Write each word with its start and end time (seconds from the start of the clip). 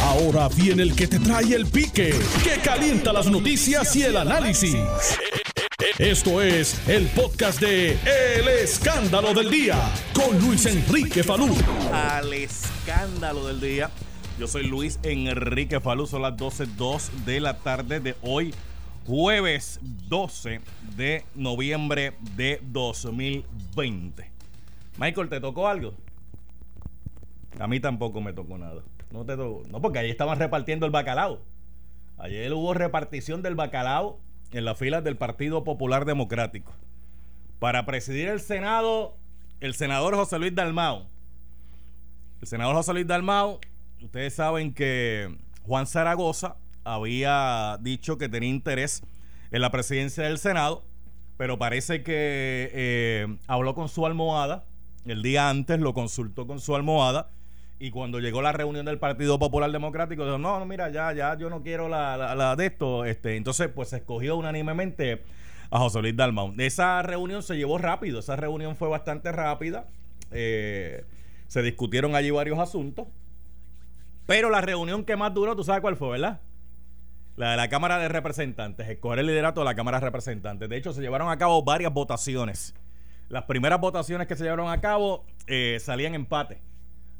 Ahora 0.00 0.48
viene 0.48 0.82
el 0.82 0.94
que 0.94 1.06
te 1.06 1.18
trae 1.18 1.54
el 1.54 1.66
pique, 1.66 2.14
que 2.44 2.60
calienta 2.62 3.12
las 3.12 3.26
noticias 3.26 3.94
y 3.96 4.02
el 4.02 4.16
análisis. 4.16 4.76
Esto 5.98 6.40
es 6.40 6.88
el 6.88 7.06
podcast 7.08 7.60
de 7.60 7.92
El 7.92 8.48
Escándalo 8.48 9.34
del 9.34 9.50
Día 9.50 9.76
con 10.14 10.38
Luis 10.40 10.66
Enrique 10.66 11.22
Falú. 11.22 11.54
Al 11.92 12.32
escándalo 12.32 13.46
del 13.46 13.60
día. 13.60 13.90
Yo 14.38 14.48
soy 14.48 14.66
Luis 14.66 14.98
Enrique 15.02 15.80
Falú, 15.80 16.06
son 16.06 16.22
las 16.22 16.34
12.02 16.34 17.10
de 17.24 17.40
la 17.40 17.58
tarde 17.58 18.00
de 18.00 18.16
hoy, 18.22 18.54
jueves 19.06 19.78
12 19.82 20.60
de 20.96 21.24
noviembre 21.34 22.14
de 22.36 22.60
2020. 22.62 24.30
Michael, 24.98 25.28
¿te 25.28 25.40
tocó 25.40 25.68
algo? 25.68 25.94
A 27.58 27.66
mí 27.66 27.80
tampoco 27.80 28.20
me 28.20 28.32
tocó 28.32 28.58
nada. 28.58 28.82
No, 29.12 29.26
te 29.26 29.36
no 29.36 29.80
porque 29.82 29.98
ayer 29.98 30.10
estaban 30.10 30.38
repartiendo 30.38 30.86
el 30.86 30.92
bacalao. 30.92 31.40
Ayer 32.16 32.52
hubo 32.54 32.72
repartición 32.72 33.42
del 33.42 33.54
bacalao 33.54 34.18
en 34.52 34.64
las 34.64 34.78
filas 34.78 35.04
del 35.04 35.16
Partido 35.16 35.64
Popular 35.64 36.06
Democrático. 36.06 36.72
Para 37.58 37.84
presidir 37.84 38.28
el 38.28 38.40
Senado, 38.40 39.16
el 39.60 39.74
senador 39.74 40.16
José 40.16 40.38
Luis 40.38 40.54
Dalmao. 40.54 41.06
El 42.40 42.48
senador 42.48 42.74
José 42.74 42.94
Luis 42.94 43.06
Dalmao, 43.06 43.60
ustedes 44.02 44.34
saben 44.34 44.72
que 44.72 45.36
Juan 45.62 45.86
Zaragoza 45.86 46.56
había 46.82 47.78
dicho 47.82 48.16
que 48.16 48.30
tenía 48.30 48.48
interés 48.48 49.02
en 49.50 49.60
la 49.60 49.70
presidencia 49.70 50.24
del 50.24 50.38
Senado, 50.38 50.84
pero 51.36 51.58
parece 51.58 52.02
que 52.02 52.70
eh, 52.72 53.36
habló 53.46 53.74
con 53.74 53.88
su 53.88 54.06
almohada, 54.06 54.64
el 55.04 55.22
día 55.22 55.50
antes 55.50 55.78
lo 55.80 55.92
consultó 55.92 56.46
con 56.46 56.60
su 56.60 56.74
almohada, 56.74 57.28
y 57.82 57.90
cuando 57.90 58.20
llegó 58.20 58.42
la 58.42 58.52
reunión 58.52 58.86
del 58.86 59.00
Partido 59.00 59.40
Popular 59.40 59.72
Democrático, 59.72 60.24
dijo, 60.24 60.38
no, 60.38 60.60
no, 60.60 60.66
mira, 60.66 60.90
ya, 60.90 61.12
ya, 61.12 61.36
yo 61.36 61.50
no 61.50 61.64
quiero 61.64 61.88
la, 61.88 62.16
la, 62.16 62.36
la 62.36 62.54
de 62.54 62.66
esto. 62.66 63.04
Este, 63.04 63.34
entonces, 63.34 63.70
pues 63.74 63.88
se 63.88 63.96
escogió 63.96 64.36
unánimemente 64.36 65.24
a 65.68 65.80
José 65.80 66.00
Luis 66.00 66.16
Dalmau. 66.16 66.54
Esa 66.58 67.02
reunión 67.02 67.42
se 67.42 67.56
llevó 67.56 67.78
rápido, 67.78 68.20
esa 68.20 68.36
reunión 68.36 68.76
fue 68.76 68.86
bastante 68.88 69.32
rápida. 69.32 69.88
Eh, 70.30 71.04
se 71.48 71.60
discutieron 71.60 72.14
allí 72.14 72.30
varios 72.30 72.60
asuntos. 72.60 73.08
Pero 74.26 74.48
la 74.48 74.60
reunión 74.60 75.04
que 75.04 75.16
más 75.16 75.34
duró, 75.34 75.56
tú 75.56 75.64
sabes 75.64 75.80
cuál 75.80 75.96
fue, 75.96 76.10
¿verdad? 76.10 76.40
La 77.34 77.50
de 77.50 77.56
la 77.56 77.68
Cámara 77.68 77.98
de 77.98 78.08
Representantes, 78.08 78.88
escoger 78.88 79.18
el 79.18 79.26
liderato 79.26 79.62
de 79.62 79.64
la 79.64 79.74
Cámara 79.74 79.98
de 79.98 80.06
Representantes. 80.06 80.68
De 80.68 80.76
hecho, 80.76 80.92
se 80.92 81.00
llevaron 81.00 81.30
a 81.30 81.36
cabo 81.36 81.64
varias 81.64 81.92
votaciones. 81.92 82.76
Las 83.28 83.42
primeras 83.46 83.80
votaciones 83.80 84.28
que 84.28 84.36
se 84.36 84.44
llevaron 84.44 84.70
a 84.70 84.80
cabo 84.80 85.24
eh, 85.48 85.78
salían 85.80 86.14
empate 86.14 86.60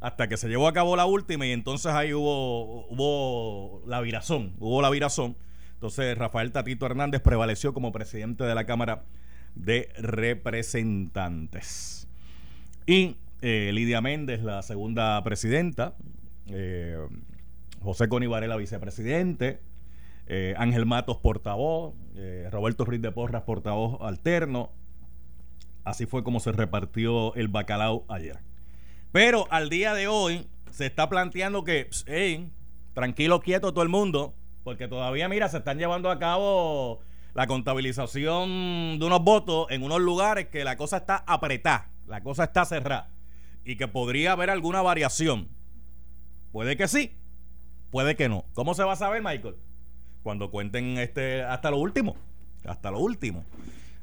hasta 0.03 0.29
que 0.29 0.37
se 0.37 0.49
llevó 0.49 0.67
a 0.67 0.73
cabo 0.73 0.97
la 0.97 1.07
última 1.07 1.47
y 1.47 1.53
entonces 1.53 1.93
ahí 1.93 2.13
hubo, 2.13 2.89
hubo 2.89 3.85
la 3.87 4.01
virazón, 4.01 4.55
hubo 4.59 4.83
la 4.83 4.91
virazón. 4.91 5.37
Entonces 5.75 6.19
Rafael 6.19 6.51
Tatito 6.51 6.87
Hernández 6.87 7.23
prevaleció 7.23 7.73
como 7.73 7.93
presidente 7.93 8.43
de 8.45 8.55
la 8.55 8.67
Cámara 8.67 9.05
de 9.55 9.91
Representantes. 9.99 12.09
Y 12.85 13.17
eh, 13.43 13.71
Lidia 13.73 14.01
Méndez, 14.01 14.43
la 14.43 14.63
segunda 14.63 15.23
presidenta, 15.23 15.95
eh, 16.49 16.99
José 17.81 18.09
Coni 18.09 18.27
Varela, 18.27 18.57
vicepresidente, 18.57 19.61
eh, 20.27 20.55
Ángel 20.57 20.85
Matos, 20.85 21.19
portavoz, 21.19 21.95
eh, 22.17 22.49
Roberto 22.51 22.85
Ruiz 22.85 23.01
de 23.01 23.13
Porras, 23.13 23.43
portavoz 23.43 24.01
alterno. 24.01 24.73
Así 25.85 26.07
fue 26.07 26.25
como 26.25 26.41
se 26.41 26.51
repartió 26.51 27.37
el 27.37 27.47
bacalao 27.47 28.05
ayer. 28.09 28.41
Pero 29.13 29.47
al 29.51 29.69
día 29.69 29.93
de 29.93 30.09
hoy 30.09 30.49
se 30.71 30.87
está 30.87 31.09
planteando 31.11 31.65
que, 31.65 31.91
tranquilo, 32.95 33.41
quieto 33.41 33.73
todo 33.73 33.83
el 33.83 33.91
mundo, 33.91 34.35
porque 34.65 34.89
todavía, 34.89 35.29
mira, 35.29 35.51
se 35.51 35.59
están 35.59 35.79
llevando 35.79 36.11
a 36.11 36.19
cabo 36.19 37.01
la 37.35 37.47
contabilización 37.47 38.99
de 38.99 39.05
unos 39.05 39.23
votos 39.23 39.67
en 39.71 39.83
unos 39.83 40.01
lugares 40.01 40.49
que 40.49 40.65
la 40.65 40.77
cosa 40.77 40.99
está 40.99 41.25
apretada, 41.27 41.91
la 42.07 42.23
cosa 42.23 42.45
está 42.45 42.65
cerrada 42.65 43.11
y 43.65 43.77
que 43.77 43.87
podría 43.87 44.33
haber 44.33 44.49
alguna 44.49 44.81
variación. 44.81 45.49
Puede 46.51 46.77
que 46.79 46.89
sí, 46.89 47.17
puede 47.91 48.17
que 48.17 48.31
no. 48.31 48.47
¿Cómo 48.55 48.75
se 48.75 48.83
va 48.83 48.95
a 48.95 48.97
saber, 48.97 49.23
Michael? 49.23 49.57
Cuando 50.23 50.51
cuenten 50.51 50.97
este 50.99 51.43
hasta 51.43 51.71
lo 51.71 51.77
último, 51.79 52.17
hasta 52.65 52.91
lo 52.91 53.01
último. 53.01 53.45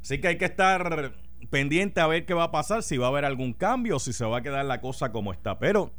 Así 0.02 0.22
que 0.22 0.30
hay 0.30 0.38
que 0.38 0.46
estar 0.46 1.14
pendiente 1.50 2.02
a 2.02 2.08
ver 2.08 2.26
qué 2.26 2.34
va 2.34 2.46
a 2.46 2.52
pasar, 2.52 2.84
si 2.84 2.98
va 2.98 3.08
a 3.08 3.10
haber 3.10 3.26
algún 3.26 3.54
cambio 3.54 3.98
o 3.98 4.00
si 4.00 4.14
se 4.14 4.26
va 4.26 4.38
a 4.38 4.42
quedar 4.42 4.66
la 4.66 4.82
cosa 4.82 5.12
como 5.12 5.34
está. 5.34 5.60
Pero 5.60 5.92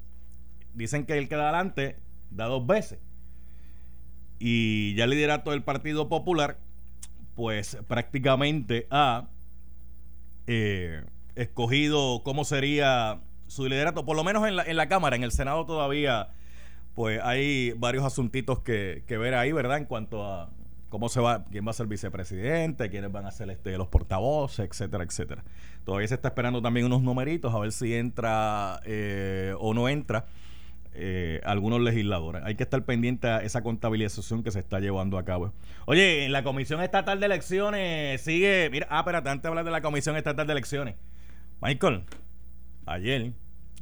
dicen 0.75 1.07
que 1.07 1.19
el 1.19 1.29
que 1.29 1.37
da 1.37 1.51
adelante 1.51 1.97
da 2.31 2.47
dos 2.47 2.67
veces. 2.67 2.99
Y 4.39 4.95
ya 4.95 5.05
el 5.05 5.11
liderato 5.11 5.51
del 5.51 5.63
Partido 5.63 6.09
Popular, 6.09 6.59
pues 7.35 7.77
prácticamente 7.89 8.87
ha 8.91 9.29
eh, 10.47 11.05
escogido 11.35 12.23
cómo 12.25 12.45
sería 12.45 13.21
su 13.47 13.67
liderato, 13.67 14.05
por 14.07 14.17
lo 14.17 14.25
menos 14.25 14.47
en 14.47 14.57
la, 14.57 14.63
en 14.63 14.77
la 14.77 14.89
Cámara, 14.89 15.17
en 15.17 15.25
el 15.25 15.33
Senado 15.33 15.67
todavía, 15.67 16.29
pues 16.95 17.21
hay 17.23 17.73
varios 17.73 18.05
asuntitos 18.05 18.61
que, 18.61 19.05
que 19.07 19.19
ver 19.19 19.35
ahí, 19.35 19.53
¿verdad? 19.53 19.79
En 19.79 19.85
cuanto 19.85 20.25
a 20.25 20.51
cómo 20.91 21.09
se 21.09 21.21
va, 21.21 21.45
quién 21.45 21.67
va 21.67 21.71
a 21.71 21.75
ser 21.75 21.87
vicepresidente, 21.87 22.91
quiénes 22.91 23.11
van 23.11 23.25
a 23.25 23.31
ser 23.31 23.49
este, 23.49 23.79
los 23.79 23.89
portavoces, 23.89 24.69
etcétera, 24.69 25.05
etcétera. 25.05 25.45
Todavía 25.85 26.07
se 26.09 26.17
está 26.17 26.29
esperando 26.29 26.61
también 26.61 26.85
unos 26.85 27.01
numeritos 27.01 27.55
a 27.55 27.59
ver 27.59 27.73
si 27.73 27.95
entra 27.95 28.81
eh, 28.85 29.55
o 29.59 29.73
no 29.73 29.89
entra 29.89 30.27
eh, 30.93 31.41
algunos 31.45 31.81
legisladores. 31.81 32.43
Hay 32.45 32.57
que 32.57 32.65
estar 32.65 32.85
pendiente 32.85 33.29
a 33.29 33.39
esa 33.39 33.63
contabilización 33.63 34.43
que 34.43 34.51
se 34.51 34.59
está 34.59 34.81
llevando 34.81 35.17
a 35.17 35.25
cabo. 35.25 35.55
Oye, 35.87 36.27
en 36.27 36.33
la 36.33 36.43
Comisión 36.43 36.83
Estatal 36.83 37.21
de 37.21 37.27
Elecciones 37.27 38.21
sigue, 38.21 38.69
mira, 38.71 38.89
ah, 38.91 38.99
espérate, 38.99 39.31
antes 39.31 39.45
de 39.45 39.49
hablar 39.49 39.65
de 39.65 39.71
la 39.71 39.81
Comisión 39.81 40.17
Estatal 40.17 40.47
de 40.47 40.53
Elecciones. 40.53 40.97
Michael, 41.63 42.05
ayer 42.87 43.33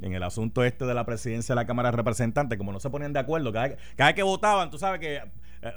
en 0.01 0.13
el 0.13 0.23
asunto 0.23 0.63
este 0.63 0.85
de 0.85 0.93
la 0.93 1.05
presidencia 1.05 1.53
de 1.55 1.61
la 1.61 1.65
Cámara 1.65 1.89
de 1.89 1.97
Representantes, 1.97 2.57
como 2.57 2.71
no 2.71 2.79
se 2.79 2.89
ponían 2.89 3.13
de 3.13 3.19
acuerdo, 3.19 3.51
cada, 3.51 3.69
vez 3.69 4.13
que 4.15 4.23
votaban, 4.23 4.69
tú 4.69 4.77
sabes 4.77 4.99
que 4.99 5.15
eh, 5.15 5.73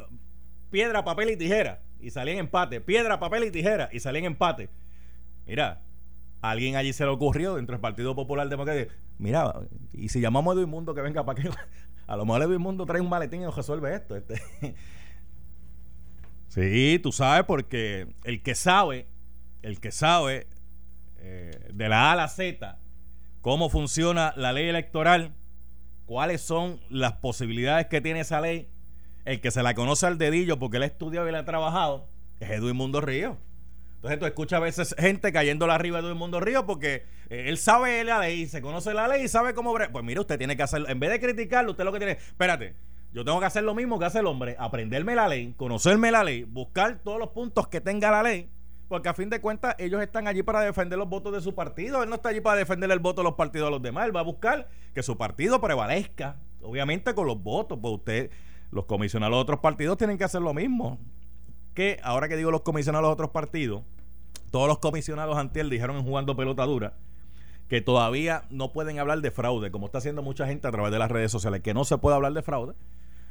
piedra, 0.72 1.04
papel 1.04 1.30
y 1.30 1.36
tijera 1.36 1.80
y 2.00 2.10
salían 2.10 2.38
empate, 2.38 2.80
piedra, 2.80 3.20
papel 3.20 3.44
y 3.44 3.50
tijera 3.52 3.88
y 3.92 4.00
salían 4.00 4.24
empate. 4.24 4.68
Mira, 5.46 5.82
alguien 6.40 6.74
allí 6.74 6.92
se 6.92 7.04
le 7.04 7.10
ocurrió 7.10 7.54
dentro 7.54 7.74
del 7.74 7.80
Partido 7.80 8.16
Popular 8.16 8.48
Democrático, 8.48 8.92
mira, 9.18 9.54
y 9.92 10.08
si 10.08 10.20
llamamos 10.20 10.56
a 10.56 10.58
Edwin 10.58 10.70
Mundo 10.70 10.94
que 10.94 11.00
venga 11.00 11.24
para 11.24 11.40
que 11.40 11.48
a 12.08 12.16
lo 12.16 12.24
mejor 12.26 12.42
Edwin 12.42 12.60
Mundo 12.60 12.84
trae 12.84 13.00
un 13.00 13.08
maletín 13.08 13.42
y 13.42 13.44
nos 13.44 13.56
resuelve 13.56 13.94
esto. 13.94 14.16
Este. 14.16 14.42
Sí, 16.48 17.00
tú 17.02 17.12
sabes 17.12 17.46
porque 17.46 18.14
el 18.24 18.42
que 18.42 18.54
sabe, 18.54 19.06
el 19.62 19.80
que 19.80 19.90
sabe 19.90 20.48
eh, 21.16 21.70
de 21.72 21.88
la 21.88 22.10
A 22.10 22.12
a 22.12 22.16
la 22.16 22.28
Z 22.28 22.78
cómo 23.40 23.70
funciona 23.70 24.34
la 24.36 24.52
ley 24.52 24.68
electoral, 24.68 25.34
cuáles 26.04 26.42
son 26.42 26.78
las 26.90 27.14
posibilidades 27.14 27.86
que 27.86 28.02
tiene 28.02 28.20
esa 28.20 28.42
ley, 28.42 28.68
el 29.24 29.40
que 29.40 29.50
se 29.50 29.62
la 29.62 29.74
conoce 29.74 30.06
al 30.06 30.18
dedillo 30.18 30.58
porque 30.58 30.78
él 30.78 30.82
ha 30.84 30.86
estudiado 30.86 31.28
y 31.28 31.32
le 31.32 31.38
ha 31.38 31.44
trabajado, 31.44 32.08
es 32.40 32.50
Edwin 32.50 32.76
Mundo 32.76 33.00
Río. 33.00 33.36
Entonces 33.96 34.18
tú 34.18 34.26
escuchas 34.26 34.56
a 34.56 34.60
veces 34.60 34.96
gente 34.98 35.32
cayéndole 35.32 35.72
arriba 35.72 36.00
de 36.00 36.08
Edwin 36.08 36.18
Mundo 36.18 36.40
Río 36.40 36.66
porque 36.66 37.04
eh, 37.30 37.44
él 37.46 37.56
sabe 37.56 38.02
la 38.02 38.18
ley, 38.18 38.46
se 38.46 38.60
conoce 38.60 38.92
la 38.94 39.06
ley 39.06 39.24
y 39.24 39.28
sabe 39.28 39.54
cómo... 39.54 39.74
Pues 39.74 40.04
mire, 40.04 40.18
usted 40.18 40.38
tiene 40.38 40.56
que 40.56 40.64
hacer, 40.64 40.84
en 40.88 40.98
vez 40.98 41.10
de 41.10 41.20
criticarlo, 41.20 41.70
usted 41.70 41.84
lo 41.84 41.92
que 41.92 41.98
tiene... 41.98 42.12
Espérate, 42.12 42.74
yo 43.12 43.24
tengo 43.24 43.38
que 43.40 43.46
hacer 43.46 43.62
lo 43.62 43.74
mismo 43.74 43.98
que 43.98 44.06
hace 44.06 44.20
el 44.20 44.26
hombre, 44.26 44.56
aprenderme 44.58 45.14
la 45.14 45.28
ley, 45.28 45.54
conocerme 45.56 46.10
la 46.10 46.24
ley, 46.24 46.44
buscar 46.44 46.98
todos 47.04 47.18
los 47.18 47.28
puntos 47.28 47.68
que 47.68 47.80
tenga 47.80 48.10
la 48.10 48.22
ley, 48.22 48.48
porque 48.88 49.10
a 49.10 49.14
fin 49.14 49.28
de 49.28 49.40
cuentas 49.40 49.76
ellos 49.78 50.02
están 50.02 50.26
allí 50.26 50.42
para 50.42 50.62
defender 50.62 50.98
los 50.98 51.08
votos 51.08 51.32
de 51.32 51.42
su 51.42 51.54
partido, 51.54 52.02
él 52.02 52.08
no 52.08 52.14
está 52.14 52.30
allí 52.30 52.40
para 52.40 52.56
defender 52.56 52.90
el 52.90 53.00
voto 53.00 53.20
de 53.20 53.24
los 53.24 53.34
partidos 53.34 53.66
de 53.66 53.70
los 53.72 53.82
demás, 53.82 54.06
él 54.06 54.16
va 54.16 54.20
a 54.20 54.24
buscar 54.24 54.68
que 54.94 55.02
su 55.02 55.18
partido 55.18 55.60
prevalezca, 55.60 56.36
obviamente 56.62 57.14
con 57.14 57.26
los 57.26 57.42
votos, 57.42 57.78
pues 57.82 57.94
usted 57.94 58.30
los 58.72 58.86
comisionados 58.86 59.36
de 59.36 59.42
otros 59.42 59.60
partidos 59.60 59.98
tienen 59.98 60.18
que 60.18 60.24
hacer 60.24 60.42
lo 60.42 60.52
mismo. 60.54 60.98
Que 61.74 62.00
ahora 62.02 62.28
que 62.28 62.36
digo 62.36 62.50
los 62.50 62.62
comisionados 62.62 63.08
de 63.08 63.12
otros 63.12 63.30
partidos, 63.30 63.82
todos 64.50 64.66
los 64.66 64.78
comisionados 64.78 65.38
antiel 65.38 65.70
dijeron 65.70 65.96
en 65.96 66.04
jugando 66.04 66.34
pelota 66.36 66.64
dura 66.64 66.94
que 67.68 67.80
todavía 67.80 68.44
no 68.50 68.72
pueden 68.72 68.98
hablar 68.98 69.22
de 69.22 69.30
fraude, 69.30 69.70
como 69.70 69.86
está 69.86 69.96
haciendo 69.96 70.22
mucha 70.22 70.46
gente 70.46 70.68
a 70.68 70.70
través 70.70 70.92
de 70.92 70.98
las 70.98 71.10
redes 71.10 71.32
sociales, 71.32 71.62
que 71.62 71.72
no 71.72 71.86
se 71.86 71.96
puede 71.96 72.16
hablar 72.16 72.34
de 72.34 72.42
fraude. 72.42 72.74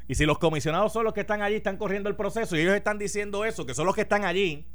Y 0.08 0.16
si 0.16 0.26
los 0.26 0.40
comisionados 0.40 0.94
son 0.94 1.04
los 1.04 1.14
que 1.14 1.22
están 1.22 1.44
allí, 1.44 1.58
están 1.58 1.78
corriendo 1.78 2.10
el 2.10 2.16
proceso 2.16 2.56
y 2.56 2.62
ellos 2.62 2.74
están 2.74 2.98
diciendo 2.98 3.46
eso, 3.46 3.68
que 3.68 3.76
son 3.76 3.86
los 3.86 3.94
que 3.94 4.02
están 4.02 4.26
allí, 4.26 4.66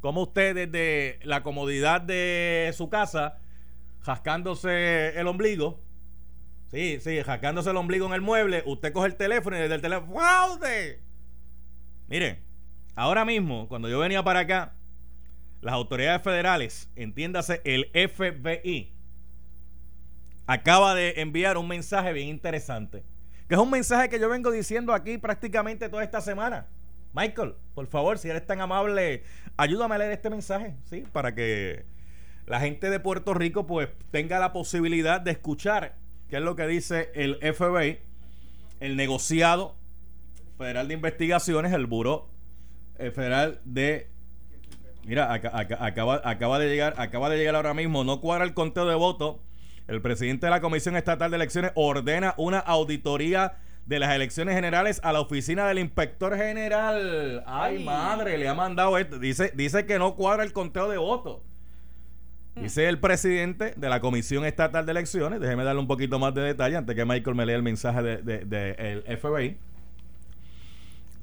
como 0.00 0.22
usted 0.22 0.54
desde 0.54 1.18
la 1.24 1.42
comodidad 1.42 2.02
de 2.02 2.72
su 2.74 2.90
casa, 2.90 3.38
jascándose 4.00 5.18
el 5.18 5.26
ombligo, 5.28 5.80
Sí, 6.70 6.98
sí, 7.00 7.20
jacándose 7.22 7.70
el 7.70 7.76
ombligo 7.76 8.06
en 8.06 8.12
el 8.12 8.20
mueble, 8.20 8.62
usted 8.64 8.92
coge 8.92 9.08
el 9.08 9.16
teléfono 9.16 9.56
y 9.56 9.60
desde 9.60 9.74
el 9.74 9.80
teléfono, 9.82 10.12
¡fraude! 10.14 11.02
Mire, 12.06 12.42
ahora 12.94 13.24
mismo, 13.24 13.66
cuando 13.68 13.88
yo 13.88 13.98
venía 13.98 14.22
para 14.22 14.40
acá, 14.40 14.74
las 15.60 15.74
autoridades 15.74 16.22
federales, 16.22 16.88
entiéndase 16.94 17.60
el 17.64 17.90
FBI, 17.92 18.94
acaba 20.46 20.94
de 20.94 21.20
enviar 21.20 21.58
un 21.58 21.66
mensaje 21.66 22.12
bien 22.12 22.28
interesante, 22.28 23.04
que 23.48 23.54
es 23.56 23.60
un 23.60 23.70
mensaje 23.70 24.08
que 24.08 24.20
yo 24.20 24.28
vengo 24.28 24.52
diciendo 24.52 24.94
aquí 24.94 25.18
prácticamente 25.18 25.88
toda 25.88 26.04
esta 26.04 26.20
semana. 26.20 26.68
Michael, 27.12 27.56
por 27.74 27.88
favor, 27.88 28.16
si 28.18 28.28
eres 28.28 28.46
tan 28.46 28.60
amable, 28.60 29.24
ayúdame 29.56 29.96
a 29.96 29.98
leer 29.98 30.12
este 30.12 30.30
mensaje, 30.30 30.76
¿sí? 30.84 31.04
Para 31.10 31.34
que 31.34 31.84
la 32.46 32.60
gente 32.60 32.90
de 32.90 33.00
Puerto 33.00 33.34
Rico 33.34 33.66
pues 33.66 33.88
tenga 34.12 34.38
la 34.38 34.52
posibilidad 34.52 35.20
de 35.20 35.32
escuchar 35.32 35.96
qué 36.30 36.36
es 36.36 36.42
lo 36.42 36.56
que 36.56 36.66
dice 36.66 37.10
el 37.14 37.36
FBI, 37.36 37.98
el 38.80 38.96
negociado 38.96 39.76
federal 40.56 40.88
de 40.88 40.94
investigaciones, 40.94 41.72
el 41.72 41.86
Buró 41.86 42.28
eh, 42.98 43.10
Federal 43.10 43.60
de 43.64 44.08
Mira, 45.04 45.32
acaba, 45.32 46.20
acaba 46.24 46.58
de 46.58 46.68
llegar, 46.68 46.94
acaba 46.98 47.30
de 47.30 47.38
llegar 47.38 47.56
ahora 47.56 47.74
mismo, 47.74 48.04
no 48.04 48.20
cuadra 48.20 48.44
el 48.44 48.54
conteo 48.54 48.86
de 48.86 48.94
votos. 48.94 49.36
El 49.88 50.02
presidente 50.02 50.46
de 50.46 50.50
la 50.50 50.60
Comisión 50.60 50.94
Estatal 50.94 51.30
de 51.30 51.36
Elecciones 51.36 51.72
ordena 51.74 52.34
una 52.36 52.58
auditoría 52.58 53.56
de 53.86 53.98
las 53.98 54.14
elecciones 54.14 54.54
generales 54.54 55.00
a 55.02 55.12
la 55.12 55.20
oficina 55.20 55.66
del 55.66 55.78
inspector 55.78 56.36
general. 56.36 57.42
Ay, 57.46 57.82
madre, 57.82 58.38
le 58.38 58.46
ha 58.46 58.54
mandado 58.54 58.96
esto. 58.98 59.18
Dice, 59.18 59.52
dice 59.56 59.86
que 59.86 59.98
no 59.98 60.14
cuadra 60.14 60.44
el 60.44 60.52
conteo 60.52 60.88
de 60.88 60.98
votos. 60.98 61.40
Dice 62.62 62.88
el 62.88 62.98
presidente 62.98 63.74
de 63.76 63.88
la 63.88 64.00
Comisión 64.00 64.44
Estatal 64.44 64.84
de 64.84 64.92
Elecciones, 64.92 65.40
déjeme 65.40 65.64
darle 65.64 65.80
un 65.80 65.86
poquito 65.86 66.18
más 66.18 66.34
de 66.34 66.42
detalle 66.42 66.76
antes 66.76 66.94
que 66.94 67.04
Michael 67.04 67.34
me 67.34 67.46
lea 67.46 67.56
el 67.56 67.62
mensaje 67.62 68.02
del 68.02 68.48
de, 68.48 68.70
el 68.78 69.18
FBI. 69.18 69.56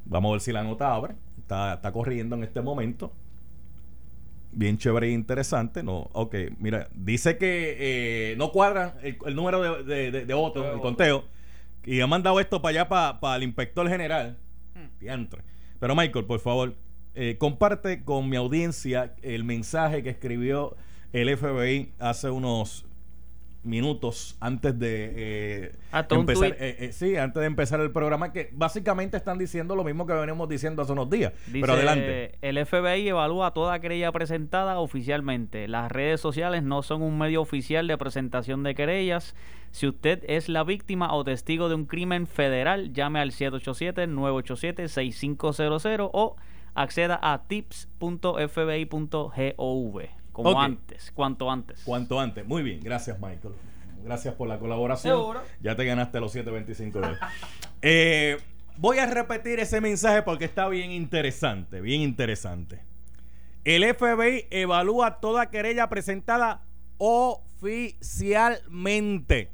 Vamos 0.05 0.29
a 0.29 0.31
ver 0.33 0.41
si 0.41 0.51
la 0.51 0.63
nota 0.63 0.93
abre. 0.93 1.15
Está, 1.37 1.75
está 1.75 1.91
corriendo 1.91 2.35
en 2.35 2.43
este 2.43 2.61
momento 2.61 3.11
bien 4.51 4.77
chévere 4.77 5.07
e 5.07 5.11
interesante. 5.11 5.83
No, 5.83 6.09
ok, 6.13 6.35
mira, 6.59 6.89
dice 6.93 7.37
que 7.37 8.31
eh, 8.31 8.35
no 8.37 8.51
cuadra 8.51 8.95
el, 9.01 9.35
número 9.35 9.83
de, 9.83 10.11
de, 10.11 10.33
votos, 10.33 10.65
el 10.73 10.79
conteo, 10.79 11.25
y 11.85 12.01
ha 12.01 12.07
mandado 12.07 12.39
esto 12.39 12.61
para 12.61 12.81
allá, 12.81 13.19
para, 13.19 13.35
el 13.35 13.43
inspector 13.43 13.87
general. 13.87 14.37
Hmm. 14.73 15.25
Pero 15.79 15.95
Michael, 15.95 16.25
por 16.25 16.39
favor, 16.39 16.75
eh, 17.13 17.37
comparte 17.37 18.03
con 18.03 18.29
mi 18.29 18.35
audiencia 18.35 19.13
el 19.21 19.43
mensaje 19.43 20.03
que 20.03 20.09
escribió 20.09 20.75
el 21.13 21.35
FBI 21.37 21.93
hace 21.99 22.29
unos 22.29 22.87
minutos 23.67 24.37
antes 24.39 24.79
de 24.79 25.13
eh, 25.15 25.71
empezar 26.09 26.55
eh, 26.59 26.77
eh, 26.79 26.91
sí 26.93 27.17
antes 27.17 27.41
de 27.41 27.47
empezar 27.47 27.81
el 27.81 27.91
programa 27.91 28.31
que 28.31 28.49
básicamente 28.53 29.17
están 29.17 29.37
diciendo 29.37 29.75
lo 29.75 29.83
mismo 29.83 30.07
que 30.07 30.13
venimos 30.13 30.47
diciendo 30.47 30.81
hace 30.81 30.93
unos 30.93 31.09
días. 31.09 31.33
Pero 31.51 31.73
adelante. 31.73 32.37
el 32.41 32.65
FBI 32.65 33.09
evalúa 33.09 33.51
toda 33.51 33.79
querella 33.79 34.11
presentada 34.11 34.79
oficialmente. 34.79 35.67
Las 35.67 35.91
redes 35.91 36.21
sociales 36.21 36.63
no 36.63 36.81
son 36.81 37.01
un 37.01 37.17
medio 37.17 37.41
oficial 37.41 37.87
de 37.87 37.97
presentación 37.97 38.63
de 38.63 38.73
querellas. 38.73 39.35
Si 39.71 39.85
usted 39.85 40.23
es 40.27 40.47
la 40.49 40.63
víctima 40.63 41.13
o 41.13 41.23
testigo 41.23 41.67
de 41.69 41.75
un 41.75 41.85
crimen 41.85 42.25
federal 42.25 42.93
llame 42.93 43.19
al 43.19 43.31
787 43.31 44.07
987 44.07 44.87
6500 44.87 46.09
o 46.13 46.37
acceda 46.73 47.19
a 47.21 47.43
tips.fbi.gov 47.47 48.17
como 50.43 50.61
antes, 50.61 51.11
cuanto 51.11 51.49
antes. 51.49 51.81
Cuanto 51.83 52.19
antes. 52.19 52.45
Muy 52.45 52.61
bien, 52.61 52.79
gracias 52.79 53.19
Michael. 53.19 53.55
Gracias 54.03 54.35
por 54.35 54.47
la 54.47 54.59
colaboración. 54.59 55.37
Ya 55.61 55.75
te 55.75 55.83
ganaste 55.83 56.19
los 56.19 56.31
725 56.31 57.01
de 57.01 57.17
eh, 57.81 58.37
Voy 58.77 58.99
a 58.99 59.07
repetir 59.07 59.59
ese 59.59 59.81
mensaje 59.81 60.21
porque 60.21 60.45
está 60.45 60.67
bien 60.67 60.91
interesante, 60.91 61.81
bien 61.81 62.01
interesante. 62.01 62.83
El 63.63 63.83
FBI 63.95 64.45
evalúa 64.51 65.19
toda 65.19 65.49
querella 65.49 65.89
presentada 65.89 66.61
oficialmente. 66.99 69.51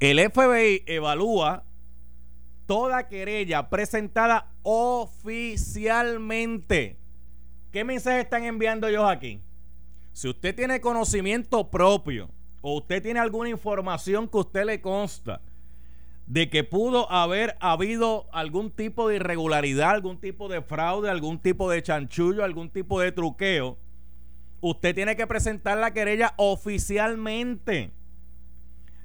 El 0.00 0.18
FBI 0.30 0.84
evalúa 0.86 1.64
toda 2.64 3.08
querella 3.08 3.68
presentada 3.68 4.50
oficialmente. 4.62 6.96
¿Qué 7.76 7.84
mensaje 7.84 8.20
están 8.20 8.42
enviando 8.44 8.88
ellos 8.88 9.04
aquí? 9.06 9.42
Si 10.14 10.26
usted 10.30 10.54
tiene 10.54 10.80
conocimiento 10.80 11.70
propio 11.70 12.30
o 12.62 12.78
usted 12.78 13.02
tiene 13.02 13.20
alguna 13.20 13.50
información 13.50 14.28
que 14.28 14.38
usted 14.38 14.64
le 14.64 14.80
consta 14.80 15.42
de 16.26 16.48
que 16.48 16.64
pudo 16.64 17.12
haber 17.12 17.54
habido 17.60 18.30
algún 18.32 18.70
tipo 18.70 19.10
de 19.10 19.16
irregularidad, 19.16 19.90
algún 19.90 20.18
tipo 20.18 20.48
de 20.48 20.62
fraude, 20.62 21.10
algún 21.10 21.38
tipo 21.38 21.70
de 21.70 21.82
chanchullo, 21.82 22.44
algún 22.44 22.70
tipo 22.70 22.98
de 22.98 23.12
truqueo, 23.12 23.76
usted 24.62 24.94
tiene 24.94 25.14
que 25.14 25.26
presentar 25.26 25.76
la 25.76 25.92
querella 25.92 26.32
oficialmente. 26.38 27.92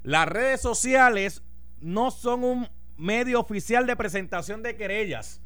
Las 0.02 0.26
redes 0.26 0.62
sociales 0.62 1.42
no 1.82 2.10
son 2.10 2.42
un 2.42 2.68
medio 2.96 3.38
oficial 3.38 3.86
de 3.86 3.96
presentación 3.96 4.62
de 4.62 4.76
querellas. 4.76 5.42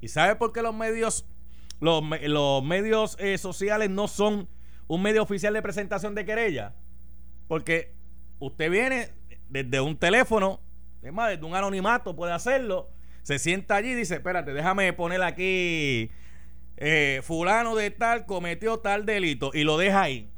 ¿Y 0.00 0.08
sabe 0.08 0.36
por 0.36 0.54
qué 0.54 0.62
los 0.62 0.74
medios 0.74 1.26
los, 1.80 2.02
los 2.22 2.64
medios 2.64 3.16
eh, 3.18 3.38
sociales 3.38 3.90
no 3.90 4.08
son 4.08 4.48
un 4.88 5.02
medio 5.02 5.22
oficial 5.22 5.54
de 5.54 5.62
presentación 5.62 6.14
de 6.14 6.24
querella. 6.24 6.74
Porque 7.48 7.94
usted 8.38 8.70
viene 8.70 9.10
desde 9.48 9.80
un 9.80 9.96
teléfono, 9.96 10.60
es 11.02 11.12
más, 11.12 11.30
desde 11.30 11.44
un 11.44 11.54
anonimato 11.54 12.16
puede 12.16 12.32
hacerlo, 12.32 12.90
se 13.22 13.38
sienta 13.38 13.76
allí 13.76 13.90
y 13.90 13.94
dice, 13.94 14.14
espérate, 14.14 14.52
déjame 14.52 14.92
poner 14.92 15.22
aquí, 15.22 16.10
eh, 16.76 17.20
fulano 17.22 17.74
de 17.74 17.90
tal 17.90 18.26
cometió 18.26 18.78
tal 18.78 19.06
delito 19.06 19.50
y 19.54 19.64
lo 19.64 19.78
deja 19.78 20.02
ahí. 20.02 20.30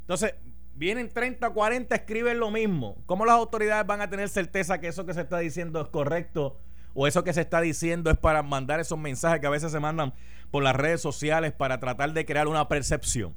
Entonces, 0.00 0.34
vienen 0.74 1.08
30, 1.08 1.50
40, 1.50 1.94
escriben 1.94 2.38
lo 2.38 2.50
mismo. 2.50 2.96
¿Cómo 3.06 3.24
las 3.24 3.36
autoridades 3.36 3.86
van 3.86 4.00
a 4.00 4.10
tener 4.10 4.28
certeza 4.28 4.80
que 4.80 4.88
eso 4.88 5.06
que 5.06 5.14
se 5.14 5.22
está 5.22 5.38
diciendo 5.38 5.80
es 5.80 5.88
correcto? 5.88 6.58
O 6.94 7.06
eso 7.06 7.24
que 7.24 7.32
se 7.32 7.40
está 7.40 7.60
diciendo 7.60 8.10
es 8.10 8.18
para 8.18 8.42
mandar 8.42 8.80
esos 8.80 8.98
mensajes 8.98 9.40
que 9.40 9.46
a 9.46 9.50
veces 9.50 9.72
se 9.72 9.80
mandan 9.80 10.12
por 10.50 10.62
las 10.62 10.76
redes 10.76 11.00
sociales 11.00 11.52
para 11.52 11.80
tratar 11.80 12.12
de 12.12 12.24
crear 12.24 12.46
una 12.46 12.68
percepción. 12.68 13.34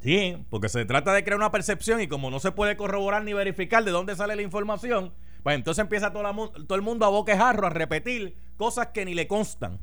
Sí, 0.00 0.44
porque 0.50 0.68
se 0.68 0.84
trata 0.84 1.12
de 1.12 1.24
crear 1.24 1.36
una 1.36 1.50
percepción 1.50 2.00
y 2.00 2.06
como 2.06 2.30
no 2.30 2.40
se 2.40 2.52
puede 2.52 2.76
corroborar 2.76 3.24
ni 3.24 3.32
verificar 3.32 3.84
de 3.84 3.90
dónde 3.90 4.14
sale 4.16 4.36
la 4.36 4.42
información, 4.42 5.12
pues 5.42 5.56
entonces 5.56 5.82
empieza 5.82 6.12
todo, 6.12 6.76
el 6.76 6.82
mundo 6.82 7.06
a 7.06 7.10
boquejarro, 7.10 7.66
a 7.66 7.70
repetir 7.70 8.36
cosas 8.56 8.88
que 8.88 9.04
ni 9.04 9.14
le 9.14 9.26
constan. 9.26 9.80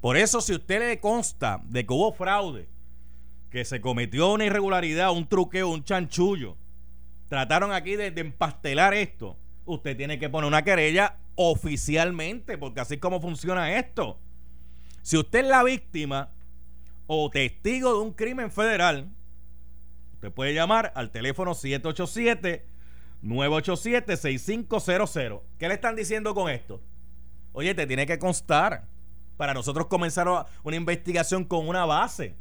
Por 0.00 0.16
eso 0.16 0.40
si 0.40 0.54
usted 0.54 0.80
le 0.80 1.00
consta 1.00 1.62
de 1.64 1.86
que 1.86 1.94
hubo 1.94 2.12
fraude, 2.12 2.68
que 3.50 3.64
se 3.64 3.80
cometió 3.80 4.32
una 4.32 4.44
irregularidad, 4.44 5.12
un 5.12 5.28
truqueo, 5.28 5.68
un 5.68 5.82
chanchullo, 5.82 6.56
trataron 7.28 7.72
aquí 7.72 7.96
de 7.96 8.08
empastelar 8.16 8.92
esto, 8.92 9.38
usted 9.64 9.96
tiene 9.96 10.18
que 10.18 10.28
poner 10.28 10.48
una 10.48 10.62
querella 10.62 11.16
oficialmente, 11.34 12.58
porque 12.58 12.80
así 12.80 12.94
es 12.94 13.00
como 13.00 13.20
funciona 13.20 13.76
esto. 13.76 14.18
Si 15.02 15.16
usted 15.16 15.40
es 15.40 15.46
la 15.46 15.62
víctima 15.62 16.30
o 17.06 17.30
testigo 17.30 17.92
de 17.92 18.00
un 18.00 18.12
crimen 18.12 18.50
federal, 18.50 19.10
usted 20.14 20.32
puede 20.32 20.54
llamar 20.54 20.92
al 20.94 21.10
teléfono 21.10 21.54
787 21.54 22.66
987 23.22 24.16
6500. 24.16 25.40
¿Qué 25.58 25.68
le 25.68 25.74
están 25.74 25.96
diciendo 25.96 26.34
con 26.34 26.50
esto? 26.50 26.80
Oye, 27.52 27.74
te 27.74 27.86
tiene 27.86 28.06
que 28.06 28.18
constar 28.18 28.86
para 29.36 29.54
nosotros 29.54 29.86
comenzar 29.86 30.28
una 30.62 30.76
investigación 30.76 31.44
con 31.44 31.68
una 31.68 31.84
base. 31.84 32.34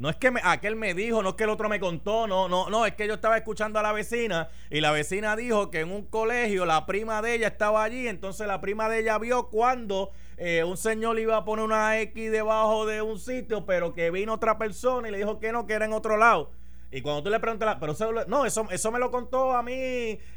No 0.00 0.08
es 0.08 0.16
que 0.16 0.32
aquel 0.44 0.76
me 0.76 0.94
dijo, 0.94 1.22
no 1.22 1.28
es 1.28 1.34
que 1.34 1.44
el 1.44 1.50
otro 1.50 1.68
me 1.68 1.78
contó, 1.78 2.26
no, 2.26 2.48
no, 2.48 2.70
no, 2.70 2.86
es 2.86 2.94
que 2.94 3.06
yo 3.06 3.12
estaba 3.12 3.36
escuchando 3.36 3.78
a 3.78 3.82
la 3.82 3.92
vecina 3.92 4.48
y 4.70 4.80
la 4.80 4.92
vecina 4.92 5.36
dijo 5.36 5.70
que 5.70 5.80
en 5.80 5.92
un 5.92 6.06
colegio 6.06 6.64
la 6.64 6.86
prima 6.86 7.20
de 7.20 7.34
ella 7.34 7.48
estaba 7.48 7.84
allí, 7.84 8.08
entonces 8.08 8.46
la 8.46 8.62
prima 8.62 8.88
de 8.88 9.00
ella 9.00 9.18
vio 9.18 9.50
cuando 9.50 10.10
eh, 10.38 10.64
un 10.64 10.78
señor 10.78 11.18
iba 11.18 11.36
a 11.36 11.44
poner 11.44 11.66
una 11.66 12.00
X 12.00 12.32
debajo 12.32 12.86
de 12.86 13.02
un 13.02 13.18
sitio, 13.18 13.66
pero 13.66 13.92
que 13.92 14.10
vino 14.10 14.32
otra 14.32 14.56
persona 14.56 15.06
y 15.06 15.10
le 15.10 15.18
dijo 15.18 15.38
que 15.38 15.52
no, 15.52 15.66
que 15.66 15.74
era 15.74 15.84
en 15.84 15.92
otro 15.92 16.16
lado. 16.16 16.50
Y 16.90 17.02
cuando 17.02 17.24
tú 17.24 17.28
le 17.28 17.38
preguntas, 17.38 17.76
pero 17.78 17.94
no, 18.26 18.46
eso, 18.46 18.66
eso 18.70 18.90
me 18.90 18.98
lo 18.98 19.10
contó 19.10 19.52
a 19.52 19.62
mí 19.62 19.72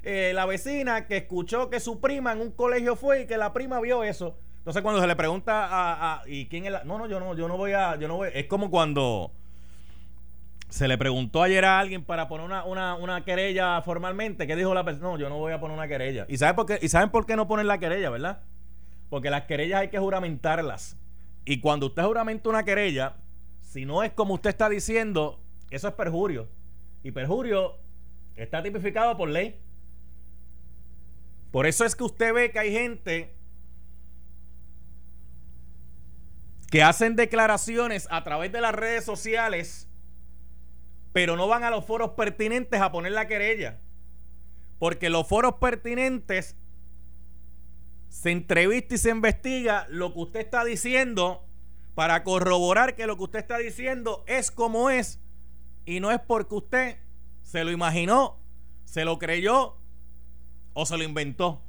eh, 0.03 0.33
la 0.35 0.45
vecina 0.45 1.07
que 1.07 1.15
escuchó 1.15 1.69
que 1.69 1.79
su 1.79 2.01
prima 2.01 2.33
en 2.33 2.41
un 2.41 2.51
colegio 2.51 2.97
fue 2.97 3.21
y 3.21 3.27
que 3.27 3.37
la 3.37 3.53
prima 3.53 3.79
vio 3.79 4.03
eso. 4.03 4.35
Entonces 4.57 4.81
cuando 4.81 4.99
se 4.99 5.07
le 5.07 5.15
pregunta 5.15 5.67
a, 5.67 6.15
a 6.15 6.27
¿y 6.27 6.47
quién 6.47 6.65
es 6.65 6.73
la? 6.73 6.83
No, 6.83 6.97
no, 6.97 7.07
yo 7.07 7.21
no, 7.21 7.33
yo 7.33 7.47
no 7.47 7.55
voy 7.55 7.71
a, 7.71 7.95
yo 7.95 8.09
no 8.09 8.17
voy, 8.17 8.29
es 8.33 8.47
como 8.47 8.69
cuando 8.69 9.31
se 10.73 10.87
le 10.87 10.97
preguntó 10.97 11.43
ayer 11.43 11.65
a 11.65 11.79
alguien 11.79 12.03
para 12.03 12.27
poner 12.27 12.47
una, 12.47 13.23
querella 13.23 13.79
formalmente. 13.83 14.47
¿Qué 14.47 14.55
dijo 14.55 14.73
la 14.73 14.83
persona? 14.83 15.09
No, 15.09 15.19
yo 15.19 15.29
no 15.29 15.37
voy 15.37 15.53
a 15.53 15.59
poner 15.59 15.77
una 15.77 15.87
querella. 15.87 16.25
¿Y, 16.27 16.37
sabe 16.37 16.55
por 16.55 16.65
qué? 16.65 16.79
¿Y 16.81 16.89
saben 16.89 17.11
por 17.11 17.27
qué 17.27 17.35
no 17.35 17.47
ponen 17.47 17.67
la 17.67 17.77
querella, 17.77 18.09
verdad? 18.09 18.41
Porque 19.11 19.29
las 19.29 19.43
querellas 19.43 19.81
hay 19.81 19.89
que 19.89 19.99
juramentarlas. 19.99 20.97
Y 21.45 21.59
cuando 21.59 21.85
usted 21.85 22.01
juramenta 22.01 22.49
una 22.49 22.65
querella, 22.65 23.17
si 23.61 23.85
no 23.85 24.01
es 24.01 24.13
como 24.13 24.33
usted 24.33 24.49
está 24.49 24.67
diciendo, 24.67 25.39
eso 25.69 25.89
es 25.89 25.93
perjurio. 25.93 26.49
Y 27.03 27.11
perjurio 27.11 27.77
está 28.35 28.63
tipificado 28.63 29.15
por 29.15 29.29
ley. 29.29 29.59
Por 31.51 31.67
eso 31.67 31.85
es 31.85 31.95
que 31.95 32.03
usted 32.03 32.33
ve 32.33 32.49
que 32.49 32.57
hay 32.57 32.71
gente 32.71 33.35
que 36.71 36.81
hacen 36.81 37.15
declaraciones 37.15 38.07
a 38.09 38.23
través 38.23 38.51
de 38.51 38.59
las 38.59 38.73
redes 38.73 39.05
sociales 39.05 39.87
pero 41.13 41.37
no 41.37 41.47
van 41.47 41.63
a 41.63 41.69
los 41.69 41.85
foros 41.85 42.11
pertinentes 42.11 42.81
a 42.81 42.91
poner 42.91 43.13
la 43.13 43.27
querella. 43.27 43.79
Porque 44.79 45.09
los 45.09 45.27
foros 45.27 45.55
pertinentes 45.61 46.57
se 48.09 48.31
entrevista 48.31 48.95
y 48.95 48.97
se 48.97 49.11
investiga 49.11 49.87
lo 49.89 50.13
que 50.13 50.19
usted 50.19 50.39
está 50.41 50.65
diciendo 50.65 51.45
para 51.95 52.23
corroborar 52.23 52.95
que 52.95 53.07
lo 53.07 53.15
que 53.15 53.23
usted 53.23 53.39
está 53.39 53.57
diciendo 53.59 54.23
es 54.27 54.51
como 54.51 54.89
es 54.89 55.19
y 55.85 55.99
no 55.99 56.11
es 56.11 56.19
porque 56.19 56.55
usted 56.55 56.97
se 57.43 57.63
lo 57.63 57.71
imaginó, 57.71 58.39
se 58.85 59.05
lo 59.05 59.19
creyó 59.19 59.77
o 60.73 60.85
se 60.85 60.97
lo 60.97 61.03
inventó. 61.03 61.61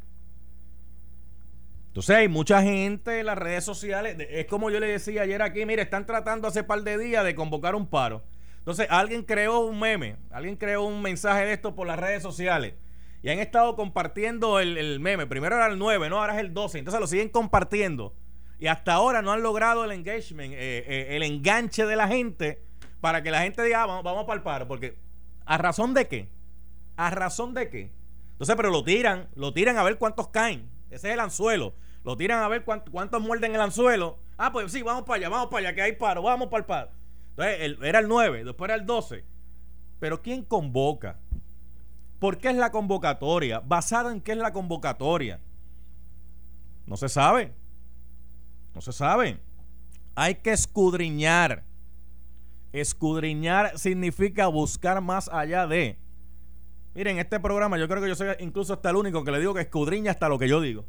Entonces 1.89 2.17
hay 2.17 2.29
mucha 2.29 2.63
gente 2.63 3.21
en 3.21 3.27
las 3.27 3.39
redes 3.39 3.65
sociales, 3.65 4.17
es 4.31 4.47
como 4.47 4.71
yo 4.71 4.81
le 4.81 4.89
decía 4.89 5.23
ayer 5.23 5.43
aquí, 5.43 5.65
mire, 5.67 5.83
están 5.83 6.07
tratando 6.07 6.49
hace 6.49 6.65
par 6.65 6.83
de 6.83 6.99
días 6.99 7.25
de 7.25 7.35
convocar 7.35 7.75
un 7.75 7.87
paro. 7.87 8.23
Entonces 8.65 8.87
alguien 8.89 9.23
creó 9.23 9.61
un 9.61 9.79
meme, 9.79 10.17
alguien 10.31 10.57
creó 10.57 10.85
un 10.85 11.03
mensaje 11.03 11.45
de 11.45 11.53
esto 11.53 11.75
por 11.75 11.87
las 11.87 11.99
redes 11.99 12.23
sociales 12.23 12.73
y 13.25 13.31
han 13.31 13.39
estado 13.39 13.75
compartiendo 13.77 14.61
el, 14.61 15.01
meme. 15.01 15.27
Primero 15.27 15.57
era 15.57 15.67
el 15.67 15.79
9, 15.79 16.11
¿no? 16.11 16.19
Ahora 16.19 16.35
es 16.35 16.41
el 16.41 16.53
12. 16.53 16.79
Entonces 16.79 17.01
lo 17.01 17.07
siguen 17.07 17.31
compartiendo. 17.31 18.15
Y 18.59 18.67
hasta 18.67 18.93
ahora 18.93 19.23
no 19.23 19.33
han 19.33 19.43
logrado 19.43 19.83
el 19.85 19.93
engagement, 19.93 20.53
eh, 20.53 20.85
eh, 20.87 21.17
el 21.17 21.23
enganche 21.23 21.87
de 21.87 21.97
la 21.97 22.07
gente 22.07 22.63
para 23.01 23.23
que 23.23 23.31
la 23.31 23.41
gente 23.41 23.63
diga, 23.63 23.83
ah, 23.83 23.87
vamos, 23.87 24.05
vamos 24.05 24.25
para 24.27 24.37
el 24.37 24.43
paro. 24.43 24.69
Porque, 24.69 24.99
¿a 25.47 25.57
razón 25.57 25.95
de 25.95 26.07
qué? 26.07 26.29
¿A 26.97 27.11
razón 27.11 27.55
de 27.55 27.71
qué? 27.71 27.93
Entonces, 28.33 28.57
pero 28.57 28.71
lo 28.71 28.85
tiran, 28.85 29.29
lo 29.35 29.55
tiran 29.55 29.79
a 29.79 29.83
ver 29.83 29.97
cuántos 29.97 30.29
caen. 30.29 30.71
Ese 30.91 31.09
es 31.09 31.15
el 31.15 31.21
anzuelo. 31.21 31.75
Lo 32.05 32.19
tiran 32.19 32.43
a 32.43 32.49
ver 32.49 32.65
cuántos, 32.65 33.23
muerden 33.23 33.55
el 33.55 33.61
anzuelo. 33.63 34.19
Ah, 34.37 34.53
pues 34.53 34.71
sí, 34.71 34.83
vamos 34.83 35.05
para 35.05 35.17
allá, 35.17 35.29
vamos 35.31 35.49
para 35.49 35.69
allá, 35.69 35.75
que 35.75 35.81
hay 35.81 35.93
paro, 35.93 36.21
vamos 36.21 36.49
para 36.49 36.59
el 36.59 36.67
paro. 36.67 36.91
Entonces, 37.37 37.79
era 37.83 37.99
el 37.99 38.09
9, 38.09 38.45
después 38.45 38.69
era 38.69 38.81
el 38.81 38.87
12. 38.87 39.25
Pero 39.99 40.23
¿quién 40.23 40.45
convoca? 40.45 41.19
¿Por 42.19 42.39
qué 42.39 42.51
es 42.51 42.57
la 42.57 42.71
convocatoria? 42.71 43.61
¿Basada 43.61 44.13
en 44.13 44.21
qué 44.21 44.33
es 44.33 44.39
la 44.39 44.53
convocatoria? 44.53 45.41
No 46.87 46.97
se 46.97 47.09
sabe. 47.09 47.53
No 48.75 48.81
se 48.81 48.93
sabe. 48.93 49.41
Hay 50.15 50.37
que 50.37 50.53
escudriñar. 50.53 51.65
Escudriñar 52.73 53.79
significa 53.79 54.47
buscar 54.47 55.01
más 55.01 55.29
allá 55.29 55.67
de. 55.67 55.99
Miren, 56.95 57.19
este 57.19 57.41
programa 57.41 57.79
yo 57.79 57.89
creo 57.89 58.03
que 58.03 58.09
yo 58.09 58.15
soy 58.15 58.29
incluso 58.39 58.75
hasta 58.75 58.91
el 58.91 58.97
único 58.97 59.25
que 59.25 59.33
le 59.33 59.41
digo 59.41 59.55
que 59.55 59.63
escudriña 59.63 60.13
hasta 60.13 60.29
lo 60.29 60.39
que 60.39 60.49
yo 60.49 60.61
digo. 60.61 60.85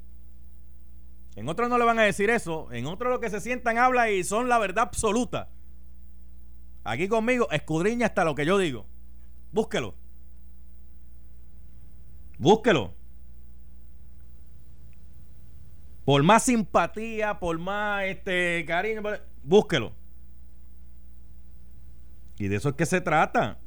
En 1.36 1.50
otros 1.50 1.70
no 1.70 1.78
le 1.78 1.86
van 1.86 2.00
a 2.00 2.04
decir 2.04 2.30
eso. 2.30 2.72
En 2.72 2.86
otros 2.86 3.12
lo 3.12 3.20
que 3.20 3.30
se 3.30 3.42
sientan 3.42 3.78
habla 3.78 4.10
y 4.12 4.24
son 4.24 4.48
la 4.48 4.60
verdad 4.60 4.86
absoluta. 4.86 5.50
Aquí 6.86 7.08
conmigo, 7.08 7.50
escudriña 7.50 8.06
hasta 8.06 8.24
lo 8.24 8.36
que 8.36 8.46
yo 8.46 8.60
digo. 8.60 8.86
Búsquelo. 9.52 9.96
Búsquelo. 12.38 12.94
Por 16.06 16.22
más 16.22 16.44
simpatía, 16.44 17.40
por 17.40 17.58
más 17.58 18.04
este 18.04 18.64
cariño, 18.68 19.02
búsquelo. 19.44 19.94
Y 22.38 22.50
de 22.50 22.58
eso 22.58 22.70
es 22.70 22.76
que 22.76 22.86
se 22.86 23.02
trata. 23.02 23.58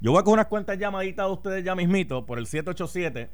Yo 0.00 0.12
voy 0.12 0.20
a 0.20 0.22
coger 0.22 0.34
unas 0.34 0.46
cuantas 0.46 0.78
llamaditas 0.78 1.26
de 1.26 1.32
ustedes 1.32 1.64
ya 1.64 1.74
mismito 1.74 2.24
por 2.24 2.38
el 2.38 2.46
787 2.46 3.30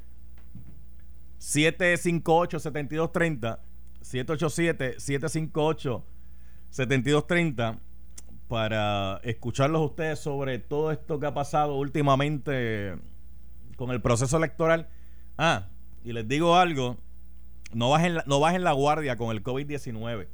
758 1.37 2.59
7230 2.59 3.59
787 4.01 4.99
758 4.99 6.12
7230 6.73 7.77
para 8.47 9.21
escucharlos 9.23 9.85
ustedes 9.85 10.17
sobre 10.17 10.57
todo 10.57 10.91
esto 10.91 11.19
que 11.19 11.27
ha 11.27 11.33
pasado 11.33 11.75
últimamente 11.75 12.95
con 13.75 13.91
el 13.91 14.01
proceso 14.01 14.37
electoral. 14.37 14.89
Ah, 15.37 15.67
y 16.03 16.13
les 16.13 16.27
digo 16.27 16.55
algo, 16.55 16.97
no 17.73 17.91
bajen 17.91 18.15
la, 18.15 18.23
no 18.25 18.39
bajen 18.39 18.63
la 18.63 18.71
guardia 18.71 19.17
con 19.17 19.29
el 19.29 19.43
COVID-19. 19.43 20.27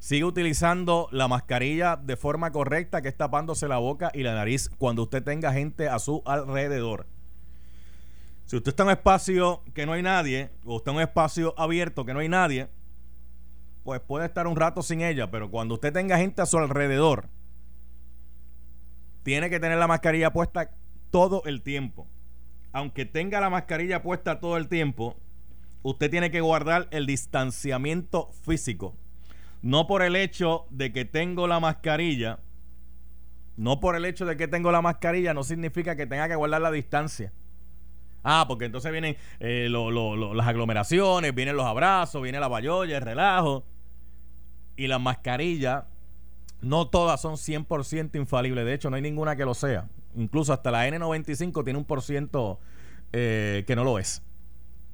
Sigue 0.00 0.24
utilizando 0.24 1.08
la 1.12 1.28
mascarilla 1.28 1.94
de 1.96 2.16
forma 2.16 2.50
correcta, 2.50 3.00
que 3.00 3.08
es 3.08 3.16
tapándose 3.16 3.68
la 3.68 3.78
boca 3.78 4.10
y 4.12 4.24
la 4.24 4.34
nariz 4.34 4.68
cuando 4.76 5.04
usted 5.04 5.22
tenga 5.22 5.52
gente 5.52 5.88
a 5.88 6.00
su 6.00 6.20
alrededor. 6.26 7.06
Si 8.46 8.56
usted 8.56 8.70
está 8.70 8.82
en 8.82 8.88
un 8.88 8.94
espacio 8.94 9.62
que 9.72 9.86
no 9.86 9.92
hay 9.92 10.02
nadie, 10.02 10.50
o 10.64 10.78
está 10.78 10.90
en 10.90 10.96
un 10.96 11.02
espacio 11.02 11.54
abierto 11.56 12.04
que 12.04 12.12
no 12.12 12.18
hay 12.18 12.28
nadie, 12.28 12.68
pues 13.84 14.00
puede 14.00 14.24
estar 14.26 14.46
un 14.46 14.56
rato 14.56 14.82
sin 14.82 15.02
ella, 15.02 15.30
pero 15.30 15.50
cuando 15.50 15.74
usted 15.74 15.92
tenga 15.92 16.16
gente 16.16 16.40
a 16.40 16.46
su 16.46 16.58
alrededor, 16.58 17.28
tiene 19.22 19.50
que 19.50 19.60
tener 19.60 19.78
la 19.78 19.86
mascarilla 19.86 20.32
puesta 20.32 20.70
todo 21.10 21.42
el 21.44 21.62
tiempo. 21.62 22.08
Aunque 22.72 23.04
tenga 23.04 23.40
la 23.40 23.50
mascarilla 23.50 24.02
puesta 24.02 24.40
todo 24.40 24.56
el 24.56 24.68
tiempo, 24.68 25.16
usted 25.82 26.10
tiene 26.10 26.30
que 26.30 26.40
guardar 26.40 26.88
el 26.90 27.06
distanciamiento 27.06 28.30
físico. 28.42 28.96
No 29.60 29.86
por 29.86 30.02
el 30.02 30.16
hecho 30.16 30.66
de 30.70 30.90
que 30.90 31.04
tengo 31.04 31.46
la 31.46 31.60
mascarilla, 31.60 32.40
no 33.56 33.80
por 33.80 33.96
el 33.96 34.06
hecho 34.06 34.24
de 34.24 34.36
que 34.36 34.48
tengo 34.48 34.72
la 34.72 34.82
mascarilla, 34.82 35.34
no 35.34 35.44
significa 35.44 35.94
que 35.94 36.06
tenga 36.06 36.26
que 36.26 36.36
guardar 36.36 36.62
la 36.62 36.70
distancia. 36.70 37.32
Ah, 38.22 38.46
porque 38.48 38.64
entonces 38.64 38.90
vienen 38.90 39.16
eh, 39.40 39.68
las 39.68 40.46
aglomeraciones, 40.46 41.34
vienen 41.34 41.56
los 41.56 41.66
abrazos, 41.66 42.22
viene 42.22 42.40
la 42.40 42.48
bayolla, 42.48 42.96
el 42.96 43.02
relajo 43.02 43.64
y 44.76 44.86
las 44.86 45.00
mascarillas, 45.00 45.84
no 46.60 46.88
todas 46.88 47.20
son 47.20 47.34
100% 47.34 48.16
infalibles. 48.16 48.64
De 48.64 48.74
hecho, 48.74 48.90
no 48.90 48.96
hay 48.96 49.02
ninguna 49.02 49.36
que 49.36 49.44
lo 49.44 49.54
sea. 49.54 49.88
Incluso 50.16 50.52
hasta 50.52 50.70
la 50.70 50.88
N95 50.88 51.64
tiene 51.64 51.78
un 51.78 51.84
por 51.84 52.02
ciento 52.02 52.58
eh, 53.12 53.64
que 53.66 53.76
no 53.76 53.84
lo 53.84 53.98
es. 53.98 54.22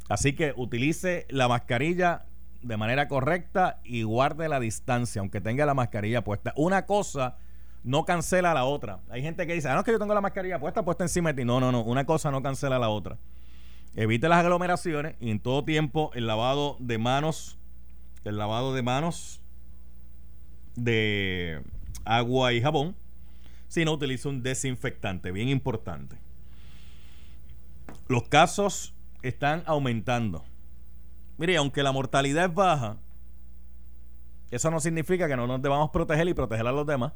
Así 0.09 0.35
que 0.35 0.53
utilice 0.57 1.27
la 1.31 1.47
mascarilla 1.47 2.27
de 2.63 2.77
manera 2.77 3.09
correcta 3.09 3.81
y 3.85 4.03
guarde 4.03 4.49
la 4.49 4.61
distancia, 4.61 5.21
aunque 5.21 5.41
tenga 5.41 5.65
la 5.65 5.75
mascarilla 5.75 6.25
puesta. 6.25 6.53
Una 6.57 6.85
cosa 6.85 7.37
no 7.85 8.05
cancela 8.05 8.53
la 8.53 8.65
otra. 8.65 9.01
Hay 9.09 9.23
gente 9.23 9.47
que 9.47 9.55
dice, 9.55 9.69
ah, 9.69 9.75
no 9.75 9.81
es 9.81 9.85
que 9.85 9.93
yo 9.93 9.99
tengo 9.99 10.15
la 10.15 10.21
mascarilla 10.21 10.59
puesta, 10.59 10.85
puesta 10.85 11.05
encima 11.05 11.33
de 11.33 11.43
ti. 11.43 11.45
No, 11.47 11.61
no, 11.61 11.73
no. 11.73 11.83
Una 11.83 12.05
cosa 12.05 12.31
no 12.31 12.43
cancela 12.43 12.79
la 12.79 12.89
otra. 12.89 13.19
Evite 13.95 14.29
las 14.29 14.39
aglomeraciones 14.39 15.17
y 15.21 15.31
en 15.31 15.41
todo 15.41 15.65
tiempo 15.65 16.11
el 16.15 16.27
lavado 16.27 16.77
de 16.79 16.99
manos, 16.99 17.59
el 18.25 18.37
lavado 18.37 18.75
de 18.75 18.83
manos 18.83 19.41
de 20.77 21.62
agua 22.05 22.53
y 22.53 22.61
jabón, 22.61 22.97
sino 23.69 23.93
utiliza 23.93 24.29
un 24.29 24.43
desinfectante, 24.43 25.33
bien 25.33 25.49
importante. 25.49 26.17
Los 28.09 28.25
casos 28.25 28.95
están 29.23 29.62
aumentando. 29.67 30.45
Mire, 31.39 31.57
aunque 31.57 31.83
la 31.83 31.93
mortalidad 31.93 32.47
es 32.47 32.55
baja, 32.55 32.97
eso 34.50 34.71
no 34.71 34.81
significa 34.81 35.29
que 35.29 35.37
no 35.37 35.47
nos 35.47 35.62
debamos 35.62 35.91
proteger 35.91 36.29
y 36.29 36.35
proteger 36.35 36.67
a 36.67 36.73
los 36.73 36.87
demás, 36.87 37.12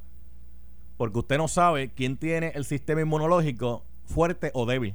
porque 0.97 1.19
usted 1.19 1.39
no 1.39 1.49
sabe 1.49 1.93
quién 1.93 2.17
tiene 2.17 2.53
el 2.55 2.65
sistema 2.65 3.01
inmunológico 3.01 3.85
fuerte 4.05 4.51
o 4.55 4.67
débil. 4.67 4.95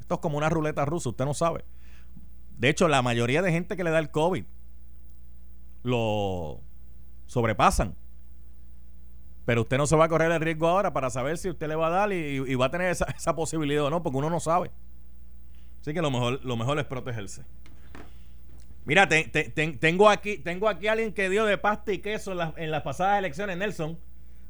Esto 0.00 0.14
es 0.14 0.20
como 0.20 0.38
una 0.38 0.48
ruleta 0.48 0.84
rusa, 0.84 1.08
usted 1.08 1.24
no 1.24 1.34
sabe. 1.34 1.64
De 2.56 2.68
hecho, 2.68 2.86
la 2.88 3.02
mayoría 3.02 3.42
de 3.42 3.50
gente 3.50 3.76
que 3.76 3.84
le 3.84 3.90
da 3.90 3.98
el 3.98 4.10
COVID 4.10 4.44
lo 5.82 6.62
sobrepasan. 7.34 7.96
Pero 9.44 9.62
usted 9.62 9.76
no 9.76 9.86
se 9.86 9.96
va 9.96 10.04
a 10.04 10.08
correr 10.08 10.30
el 10.30 10.40
riesgo 10.40 10.68
ahora 10.68 10.92
para 10.92 11.10
saber 11.10 11.36
si 11.36 11.50
usted 11.50 11.66
le 11.68 11.74
va 11.74 11.88
a 11.88 11.90
dar 11.90 12.12
y, 12.12 12.54
va 12.54 12.66
a 12.66 12.70
tener 12.70 12.90
esa, 12.90 13.34
posibilidad 13.36 13.84
o 13.84 13.90
no, 13.90 14.02
porque 14.02 14.18
uno 14.18 14.30
no 14.30 14.40
sabe. 14.40 14.70
Así 15.80 15.92
que 15.92 16.00
lo 16.00 16.10
mejor, 16.10 16.42
lo 16.44 16.56
mejor 16.56 16.78
es 16.78 16.86
protegerse. 16.86 17.44
Mira, 18.86 19.08
tengo 19.80 20.08
aquí 20.08 20.38
tengo 20.38 20.68
aquí 20.68 20.88
a 20.88 20.92
alguien 20.92 21.12
que 21.12 21.28
dio 21.28 21.44
de 21.44 21.58
pasta 21.58 21.92
y 21.92 21.98
queso 21.98 22.32
en, 22.56 22.70
las 22.70 22.82
pasadas 22.82 23.18
elecciones, 23.18 23.56
Nelson. 23.58 23.98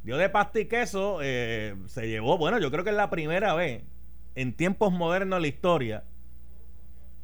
Dio 0.02 0.18
de 0.18 0.28
pasta 0.28 0.60
y 0.60 0.66
queso, 0.66 1.20
eh, 1.22 1.74
se 1.86 2.06
llevó, 2.06 2.36
bueno, 2.36 2.58
yo 2.58 2.70
creo 2.70 2.84
que 2.84 2.90
es 2.90 2.96
la 2.96 3.08
primera 3.08 3.54
vez 3.54 3.82
en 4.34 4.52
tiempos 4.52 4.92
modernos 4.92 5.38
de 5.38 5.40
la 5.40 5.46
historia 5.46 6.04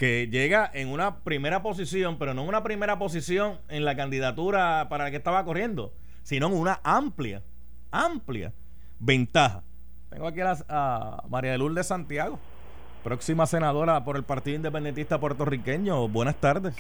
que 0.01 0.29
llega 0.29 0.71
en 0.73 0.89
una 0.89 1.19
primera 1.19 1.61
posición, 1.61 2.17
pero 2.19 2.33
no 2.33 2.41
en 2.41 2.49
una 2.49 2.63
primera 2.63 2.99
posición 2.99 3.59
en 3.69 3.85
la 3.85 3.95
candidatura 3.95 4.87
para 4.89 5.05
la 5.05 5.11
que 5.11 5.19
estaba 5.19 5.45
corriendo, 5.45 5.93
sino 6.23 6.47
en 6.47 6.55
una 6.55 6.81
amplia, 6.85 7.43
amplia 7.91 8.55
ventaja. 8.99 9.63
Tengo 10.09 10.27
aquí 10.27 10.41
a, 10.41 11.23
María 11.29 11.53
de 11.53 11.59
Lourdes 11.59 11.87
Santiago, 11.87 12.39
próxima 13.05 13.45
senadora 13.45 14.03
por 14.03 14.17
el 14.17 14.23
Partido 14.23 14.57
Independentista 14.57 15.21
Puertorriqueño. 15.21 16.09
Buenas 16.09 16.37
tardes. 16.37 16.75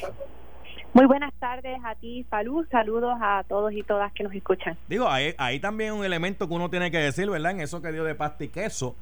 Muy 0.94 1.04
buenas 1.04 1.34
tardes 1.34 1.78
a 1.84 1.96
ti, 1.96 2.26
salud, 2.30 2.66
saludos 2.70 3.18
a 3.20 3.44
todos 3.46 3.74
y 3.74 3.82
todas 3.82 4.10
que 4.14 4.22
nos 4.24 4.32
escuchan. 4.32 4.78
Digo, 4.88 5.06
hay, 5.06 5.34
hay 5.36 5.60
también 5.60 5.92
un 5.92 6.06
elemento 6.06 6.48
que 6.48 6.54
uno 6.54 6.70
tiene 6.70 6.90
que 6.90 6.96
decir, 6.96 7.28
¿verdad? 7.28 7.52
En 7.52 7.60
eso 7.60 7.82
que 7.82 7.92
dio 7.92 8.02
de 8.02 8.14
pasta 8.14 8.44
y 8.44 8.48
queso 8.48 8.96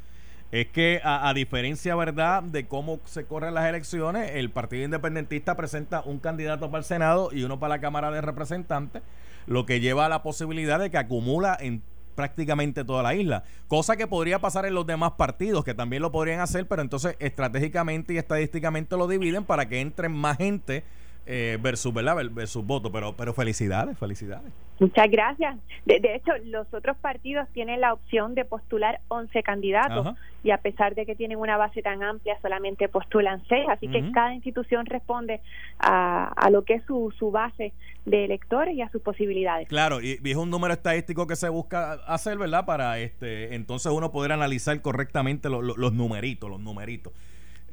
es 0.51 0.69
que 0.69 1.01
a, 1.05 1.33
diferencia, 1.35 1.95
¿verdad?, 1.95 2.43
de 2.43 2.67
cómo 2.67 3.01
se 3.05 3.27
corren 3.27 3.55
las 3.55 3.67
elecciones, 3.67 4.31
el 4.35 4.51
Partido 4.51 4.85
Independentista 4.85 5.57
presenta 5.57 6.01
un 6.01 6.19
candidato 6.19 6.71
para 6.71 6.79
el 6.79 6.85
Senado 6.85 7.29
y 7.33 7.43
uno 7.43 7.59
para 7.59 7.77
la 7.77 7.81
Cámara 7.81 8.11
de 8.11 8.23
Representantes, 8.23 9.03
lo 9.47 9.67
que 9.67 9.81
lleva 9.81 10.07
a 10.07 10.09
la 10.09 10.23
posibilidad 10.23 10.79
de 10.79 10.91
que 10.91 10.97
acumula 10.97 11.57
en 11.61 11.83
prácticamente 12.15 12.83
toda 12.83 13.03
la 13.03 13.15
isla. 13.15 13.45
Cosa 13.69 13.97
que 13.97 14.07
podría 14.07 14.41
pasar 14.41 14.65
en 14.67 14.75
los 14.75 14.87
demás 14.87 15.13
partidos, 15.13 15.65
que 15.65 15.75
también 15.75 16.03
lo 16.03 16.11
podrían 16.11 16.41
hacer, 16.41 16.67
pero 16.67 16.83
entonces 16.83 17.15
estratégicamente 17.21 18.15
y 18.15 18.19
estadísticamente 18.19 18.97
lo 18.97 19.07
dividen 19.07 19.45
para 19.45 19.69
que 19.69 19.81
entren 19.81 20.13
más 20.13 20.39
gente 20.39 20.83
eh, 21.31 21.59
versus, 21.61 21.93
¿verdad? 21.93 22.17
versus 22.31 22.65
voto. 22.65 22.91
Pero, 22.91 23.15
pero 23.15 23.35
felicidades, 23.35 23.99
felicidades. 23.99 24.51
Muchas 24.81 25.11
gracias. 25.11 25.57
De, 25.85 26.01
hecho, 26.15 26.33
los 26.45 26.73
otros 26.73 26.97
partidos 26.97 27.47
tienen 27.53 27.81
la 27.81 27.93
opción 27.93 28.35
de 28.35 28.45
postular 28.45 29.01
11 29.09 29.43
candidatos 29.43 30.17
y 30.43 30.53
a 30.53 30.59
pesar 30.59 30.95
de 30.95 31.05
que 31.05 31.15
tienen 31.15 31.39
una 31.39 31.57
base 31.57 31.83
tan 31.83 32.03
amplia, 32.03 32.39
solamente 32.41 32.89
postulan 32.89 33.43
6. 33.49 33.67
Así 33.69 33.89
que 33.89 34.11
cada 34.13 34.33
institución 34.33 34.87
responde 34.87 35.41
a, 35.79 36.29
a 36.29 36.51
lo 36.51 36.63
que 36.63 36.75
es 36.75 36.85
su, 36.85 37.13
su 37.19 37.31
base 37.31 37.73
de 38.07 38.25
electores 38.25 38.75
y 38.75 38.83
a 38.83 38.89
sus 38.91 39.03
posibilidades. 39.03 39.69
Claro, 39.69 40.01
y, 40.01 40.19
es 40.23 40.37
un 40.37 40.51
número 40.51 40.73
estadístico 40.73 41.27
que 41.27 41.37
se 41.37 41.49
busca 41.49 41.95
hacer, 42.07 42.39
¿verdad? 42.39 42.65
Para 42.65 42.99
este 42.99 43.55
entonces 43.55 43.93
uno 43.93 44.13
poder 44.13 44.33
analizar 44.33 44.81
correctamente 44.81 45.49
los 45.51 45.93
numeritos, 45.93 46.49
los 46.49 46.61
numeritos. 46.61 47.13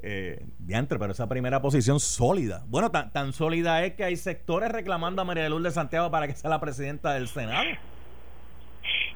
Eh, 0.07 0.39
diantre, 0.59 0.99
pero 0.99 1.13
esa 1.13 1.27
primera 1.27 1.63
posición 1.63 1.99
sólida. 1.99 2.63
Bueno, 2.67 2.91
tan, 2.91 3.11
tan 3.11 3.33
sólida 3.33 3.83
es 3.83 3.95
que 3.95 4.03
hay 4.03 4.17
sectores 4.17 4.71
reclamando 4.71 5.23
a 5.23 5.25
María 5.25 5.41
de 5.41 5.49
Lourdes 5.49 5.73
Santiago 5.73 6.11
para 6.11 6.27
que 6.27 6.35
sea 6.35 6.47
la 6.47 6.59
presidenta 6.59 7.15
del 7.15 7.27
Senado. 7.27 7.65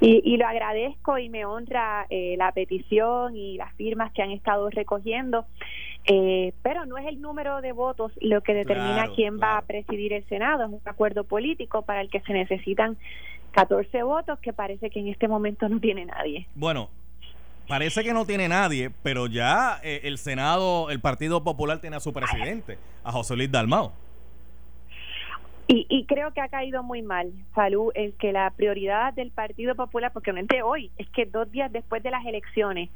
Y, 0.01 0.21
y 0.25 0.37
lo 0.37 0.47
agradezco 0.47 1.19
y 1.19 1.29
me 1.29 1.45
honra 1.45 2.07
eh, 2.09 2.33
la 2.39 2.51
petición 2.53 3.35
y 3.35 3.57
las 3.57 3.71
firmas 3.75 4.11
que 4.13 4.23
han 4.23 4.31
estado 4.31 4.67
recogiendo, 4.71 5.45
eh, 6.05 6.53
pero 6.63 6.87
no 6.87 6.97
es 6.97 7.05
el 7.05 7.21
número 7.21 7.61
de 7.61 7.71
votos 7.71 8.11
lo 8.19 8.41
que 8.41 8.55
determina 8.55 9.09
quién 9.15 9.39
va 9.39 9.59
a 9.59 9.61
presidir 9.61 10.13
el 10.13 10.25
Senado, 10.27 10.65
es 10.65 10.71
un 10.71 10.81
acuerdo 10.85 11.23
político 11.23 11.83
para 11.83 12.01
el 12.01 12.09
que 12.09 12.21
se 12.21 12.33
necesitan 12.33 12.97
14 13.51 14.01
votos 14.01 14.39
que 14.39 14.53
parece 14.53 14.89
que 14.89 15.01
en 15.01 15.09
este 15.09 15.27
momento 15.27 15.69
no 15.69 15.79
tiene 15.79 16.05
nadie. 16.05 16.47
Bueno, 16.55 16.89
parece 17.69 18.03
que 18.03 18.13
no 18.13 18.25
tiene 18.25 18.49
nadie, 18.49 18.91
pero 19.03 19.27
ya 19.27 19.79
eh, 19.83 20.01
el 20.03 20.17
Senado, 20.17 20.89
el 20.89 20.99
Partido 20.99 21.43
Popular 21.43 21.79
tiene 21.79 21.95
a 21.95 21.99
su 21.99 22.11
presidente, 22.11 22.77
a 23.03 23.11
José 23.11 23.35
Luis 23.37 23.51
Dalmao. 23.51 23.93
Y, 25.67 25.85
y, 25.87 26.05
creo 26.05 26.33
que 26.33 26.41
ha 26.41 26.47
caído 26.49 26.81
muy 26.81 27.03
mal, 27.03 27.31
Salud, 27.53 27.91
el 27.93 28.13
que 28.13 28.33
la 28.33 28.49
prioridad 28.49 29.13
del 29.13 29.29
Partido 29.29 29.75
Popular, 29.75 30.11
porque 30.11 30.31
realmente 30.31 30.63
hoy, 30.63 30.89
es 30.97 31.07
que 31.11 31.27
dos 31.27 31.51
días 31.51 31.71
después 31.71 32.01
de 32.01 32.09
las 32.09 32.25
elecciones, 32.25 32.89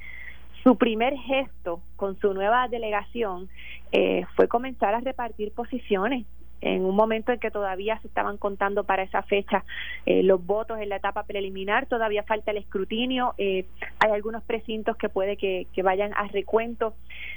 su 0.63 0.75
primer 0.75 1.13
gesto 1.17 1.81
con 1.95 2.19
su 2.19 2.33
nueva 2.33 2.67
delegación 2.67 3.49
eh, 3.91 4.25
fue 4.35 4.47
comenzar 4.47 4.95
a 4.95 5.01
repartir 5.01 5.51
posiciones 5.51 6.25
en 6.63 6.85
un 6.85 6.95
momento 6.95 7.33
en 7.33 7.39
que 7.39 7.51
todavía 7.51 7.99
se 7.99 8.07
estaban 8.07 8.37
contando 8.37 8.85
para 8.85 9.03
esa 9.03 9.21
fecha 9.23 9.65
eh, 10.05 10.23
los 10.23 10.45
votos 10.45 10.79
en 10.79 10.87
la 10.87 10.95
etapa 10.95 11.23
preliminar, 11.23 11.87
todavía 11.87 12.23
falta 12.23 12.51
el 12.51 12.57
escrutinio, 12.57 13.33
eh, 13.37 13.65
hay 13.99 14.11
algunos 14.11 14.43
precintos 14.43 14.95
que 14.95 15.09
puede 15.09 15.35
que, 15.35 15.67
vayan 15.83 16.13
a 16.15 16.27
recuento. 16.29 16.93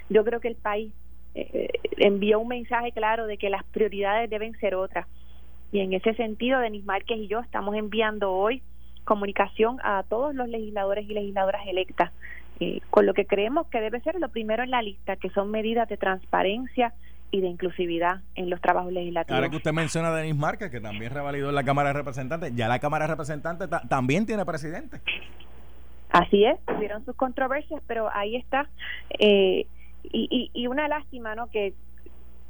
Yo 0.08 0.24
creo 0.24 0.38
que 0.38 0.46
el 0.46 0.54
país 0.54 0.92
eh, 1.34 1.68
envió 1.96 2.38
un 2.38 2.46
mensaje 2.46 2.92
claro 2.92 3.26
de 3.26 3.36
que 3.36 3.50
las 3.50 3.64
prioridades 3.64 4.30
deben 4.30 4.56
ser 4.60 4.76
otras. 4.76 5.08
Y 5.72 5.80
en 5.80 5.92
ese 5.92 6.14
sentido, 6.14 6.60
Denis 6.60 6.84
Márquez 6.84 7.18
y 7.18 7.26
yo 7.26 7.40
estamos 7.40 7.74
enviando 7.74 8.32
hoy 8.32 8.62
comunicación 9.04 9.78
a 9.82 10.04
todos 10.08 10.36
los 10.36 10.48
legisladores 10.48 11.08
y 11.08 11.14
legisladoras 11.14 11.66
electas, 11.66 12.12
con 12.90 13.06
lo 13.06 13.14
que 13.14 13.26
creemos 13.26 13.66
que 13.68 13.80
debe 13.80 14.00
ser 14.00 14.18
lo 14.18 14.28
primero 14.28 14.62
en 14.62 14.70
la 14.70 14.82
lista, 14.82 15.16
que 15.16 15.30
son 15.30 15.50
medidas 15.50 15.88
de 15.88 15.96
transparencia, 15.96 16.92
y 17.30 17.40
de 17.40 17.48
inclusividad 17.48 18.20
en 18.34 18.50
los 18.50 18.60
trabajos 18.60 18.92
legislativos. 18.92 19.36
Ahora 19.36 19.50
que 19.50 19.56
usted 19.56 19.72
menciona 19.72 20.08
a 20.08 20.16
Denis 20.16 20.36
Márquez, 20.36 20.70
que 20.70 20.80
también 20.80 21.12
revalidó 21.12 21.48
en 21.48 21.54
la 21.54 21.64
Cámara 21.64 21.90
de 21.90 21.94
Representantes, 21.94 22.54
ya 22.54 22.68
la 22.68 22.78
Cámara 22.78 23.06
de 23.06 23.12
Representantes 23.12 23.68
también 23.88 24.26
tiene 24.26 24.44
presidente. 24.44 25.00
Así 26.10 26.44
es, 26.44 26.58
tuvieron 26.64 27.04
sus 27.04 27.16
controversias, 27.16 27.82
pero 27.86 28.08
ahí 28.12 28.36
está. 28.36 28.68
Eh, 29.18 29.66
y, 30.04 30.50
y, 30.54 30.66
una 30.68 30.88
lástima, 30.88 31.34
¿no? 31.34 31.48
Que, 31.48 31.74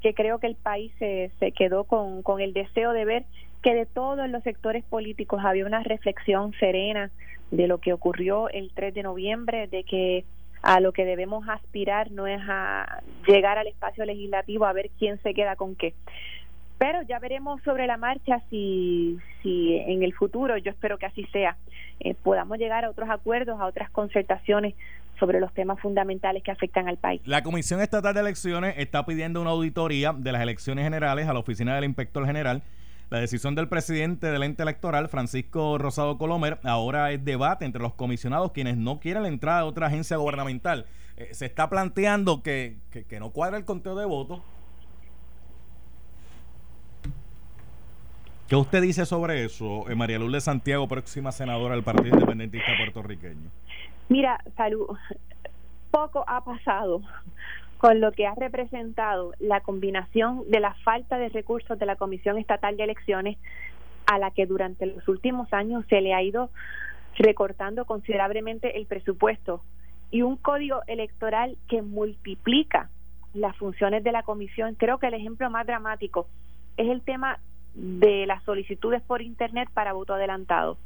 que 0.03 0.15
creo 0.15 0.39
que 0.39 0.47
el 0.47 0.57
país 0.57 0.93
se, 0.99 1.33
se 1.41 1.53
quedó 1.53 1.85
con, 1.85 2.23
con 2.23 2.41
el 2.41 2.53
deseo 2.53 2.93
de 2.93 3.05
ver 3.05 3.25
que 3.63 3.75
de 3.75 3.87
todos 3.87 4.29
los 4.29 4.43
sectores 4.45 4.85
políticos 4.85 5.41
había 5.45 5.67
una 5.67 5.83
reflexión 5.83 6.53
serena 6.61 7.11
de 7.51 7.67
lo 7.67 7.79
que 7.79 7.93
ocurrió 7.93 8.49
el 8.51 8.71
3 8.75 8.95
de 8.95 9.03
noviembre, 9.03 9.67
de 9.67 9.85
que 9.85 10.25
a 10.67 10.81
lo 10.81 10.93
que 10.93 11.05
debemos 11.05 11.49
aspirar 11.49 12.11
no 12.11 12.27
es 12.27 12.41
a 12.49 13.01
llegar 13.29 13.57
al 13.57 13.69
espacio 13.69 14.05
legislativo 14.05 14.67
a 14.67 14.73
ver 14.73 14.91
quién 14.99 15.23
se 15.23 15.33
queda 15.33 15.55
con 15.55 15.77
qué. 15.77 15.95
Pero 16.77 17.03
ya 17.03 17.21
veremos 17.21 17.63
sobre 17.63 17.87
la 17.87 17.97
marcha 17.97 18.43
si, 18.51 19.17
si 19.43 19.77
en 19.77 20.03
el 20.03 20.13
futuro, 20.13 20.59
yo 20.59 20.73
espero 20.73 20.99
que 20.99 21.07
así 21.07 21.25
sea, 21.33 21.57
eh, 22.01 22.15
podamos 22.15 22.59
llegar 22.59 22.85
a 22.85 22.91
otros 22.91 23.09
acuerdos, 23.09 23.61
a 23.61 23.67
otras 23.67 23.91
concertaciones 23.91 24.75
sobre 25.21 25.39
los 25.39 25.55
temas 25.55 25.79
fundamentales 25.79 26.43
que 26.43 26.51
afectan 26.51 26.89
al 26.89 26.97
país. 26.97 27.23
La 27.25 27.45
Comisión 27.45 27.81
Estatal 27.81 28.13
de 28.13 28.21
Elecciones 28.21 28.75
está 28.77 29.07
pidiendo 29.07 29.41
una 29.41 29.51
auditoría 29.51 30.13
de 30.13 30.33
las 30.33 30.43
elecciones 30.43 30.83
generales 30.83 31.29
a 31.29 31.33
la 31.33 31.39
Oficina 31.39 31.77
del 31.77 31.85
Inspector 31.85 32.27
General 32.27 32.61
la 33.09 33.21
decisión 33.21 33.55
del 33.55 33.69
presidente 33.69 34.27
del 34.27 34.43
ente 34.43 34.63
electoral, 34.63 35.09
Francisco 35.09 35.79
Rosado 35.79 36.19
Colomer, 36.19 36.59
ahora 36.65 37.13
es 37.13 37.25
debate 37.25 37.65
entre 37.65 37.83
los 37.83 37.95
comisionados 37.95 38.53
quienes 38.53 38.77
no 38.77 38.99
quieren 38.99 39.23
la 39.23 39.29
entrada 39.29 39.63
de 39.63 39.69
otra 39.69 39.87
agencia 39.87 40.17
gubernamental. 40.17 40.87
Eh, 41.17 41.29
se 41.33 41.47
está 41.47 41.71
planteando 41.71 42.43
que, 42.43 42.79
que, 42.91 43.21
no 43.21 43.31
cuadra 43.31 43.57
el 43.57 43.65
conteo 43.65 43.95
de 43.95 44.05
votos. 44.05 44.41
¿Qué 48.49 48.57
usted 48.57 48.83
dice 48.83 49.07
sobre 49.07 49.45
eso, 49.45 49.89
eh, 49.89 49.95
María 49.95 50.19
Lourdes 50.19 50.45
Santiago, 50.45 50.87
próxima 50.87 51.33
senadora 51.33 51.75
del 51.75 51.85
Partido 51.85 52.15
Independentista 52.15 52.73
puertorriqueño? 52.77 53.51
Mira, 54.09 54.41
salud, 54.57 54.87
poco 55.91 56.25
ha 56.29 56.45
pasado 56.45 57.03
con 57.79 58.01
lo 58.01 58.13
que 58.13 58.27
ha 58.27 58.35
representado 58.35 59.33
la 59.39 59.61
combinación 59.61 60.49
de 60.51 60.61
la 60.61 60.75
falta 60.75 61.19
de 61.19 61.29
recursos 61.29 61.79
de 61.79 61.87
la 61.87 61.97
Comisión 61.97 62.39
Estatal 62.39 62.77
de 62.77 62.85
Elecciones 62.85 63.39
a 64.07 64.19
la 64.19 64.31
que 64.31 64.47
durante 64.47 64.87
los 64.87 65.07
últimos 65.09 65.53
años 65.53 65.85
se 65.89 66.01
le 66.01 66.15
ha 66.15 66.23
ido 66.23 66.51
recortando 67.19 67.85
considerablemente 67.85 68.79
el 68.79 68.87
presupuesto 68.87 69.63
y 70.11 70.23
un 70.23 70.37
código 70.37 70.83
electoral 70.87 71.57
que 71.69 71.83
multiplica 71.83 72.91
las 73.35 73.57
funciones 73.57 74.05
de 74.05 74.13
la 74.13 74.23
comisión. 74.23 74.75
Creo 74.75 74.99
que 74.99 75.09
el 75.09 75.15
ejemplo 75.15 75.51
más 75.51 75.67
dramático 75.67 76.29
es 76.77 76.89
el 76.89 77.03
tema 77.03 77.39
de 77.75 78.27
las 78.27 78.43
solicitudes 78.45 79.03
por 79.03 79.21
Internet 79.21 79.69
para 79.75 79.93
voto 79.93 80.15
adelantado. 80.15 80.79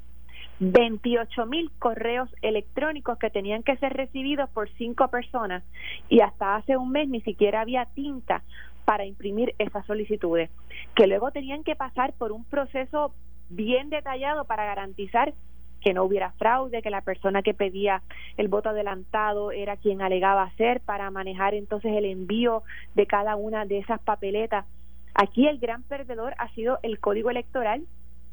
28 0.61 1.46
mil 1.46 1.70
correos 1.79 2.29
electrónicos 2.42 3.18
que 3.18 3.31
tenían 3.31 3.62
que 3.62 3.77
ser 3.79 3.94
recibidos 3.94 4.49
por 4.51 4.68
cinco 4.77 5.09
personas 5.09 5.64
y 6.11 6.20
hasta 6.20 6.57
hace 6.57 6.77
un 6.77 6.90
mes 6.90 7.09
ni 7.09 7.23
siquiera 7.23 7.62
había 7.62 7.87
tinta 7.87 8.42
para 8.85 9.07
imprimir 9.07 9.55
esas 9.59 9.87
solicitudes, 9.87 10.51
que 10.94 11.07
luego 11.07 11.31
tenían 11.31 11.64
que 11.64 11.77
pasar 11.77 12.12
por 12.12 12.31
un 12.31 12.44
proceso 12.44 13.14
bien 13.49 13.88
detallado 13.88 14.44
para 14.44 14.66
garantizar 14.66 15.33
que 15.81 15.94
no 15.94 16.05
hubiera 16.05 16.33
fraude, 16.33 16.83
que 16.83 16.90
la 16.90 17.01
persona 17.01 17.42
que 17.42 17.55
pedía 17.55 18.03
el 18.37 18.49
voto 18.49 18.68
adelantado 18.68 19.53
era 19.53 19.79
quien 19.79 20.03
alegaba 20.03 20.53
ser 20.57 20.81
para 20.81 21.11
manejar 21.11 21.55
entonces 21.55 21.92
el 21.96 22.05
envío 22.05 22.64
de 22.94 23.07
cada 23.07 23.37
una 23.37 23.64
de 23.64 23.79
esas 23.79 23.99
papeletas. 24.01 24.66
Aquí 25.14 25.46
el 25.46 25.59
gran 25.59 25.83
perdedor 25.85 26.35
ha 26.37 26.49
sido 26.55 26.79
el 26.83 27.01
código 27.01 27.31
electoral 27.31 27.87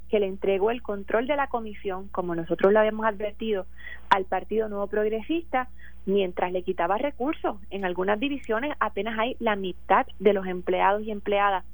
que 0.09 0.19
le 0.19 0.27
entregó 0.27 0.71
el 0.71 0.81
control 0.81 1.27
de 1.27 1.35
la 1.35 1.47
comisión, 1.47 2.07
como 2.09 2.35
nosotros 2.35 2.71
lo 2.71 2.79
habíamos 2.79 3.05
advertido, 3.05 3.65
al 4.09 4.25
Partido 4.25 4.69
Nuevo 4.69 4.87
Progresista, 4.87 5.67
mientras 6.05 6.51
le 6.51 6.63
quitaba 6.63 6.97
recursos. 6.97 7.57
En 7.69 7.85
algunas 7.85 8.19
divisiones 8.19 8.75
apenas 8.79 9.19
hay 9.19 9.35
la 9.39 9.55
mitad 9.55 10.07
de 10.19 10.33
los 10.33 10.47
empleados 10.47 11.03
y 11.03 11.11
empleadas 11.11 11.65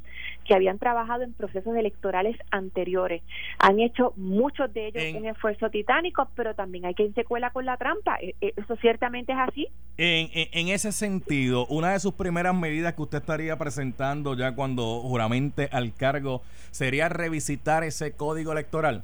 que 0.43 0.53
habían 0.53 0.79
trabajado 0.79 1.23
en 1.23 1.33
procesos 1.33 1.75
electorales 1.75 2.37
anteriores. 2.51 3.21
Han 3.59 3.79
hecho 3.79 4.13
muchos 4.15 4.73
de 4.73 4.87
ellos 4.87 5.03
un 5.15 5.27
esfuerzo 5.27 5.69
titánico, 5.69 6.27
pero 6.35 6.53
también 6.53 6.85
hay 6.85 6.93
quien 6.93 7.13
se 7.13 7.23
cuela 7.23 7.51
con 7.51 7.65
la 7.65 7.77
trampa. 7.77 8.17
E, 8.21 8.35
e, 8.41 8.53
eso 8.55 8.75
ciertamente 8.77 9.31
es 9.31 9.39
así. 9.39 9.67
En, 9.97 10.29
en, 10.33 10.67
ese 10.69 10.91
sentido, 10.91 11.65
una 11.67 11.93
de 11.93 11.99
sus 11.99 12.13
primeras 12.13 12.55
medidas 12.55 12.93
que 12.93 13.01
usted 13.01 13.19
estaría 13.19 13.57
presentando 13.57 14.35
ya 14.35 14.55
cuando 14.55 15.01
juramente 15.01 15.69
al 15.71 15.93
cargo 15.93 16.41
sería 16.71 17.09
revisitar 17.09 17.83
ese 17.83 18.15
código 18.15 18.51
electoral. 18.51 19.03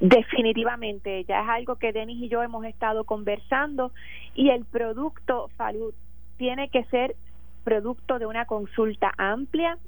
Definitivamente, 0.00 1.24
ya 1.24 1.42
es 1.42 1.48
algo 1.48 1.76
que 1.76 1.92
Denis 1.92 2.22
y 2.22 2.28
yo 2.28 2.42
hemos 2.42 2.64
estado 2.64 3.04
conversando 3.04 3.92
y 4.34 4.50
el 4.50 4.64
producto 4.64 5.50
salud 5.56 5.94
tiene 6.36 6.68
que 6.68 6.84
ser 6.84 7.14
producto 7.62 8.18
de 8.18 8.26
una 8.26 8.44
consulta 8.44 9.12
amplia, 9.16 9.78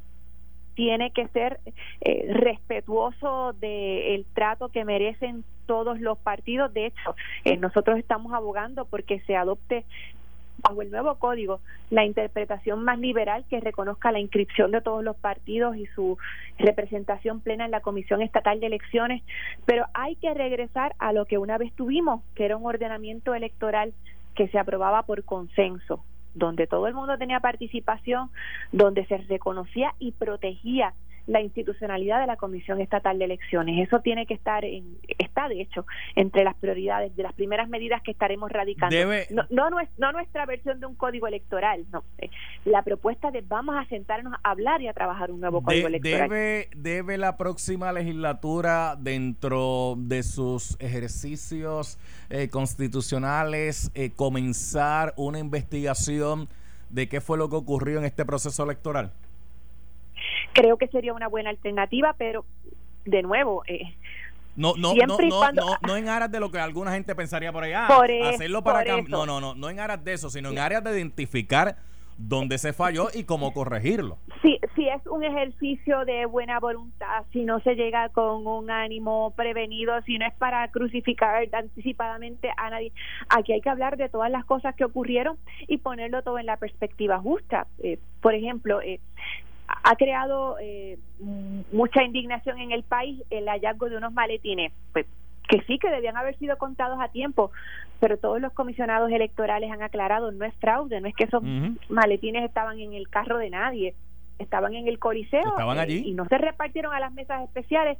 tiene 0.76 1.10
que 1.10 1.26
ser 1.28 1.58
eh, 2.02 2.26
respetuoso 2.32 3.54
del 3.54 4.26
trato 4.34 4.68
que 4.68 4.84
merecen 4.84 5.42
todos 5.64 5.98
los 6.00 6.18
partidos. 6.18 6.72
De 6.72 6.86
hecho, 6.86 7.16
eh, 7.44 7.56
nosotros 7.56 7.98
estamos 7.98 8.32
abogando 8.34 8.84
porque 8.84 9.18
se 9.20 9.34
adopte 9.34 9.84
bajo 10.58 10.82
el 10.82 10.90
nuevo 10.90 11.16
código 11.16 11.60
la 11.90 12.04
interpretación 12.04 12.84
más 12.84 12.98
liberal 12.98 13.44
que 13.48 13.60
reconozca 13.60 14.12
la 14.12 14.20
inscripción 14.20 14.70
de 14.70 14.80
todos 14.80 15.02
los 15.02 15.16
partidos 15.16 15.76
y 15.76 15.86
su 15.86 16.18
representación 16.58 17.40
plena 17.40 17.64
en 17.64 17.70
la 17.70 17.80
Comisión 17.80 18.20
Estatal 18.22 18.60
de 18.60 18.66
Elecciones, 18.66 19.22
pero 19.64 19.86
hay 19.94 20.16
que 20.16 20.32
regresar 20.34 20.94
a 20.98 21.12
lo 21.12 21.24
que 21.24 21.38
una 21.38 21.58
vez 21.58 21.72
tuvimos, 21.74 22.22
que 22.34 22.44
era 22.44 22.56
un 22.56 22.66
ordenamiento 22.66 23.34
electoral 23.34 23.92
que 24.34 24.48
se 24.48 24.58
aprobaba 24.58 25.02
por 25.02 25.24
consenso, 25.24 26.04
donde 26.36 26.66
todo 26.66 26.86
el 26.86 26.94
mundo 26.94 27.18
tenía 27.18 27.40
participación, 27.40 28.30
donde 28.70 29.06
se 29.06 29.16
reconocía 29.18 29.94
y 29.98 30.12
protegía 30.12 30.94
la 31.26 31.40
institucionalidad 31.40 32.20
de 32.20 32.26
la 32.26 32.36
Comisión 32.36 32.80
Estatal 32.80 33.18
de 33.18 33.24
Elecciones. 33.24 33.86
Eso 33.86 34.00
tiene 34.00 34.26
que 34.26 34.34
estar, 34.34 34.64
en, 34.64 34.98
está 35.18 35.48
de 35.48 35.60
hecho, 35.60 35.84
entre 36.14 36.44
las 36.44 36.54
prioridades 36.56 37.14
de 37.16 37.22
las 37.22 37.32
primeras 37.34 37.68
medidas 37.68 38.02
que 38.02 38.12
estaremos 38.12 38.50
radicando. 38.50 38.96
No, 39.50 39.70
no, 39.70 40.12
nuestra 40.12 40.46
versión 40.46 40.80
de 40.80 40.86
un 40.86 40.94
código 40.94 41.26
electoral, 41.26 41.84
no. 41.92 42.04
Eh, 42.18 42.30
la 42.64 42.82
propuesta 42.82 43.30
de 43.30 43.42
vamos 43.42 43.76
a 43.76 43.84
sentarnos 43.88 44.34
a 44.42 44.50
hablar 44.50 44.82
y 44.82 44.88
a 44.88 44.92
trabajar 44.92 45.30
un 45.30 45.40
nuevo 45.40 45.62
código 45.62 45.88
electoral. 45.88 46.28
Debe, 46.28 46.68
¿Debe 46.76 47.18
la 47.18 47.36
próxima 47.36 47.92
legislatura, 47.92 48.96
dentro 48.98 49.94
de 49.98 50.22
sus 50.22 50.76
ejercicios 50.80 51.98
eh, 52.30 52.48
constitucionales, 52.48 53.90
eh, 53.94 54.10
comenzar 54.14 55.12
una 55.16 55.38
investigación 55.38 56.48
de 56.90 57.08
qué 57.08 57.20
fue 57.20 57.36
lo 57.36 57.48
que 57.48 57.56
ocurrió 57.56 57.98
en 57.98 58.04
este 58.04 58.24
proceso 58.24 58.62
electoral? 58.62 59.12
Creo 60.52 60.76
que 60.76 60.88
sería 60.88 61.12
una 61.12 61.28
buena 61.28 61.50
alternativa, 61.50 62.14
pero 62.16 62.44
de 63.04 63.22
nuevo, 63.22 63.62
eh, 63.66 63.94
no, 64.56 64.74
no, 64.76 64.94
no, 64.94 65.18
no, 65.52 65.76
no, 65.86 65.96
en 65.96 66.08
aras 66.08 66.32
de 66.32 66.40
lo 66.40 66.50
que 66.50 66.58
alguna 66.58 66.92
gente 66.92 67.14
pensaría 67.14 67.52
por 67.52 67.64
allá. 67.64 67.86
Por 67.88 68.10
hacerlo 68.10 68.62
para 68.62 68.84
No, 69.02 69.26
no, 69.26 69.40
no, 69.40 69.54
no 69.54 69.70
en 69.70 69.80
aras 69.80 70.02
de 70.02 70.14
eso, 70.14 70.30
sino 70.30 70.50
en 70.50 70.58
áreas 70.58 70.82
de 70.82 70.96
identificar 70.96 71.76
dónde 72.18 72.56
se 72.56 72.72
falló 72.72 73.08
y 73.12 73.24
cómo 73.24 73.52
corregirlo. 73.52 74.18
Sí, 74.42 74.58
sí 74.74 74.88
es 74.88 75.06
un 75.06 75.24
ejercicio 75.24 76.04
de 76.04 76.26
buena 76.26 76.58
voluntad, 76.60 77.24
si 77.32 77.44
no 77.44 77.60
se 77.60 77.74
llega 77.74 78.08
con 78.08 78.46
un 78.46 78.70
ánimo 78.70 79.32
prevenido, 79.36 80.00
si 80.02 80.16
no 80.18 80.26
es 80.26 80.34
para 80.34 80.66
crucificar 80.68 81.46
anticipadamente 81.52 82.50
a 82.56 82.70
nadie. 82.70 82.92
Aquí 83.28 83.52
hay 83.52 83.60
que 83.60 83.68
hablar 83.68 83.96
de 83.96 84.08
todas 84.08 84.30
las 84.30 84.44
cosas 84.44 84.74
que 84.74 84.84
ocurrieron 84.84 85.36
y 85.68 85.78
ponerlo 85.78 86.22
todo 86.22 86.38
en 86.38 86.46
la 86.46 86.56
perspectiva 86.56 87.18
justa. 87.18 87.66
Eh, 87.82 87.98
por 88.20 88.34
ejemplo, 88.34 88.80
eh, 88.80 89.00
ha 89.68 89.96
creado 89.96 90.56
eh, 90.60 90.98
mucha 91.72 92.02
indignación 92.02 92.58
en 92.58 92.72
el 92.72 92.82
país 92.82 93.22
el 93.30 93.48
hallazgo 93.48 93.88
de 93.88 93.96
unos 93.96 94.12
maletines, 94.12 94.72
pues, 94.92 95.06
que 95.48 95.62
sí 95.62 95.78
que 95.78 95.90
debían 95.90 96.16
haber 96.16 96.36
sido 96.38 96.58
contados 96.58 96.98
a 97.00 97.08
tiempo, 97.08 97.50
pero 98.00 98.18
todos 98.18 98.40
los 98.40 98.52
comisionados 98.52 99.10
electorales 99.10 99.70
han 99.70 99.82
aclarado 99.82 100.32
no 100.32 100.44
es 100.44 100.54
fraude, 100.54 101.00
no 101.00 101.08
es 101.08 101.14
que 101.14 101.24
esos 101.24 101.42
maletines 101.88 102.44
estaban 102.44 102.78
en 102.80 102.94
el 102.94 103.08
carro 103.08 103.38
de 103.38 103.50
nadie, 103.50 103.94
estaban 104.38 104.74
en 104.74 104.88
el 104.88 104.98
coliseo 104.98 105.48
estaban 105.48 105.78
allí. 105.78 106.02
y 106.04 106.12
no 106.12 106.26
se 106.26 106.38
repartieron 106.38 106.92
a 106.92 107.00
las 107.00 107.12
mesas 107.12 107.42
especiales 107.44 107.98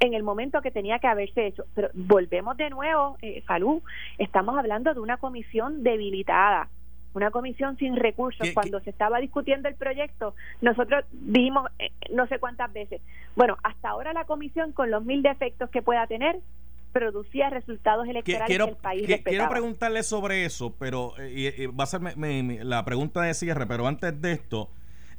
en 0.00 0.14
el 0.14 0.22
momento 0.22 0.60
que 0.62 0.70
tenía 0.70 0.98
que 0.98 1.06
haberse 1.06 1.46
hecho. 1.46 1.64
Pero 1.74 1.88
volvemos 1.94 2.56
de 2.56 2.70
nuevo, 2.70 3.16
eh, 3.22 3.42
Falú, 3.46 3.82
estamos 4.18 4.58
hablando 4.58 4.92
de 4.94 5.00
una 5.00 5.16
comisión 5.16 5.82
debilitada, 5.82 6.68
una 7.14 7.30
comisión 7.30 7.76
sin 7.76 7.96
recursos. 7.96 8.48
Cuando 8.54 8.80
se 8.80 8.90
estaba 8.90 9.18
discutiendo 9.18 9.68
el 9.68 9.74
proyecto, 9.74 10.34
nosotros 10.60 11.04
dijimos 11.12 11.70
eh, 11.78 11.90
no 12.12 12.26
sé 12.26 12.38
cuántas 12.38 12.72
veces, 12.72 13.00
bueno, 13.36 13.56
hasta 13.62 13.90
ahora 13.90 14.12
la 14.12 14.24
comisión 14.24 14.72
con 14.72 14.90
los 14.90 15.04
mil 15.04 15.22
defectos 15.22 15.70
que 15.70 15.82
pueda 15.82 16.06
tener 16.06 16.40
producía 16.92 17.50
resultados 17.50 18.06
electorales 18.06 18.46
quiero, 18.46 18.66
que 18.66 18.70
el 18.72 18.76
país 18.76 19.06
que, 19.06 19.22
Quiero 19.22 19.48
preguntarle 19.48 20.02
sobre 20.02 20.44
eso, 20.44 20.74
pero 20.78 21.14
eh, 21.18 21.68
va 21.68 21.84
a 21.84 21.86
ser 21.86 22.02
la 22.02 22.84
pregunta 22.84 23.22
de 23.22 23.34
cierre, 23.34 23.66
pero 23.66 23.86
antes 23.86 24.20
de 24.20 24.32
esto, 24.32 24.70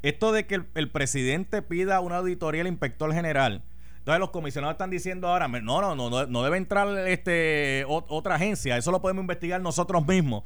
esto 0.03 0.31
de 0.31 0.45
que 0.45 0.61
el, 0.75 0.91
presidente 0.91 1.61
pida 1.61 1.99
una 1.99 2.17
auditoría 2.17 2.61
al 2.61 2.67
inspector 2.67 3.11
general, 3.13 3.63
entonces 3.97 4.19
los 4.19 4.29
comisionados 4.29 4.75
están 4.75 4.89
diciendo 4.89 5.27
ahora, 5.29 5.47
no, 5.47 5.81
no, 5.81 5.95
no, 5.95 6.25
no 6.25 6.43
debe 6.43 6.57
entrar 6.57 7.07
este 7.07 7.85
otra 7.87 8.35
agencia, 8.35 8.77
eso 8.77 8.91
lo 8.91 9.01
podemos 9.01 9.21
investigar 9.21 9.59
nosotros 9.61 10.05
mismos. 10.05 10.43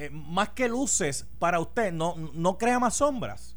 Eh, 0.00 0.08
más 0.10 0.48
que 0.50 0.66
luces 0.66 1.28
para 1.38 1.60
usted, 1.60 1.92
¿no, 1.92 2.14
no 2.32 2.56
crea 2.56 2.78
más 2.78 2.96
sombras? 2.96 3.54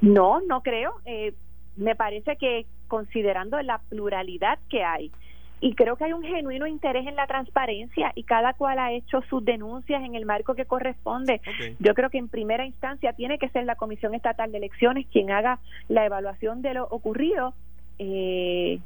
No, 0.00 0.40
no 0.40 0.62
creo. 0.62 1.02
Eh, 1.04 1.34
me 1.76 1.94
parece 1.94 2.36
que 2.36 2.64
considerando 2.86 3.60
la 3.60 3.76
pluralidad 3.90 4.58
que 4.70 4.82
hay, 4.82 5.12
y 5.60 5.74
creo 5.74 5.96
que 5.96 6.04
hay 6.04 6.14
un 6.14 6.22
genuino 6.22 6.66
interés 6.66 7.06
en 7.06 7.14
la 7.14 7.26
transparencia 7.26 8.12
y 8.14 8.22
cada 8.22 8.54
cual 8.54 8.78
ha 8.78 8.92
hecho 8.92 9.20
sus 9.28 9.44
denuncias 9.44 10.02
en 10.02 10.14
el 10.14 10.24
marco 10.24 10.54
que 10.54 10.64
corresponde. 10.64 11.42
Yo 11.78 11.94
creo 11.94 12.08
que 12.08 12.18
en 12.18 12.28
primera 12.28 12.64
instancia 12.64 13.12
tiene 13.12 13.38
que 13.38 13.50
ser 13.50 13.64
la 13.64 13.74
Comisión 13.74 14.14
Estatal 14.14 14.50
de 14.50 14.58
Elecciones 14.58 15.06
quien 15.12 15.30
haga 15.30 15.58
la 15.88 16.06
evaluación 16.06 16.62
de 16.62 16.74
lo 16.74 16.84
ocurrido. 16.84 17.52
Eh, 17.98 18.78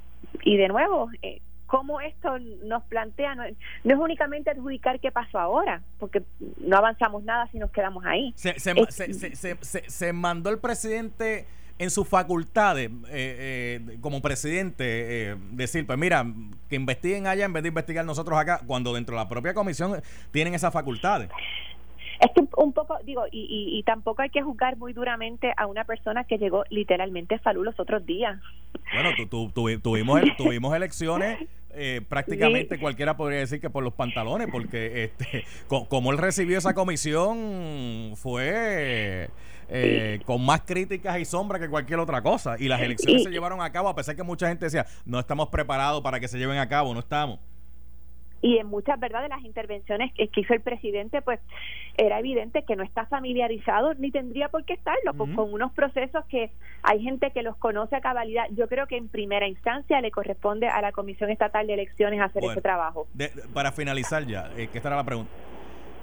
y 0.45 0.57
de 0.57 0.69
nuevo, 0.69 1.11
eh, 1.21 1.41
cómo 1.73 2.03
esto 2.03 2.39
nos 2.65 2.83
plantea, 2.83 3.35
no, 3.35 3.45
es 3.45 3.57
únicamente 3.99 4.51
adjudicar 4.51 5.01
qué 5.01 5.11
pasó 5.11 5.39
ahora, 5.39 5.81
porque 5.99 6.23
no 6.59 6.77
avanzamos 6.77 7.25
nada 7.25 7.49
si 7.51 7.59
nos 7.59 7.71
quedamos 7.71 8.05
ahí. 8.05 8.35
Se, 8.37 8.61
se, 8.61 10.13
mandó 10.13 10.51
el 10.51 10.59
presidente 10.59 11.47
en 11.79 11.91
sus 11.91 12.07
facultades 12.07 12.91
eh, 13.09 13.81
eh, 13.89 13.99
como 14.03 14.21
presidente 14.21 14.85
eh, 15.31 15.37
decir, 15.53 15.87
pues 15.87 15.99
mira, 15.99 16.27
que 16.69 16.77
investiguen 16.77 17.27
allá 17.27 17.47
en 17.47 17.55
vez 17.55 17.63
de 17.63 17.71
investigar 17.71 18.05
nosotros 18.05 18.39
acá, 18.39 18.61
cuando 18.67 18.93
dentro 18.93 19.17
de 19.17 19.23
la 19.23 19.29
propia 19.31 19.55
comisión 19.55 20.03
tienen 20.31 20.53
esas 20.53 20.75
facultades. 20.75 21.31
Es 22.23 22.31
que 22.35 22.45
un 22.57 22.73
poco, 22.73 22.99
digo, 23.05 23.25
y, 23.33 23.79
y, 23.79 23.83
tampoco 23.83 24.23
hay 24.23 24.31
que 24.31 24.43
juzgar 24.43 24.77
muy 24.77 24.93
duramente 24.93 25.53
a 25.57 25.67
una 25.67 25.85
persona 25.85 26.23
que 26.25 26.39
llegó 26.39 26.65
literalmente 26.71 27.39
salud 27.41 27.65
los 27.65 27.79
otros 27.81 28.07
días. 28.07 28.41
Bueno, 28.95 29.11
tuvimos, 29.83 30.21
tuvimos 30.37 30.75
elecciones 30.75 31.41
eh, 31.75 32.03
prácticamente 32.07 32.79
cualquiera 32.79 33.17
podría 33.17 33.39
decir 33.39 33.61
que 33.61 33.71
por 33.71 33.83
los 33.83 33.95
pantalones, 33.95 34.49
porque 34.53 35.05
este, 35.05 35.45
como 35.89 36.13
él 36.13 36.19
recibió 36.19 36.59
esa 36.59 36.75
comisión 36.75 38.13
fue 38.17 39.31
eh, 39.69 40.21
con 40.27 40.45
más 40.45 40.63
críticas 40.63 41.19
y 41.19 41.25
sombras 41.25 41.61
que 41.61 41.71
cualquier 41.71 41.99
otra 41.99 42.23
cosa. 42.23 42.57
Y 42.59 42.69
las 42.69 42.81
elecciones 42.83 43.23
se 43.23 43.31
llevaron 43.31 43.63
a 43.63 43.73
cabo 43.73 43.89
a 43.89 43.95
pesar 43.95 44.15
que 44.15 44.23
mucha 44.23 44.49
gente 44.49 44.67
decía, 44.67 44.87
no 45.07 45.19
estamos 45.19 45.49
preparados 45.49 46.03
para 46.03 46.21
que 46.21 46.29
se 46.29 46.39
lleven 46.39 46.59
a 46.59 46.69
cabo, 46.69 46.93
no 46.93 47.01
estamos 47.01 47.39
y 48.43 48.59
en 48.59 48.67
muchas 48.67 48.99
verdad 48.99 49.23
de 49.23 49.29
las 49.29 49.43
intervenciones 49.43 50.13
que, 50.15 50.29
hizo 50.35 50.53
el 50.53 50.61
presidente 50.61 51.23
pues 51.23 51.39
era 51.97 52.19
evidente 52.19 52.65
que 52.65 52.75
no 52.75 52.83
está 52.83 53.07
familiarizado 53.07 53.95
ni 53.95 54.11
tendría 54.11 54.49
por 54.49 54.65
qué 54.65 54.75
estarlo 54.75 55.17
con, 55.17 55.53
unos 55.53 55.73
procesos 55.73 56.25
que 56.27 56.51
hay 56.83 57.01
gente 57.03 57.31
que 57.31 57.43
los 57.43 57.57
conoce 57.57 57.95
a 57.95 58.01
cabalidad. 58.01 58.45
Yo 58.51 58.67
creo 58.67 58.89
que 58.89 58.97
en 58.97 59.09
primera 59.09 59.47
instancia 59.47 60.01
le 60.01 60.11
corresponde 60.11 60.69
a 60.69 60.83
la 60.83 60.91
Comisión 60.91 61.31
Estatal 61.31 61.67
de 61.69 61.75
Elecciones 61.75 62.21
hacer 62.21 62.45
ese 62.45 62.61
trabajo. 62.61 63.07
para 63.55 63.71
finalizar 63.71 64.27
ya 64.27 64.51
eh, 64.57 64.69
que 64.69 64.79
esta 64.79 64.89
era 64.89 64.97
la 64.97 65.05
pregunta. 65.05 65.31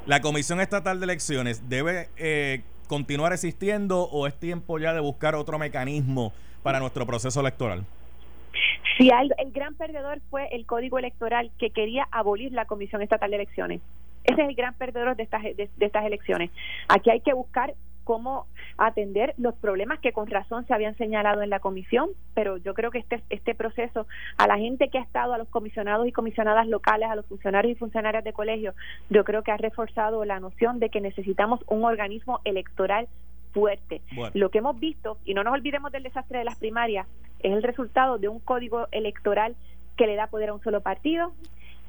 La 0.06 0.21
Comisión 0.21 0.62
Estatal 0.62 0.99
de 0.99 1.04
Elecciones 1.04 1.67
debe 1.67 2.08
eh, 2.15 2.62
continuar 2.88 3.34
existiendo 3.34 4.04
o 4.04 4.28
es 4.28 4.39
tiempo 4.39 4.80
ya 4.80 4.93
de 4.93 5.02
buscar 5.02 5.36
otro 5.36 5.60
mecanismo 5.60 6.32
para 6.63 6.80
nuestro 6.80 7.06
proceso 7.06 7.41
electoral 7.41 7.86
si 8.99 9.09
el 9.09 9.51
gran 9.53 9.75
perdedor 9.75 10.19
fue 10.29 10.49
el 10.51 10.65
código 10.65 10.99
electoral 10.99 11.51
que 11.57 11.69
quería 11.69 12.05
abolir 12.12 12.51
la 12.51 12.65
Comisión 12.65 13.01
Estatal 13.01 13.29
de 13.29 13.38
Elecciones. 13.38 13.81
Ese 14.25 14.41
es 14.41 14.49
el 14.49 14.55
gran 14.55 14.73
perdedor 14.73 15.15
de 15.15 15.23
estas, 15.23 15.41
de, 15.41 15.69
estas 15.79 16.05
elecciones. 16.05 16.51
Aquí 16.89 17.09
hay 17.09 17.21
que 17.21 17.33
buscar 17.33 17.73
cómo 18.03 18.45
atender 18.77 19.35
los 19.38 19.55
problemas 19.55 19.99
que 19.99 20.12
con 20.12 20.27
razón 20.27 20.67
se 20.67 20.73
habían 20.73 20.97
señalado 20.97 21.41
en 21.43 21.49
la 21.49 21.62
comisión, 21.62 22.09
pero 22.33 22.57
yo 22.57 22.73
creo 22.73 22.91
que 22.91 22.97
este, 22.97 23.23
este 23.29 23.55
proceso, 23.55 24.05
a 24.38 24.47
la 24.47 24.57
gente 24.57 24.89
que 24.89 24.97
ha 24.97 25.03
estado, 25.03 25.33
a 25.33 25.38
los 25.38 25.47
comisionados 25.47 26.05
y 26.05 26.12
comisionadas 26.12 26.67
locales, 26.67 27.09
a 27.09 27.15
los 27.15 27.25
funcionarios 27.27 27.77
y 27.77 27.79
funcionarias 27.79 28.25
de 28.25 28.33
colegio, 28.33 28.73
yo 29.09 29.23
creo 29.23 29.43
que 29.43 29.51
ha 29.51 29.57
reforzado 29.57 30.25
la 30.25 30.41
noción 30.41 30.79
de 30.79 30.89
que 30.89 30.99
necesitamos 30.99 31.62
un 31.67 31.85
organismo 31.85 32.41
electoral 32.43 33.07
fuerte. 33.60 34.02
Lo 34.34 34.50
que 34.50 34.60
hemos 34.60 34.80
visto, 34.80 35.17
y 35.26 35.34
no 35.34 35.43
nos 35.43 35.54
olvidemos 35.54 35.91
del 35.91 36.04
desastre 36.04 36.39
de 36.39 36.45
las 36.45 36.58
primarias, 36.58 37.08
es 37.39 37.52
el 37.52 37.63
resultado 37.63 38.17
de 38.17 38.28
un 38.28 38.39
código 38.39 38.88
electoral 38.91 39.56
que 39.98 40.08
le 40.08 40.15
da 40.15 40.28
poder 40.28 40.50
a 40.50 40.54
un 40.54 40.63
solo 40.63 40.82
partido 40.82 41.34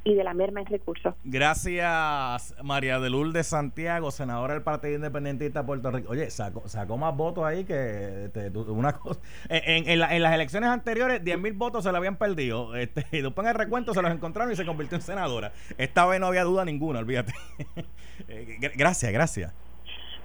y 0.02 0.14
de 0.14 0.24
la 0.24 0.35
merma 0.35 0.61
en 0.61 0.66
recursos. 0.66 1.14
Gracias, 1.24 2.54
María 2.62 2.98
de 3.00 3.11
Lourdes 3.11 3.46
Santiago, 3.46 4.11
senadora 4.11 4.54
del 4.54 4.62
Partido 4.62 4.94
Independentista 4.94 5.61
de 5.61 5.66
Puerto 5.66 5.90
Rico. 5.90 6.11
Oye, 6.11 6.30
sacó, 6.30 6.66
sacó 6.66 6.96
más 6.96 7.14
votos 7.14 7.44
ahí 7.44 7.64
que 7.64 8.26
este, 8.26 8.50
una 8.50 8.92
cosa. 8.92 9.20
En, 9.48 9.88
en, 9.88 9.98
las 9.98 10.33
elecciones 10.33 10.70
anteriores, 10.70 11.22
10 11.22 11.38
mil 11.38 11.52
votos 11.52 11.85
se 11.85 11.92
le 11.92 11.98
habían 11.98 12.16
perdido. 12.16 12.74
Este, 12.76 13.06
y 13.12 13.20
después 13.20 13.44
en 13.44 13.50
el 13.50 13.59
recuento 13.59 13.92
se 13.92 14.02
los 14.02 14.11
encontraron 14.11 14.52
y 14.52 14.56
se 14.56 14.64
convirtió 14.64 14.96
en 14.96 15.02
senadora. 15.02 15.52
Esta 15.76 16.06
vez 16.06 16.20
no 16.20 16.26
había 16.26 16.44
duda 16.44 16.64
ninguna, 16.64 17.00
olvídate. 17.00 17.33
Eh, 18.28 18.59
gracias, 18.76 19.11
gracias. 19.14 19.54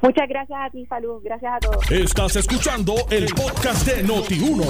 Muchas 0.05 0.29
gracias 0.29 0.59
a 0.61 0.69
ti, 0.69 0.85
Salud. 0.85 1.19
Gracias 1.23 1.51
a 1.51 1.59
todos. 1.59 1.91
Estás 1.91 2.35
escuchando 2.35 2.93
el 3.09 3.25
podcast 3.25 3.87
de 3.87 4.05
Noti1. 4.05 4.63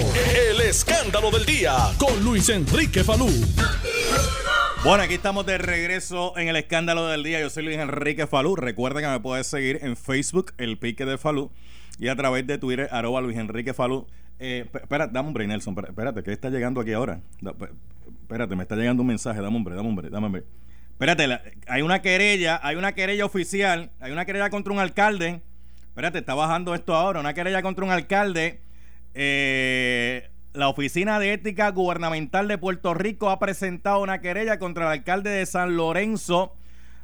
El 0.49 0.61
escándalo 0.61 1.29
del 1.29 1.45
día 1.45 1.75
con 1.99 2.23
Luis 2.23 2.47
Enrique 2.47 3.03
Falú. 3.03 3.27
Bueno, 4.85 5.03
aquí 5.03 5.15
estamos 5.15 5.45
de 5.45 5.57
regreso 5.57 6.37
en 6.37 6.47
el 6.47 6.55
escándalo 6.55 7.07
del 7.07 7.23
día. 7.23 7.41
Yo 7.41 7.49
soy 7.49 7.65
Luis 7.65 7.77
Enrique 7.77 8.27
Falú. 8.27 8.55
Recuerda 8.55 9.01
que 9.01 9.09
me 9.09 9.19
puedes 9.19 9.45
seguir 9.45 9.79
en 9.81 9.97
Facebook, 9.97 10.53
El 10.57 10.77
Pique 10.77 11.03
de 11.03 11.17
Falú, 11.17 11.51
y 11.99 12.07
a 12.07 12.15
través 12.15 12.47
de 12.47 12.57
Twitter, 12.57 12.87
arroba 12.93 13.19
Luis 13.19 13.37
Enrique 13.37 13.73
Falú. 13.73 14.07
Eh, 14.39 14.69
espera, 14.73 15.07
dame 15.07 15.27
un 15.27 15.33
break, 15.33 15.49
Nelson. 15.49 15.75
Espérate, 15.85 16.23
¿qué 16.23 16.31
está 16.31 16.49
llegando 16.49 16.79
aquí 16.79 16.93
ahora? 16.93 17.19
espérate, 18.21 18.55
me 18.55 18.63
está 18.63 18.77
llegando 18.77 19.01
un 19.01 19.07
mensaje. 19.07 19.41
Dame 19.41 19.57
un 19.57 19.65
break, 19.65 19.75
dame 19.75 19.89
un 19.89 19.95
break, 19.97 20.13
dame 20.13 20.27
un 20.27 20.31
Espérate, 20.95 21.27
hay 21.67 21.81
una 21.81 22.01
querella, 22.01 22.57
hay 22.63 22.77
una 22.77 22.93
querella 22.93 23.25
oficial, 23.25 23.91
hay 23.99 24.13
una 24.13 24.23
querella 24.23 24.49
contra 24.49 24.71
un 24.71 24.79
alcalde. 24.79 25.41
Espérate, 25.89 26.19
está 26.19 26.35
bajando 26.35 26.73
esto 26.73 26.95
ahora. 26.95 27.19
Una 27.19 27.33
querella 27.33 27.61
contra 27.61 27.83
un 27.83 27.91
alcalde. 27.91 28.61
Eh, 29.13 30.29
la 30.53 30.69
Oficina 30.69 31.19
de 31.19 31.33
Ética 31.33 31.69
Gubernamental 31.71 32.47
de 32.47 32.57
Puerto 32.57 32.93
Rico 32.93 33.29
ha 33.29 33.39
presentado 33.39 33.99
una 34.01 34.21
querella 34.21 34.57
contra 34.57 34.85
el 34.85 34.99
alcalde 34.99 35.31
de 35.31 35.45
San 35.45 35.75
Lorenzo, 35.75 36.55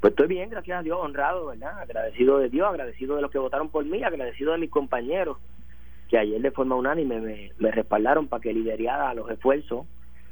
Pues 0.00 0.10
estoy 0.10 0.26
bien, 0.26 0.50
gracias 0.50 0.80
a 0.80 0.82
Dios, 0.82 0.98
honrado, 1.00 1.46
¿verdad? 1.46 1.78
Agradecido 1.78 2.38
de 2.38 2.48
Dios, 2.48 2.68
agradecido 2.68 3.14
de 3.14 3.22
los 3.22 3.30
que 3.30 3.38
votaron 3.38 3.68
por 3.68 3.84
mí, 3.84 4.02
agradecido 4.02 4.52
de 4.52 4.58
mis 4.58 4.70
compañeros 4.70 5.38
que 6.08 6.18
ayer 6.18 6.40
de 6.40 6.50
forma 6.50 6.74
unánime 6.74 7.52
me, 7.58 7.70
respaldaron 7.70 8.28
para 8.28 8.42
que 8.42 8.52
liderara 8.52 9.14
los 9.14 9.30
esfuerzos 9.30 9.86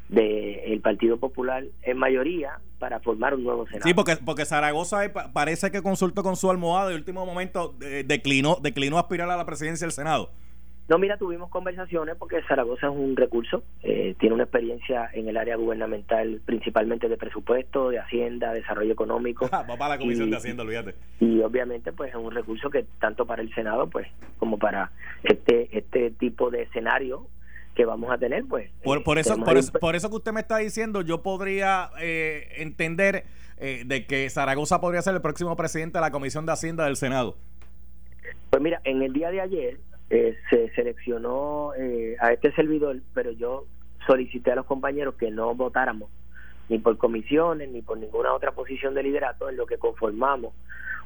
del 0.08 0.80
Partido 0.82 1.16
Popular 1.16 1.64
en 1.82 1.96
mayoría 1.96 2.58
para 2.78 3.00
formar 3.00 3.34
un 3.34 3.44
nuevo 3.44 3.66
Senado. 3.66 3.84
Sí, 3.84 3.94
porque, 3.94 4.16
porque 4.16 4.44
Zaragoza 4.44 5.00
parece 5.32 5.70
que 5.70 5.82
consultó 5.82 6.22
con 6.22 6.36
su 6.36 6.50
almohada 6.50 6.92
y 6.92 6.94
último 6.94 7.24
momento 7.24 7.74
eh, 7.80 8.04
declinó, 8.06 8.58
declinó 8.60 8.98
aspirar 8.98 9.30
a 9.30 9.36
la 9.36 9.46
presidencia 9.46 9.86
del 9.86 9.92
Senado. 9.92 10.30
No, 10.88 10.98
mira, 10.98 11.16
tuvimos 11.16 11.48
conversaciones 11.48 12.16
porque 12.18 12.42
Zaragoza 12.48 12.88
es 12.88 12.92
un 12.92 13.16
recurso, 13.16 13.62
eh, 13.82 14.14
tiene 14.18 14.34
una 14.34 14.44
experiencia 14.44 15.08
en 15.12 15.28
el 15.28 15.36
área 15.36 15.56
gubernamental, 15.56 16.40
principalmente 16.44 17.08
de 17.08 17.16
presupuesto, 17.16 17.90
de 17.90 18.00
Hacienda, 18.00 18.52
desarrollo 18.52 18.92
económico. 18.92 19.48
Va 19.52 19.64
para 19.64 19.88
la 19.90 19.98
Comisión 19.98 20.30
de 20.30 20.36
Hacienda, 20.36 20.64
olvídate. 20.64 20.94
Y 21.20 21.40
obviamente, 21.40 21.92
pues 21.92 22.10
es 22.10 22.16
un 22.16 22.32
recurso 22.32 22.68
que 22.68 22.84
tanto 23.00 23.26
para 23.26 23.42
el 23.42 23.54
Senado, 23.54 23.88
pues 23.88 24.08
como 24.38 24.58
para 24.58 24.90
este 25.22 25.68
este 25.76 26.10
tipo 26.10 26.50
de 26.50 26.62
escenario 26.62 27.26
que 27.74 27.84
vamos 27.84 28.10
a 28.10 28.18
tener, 28.18 28.44
pues. 28.46 28.70
Por, 28.82 28.98
eh, 28.98 29.20
eso, 29.20 29.36
por, 29.36 29.56
eso, 29.56 29.72
por 29.72 29.96
eso 29.96 30.10
que 30.10 30.16
usted 30.16 30.32
me 30.32 30.40
está 30.40 30.58
diciendo, 30.58 31.00
yo 31.02 31.22
podría 31.22 31.90
eh, 32.00 32.48
entender 32.56 33.24
eh, 33.58 33.84
de 33.86 34.06
que 34.06 34.28
Zaragoza 34.28 34.80
podría 34.80 35.02
ser 35.02 35.14
el 35.14 35.22
próximo 35.22 35.56
presidente 35.56 35.98
de 35.98 36.02
la 36.02 36.10
Comisión 36.10 36.46
de 36.46 36.52
Hacienda 36.52 36.84
del 36.84 36.96
Senado. 36.96 37.36
Pues 38.50 38.62
mira, 38.62 38.80
en 38.84 39.02
el 39.02 39.12
día 39.12 39.30
de 39.30 39.40
ayer 39.40 39.80
se 40.50 40.70
seleccionó 40.74 41.72
a 42.20 42.32
este 42.32 42.52
servidor, 42.52 42.98
pero 43.14 43.30
yo 43.32 43.64
solicité 44.06 44.52
a 44.52 44.56
los 44.56 44.66
compañeros 44.66 45.14
que 45.14 45.30
no 45.30 45.54
votáramos 45.54 46.10
ni 46.68 46.78
por 46.78 46.98
comisiones 46.98 47.70
ni 47.70 47.82
por 47.82 47.98
ninguna 47.98 48.32
otra 48.34 48.52
posición 48.52 48.94
de 48.94 49.02
liderato 49.02 49.48
en 49.48 49.56
lo 49.56 49.66
que 49.66 49.78
conformamos 49.78 50.54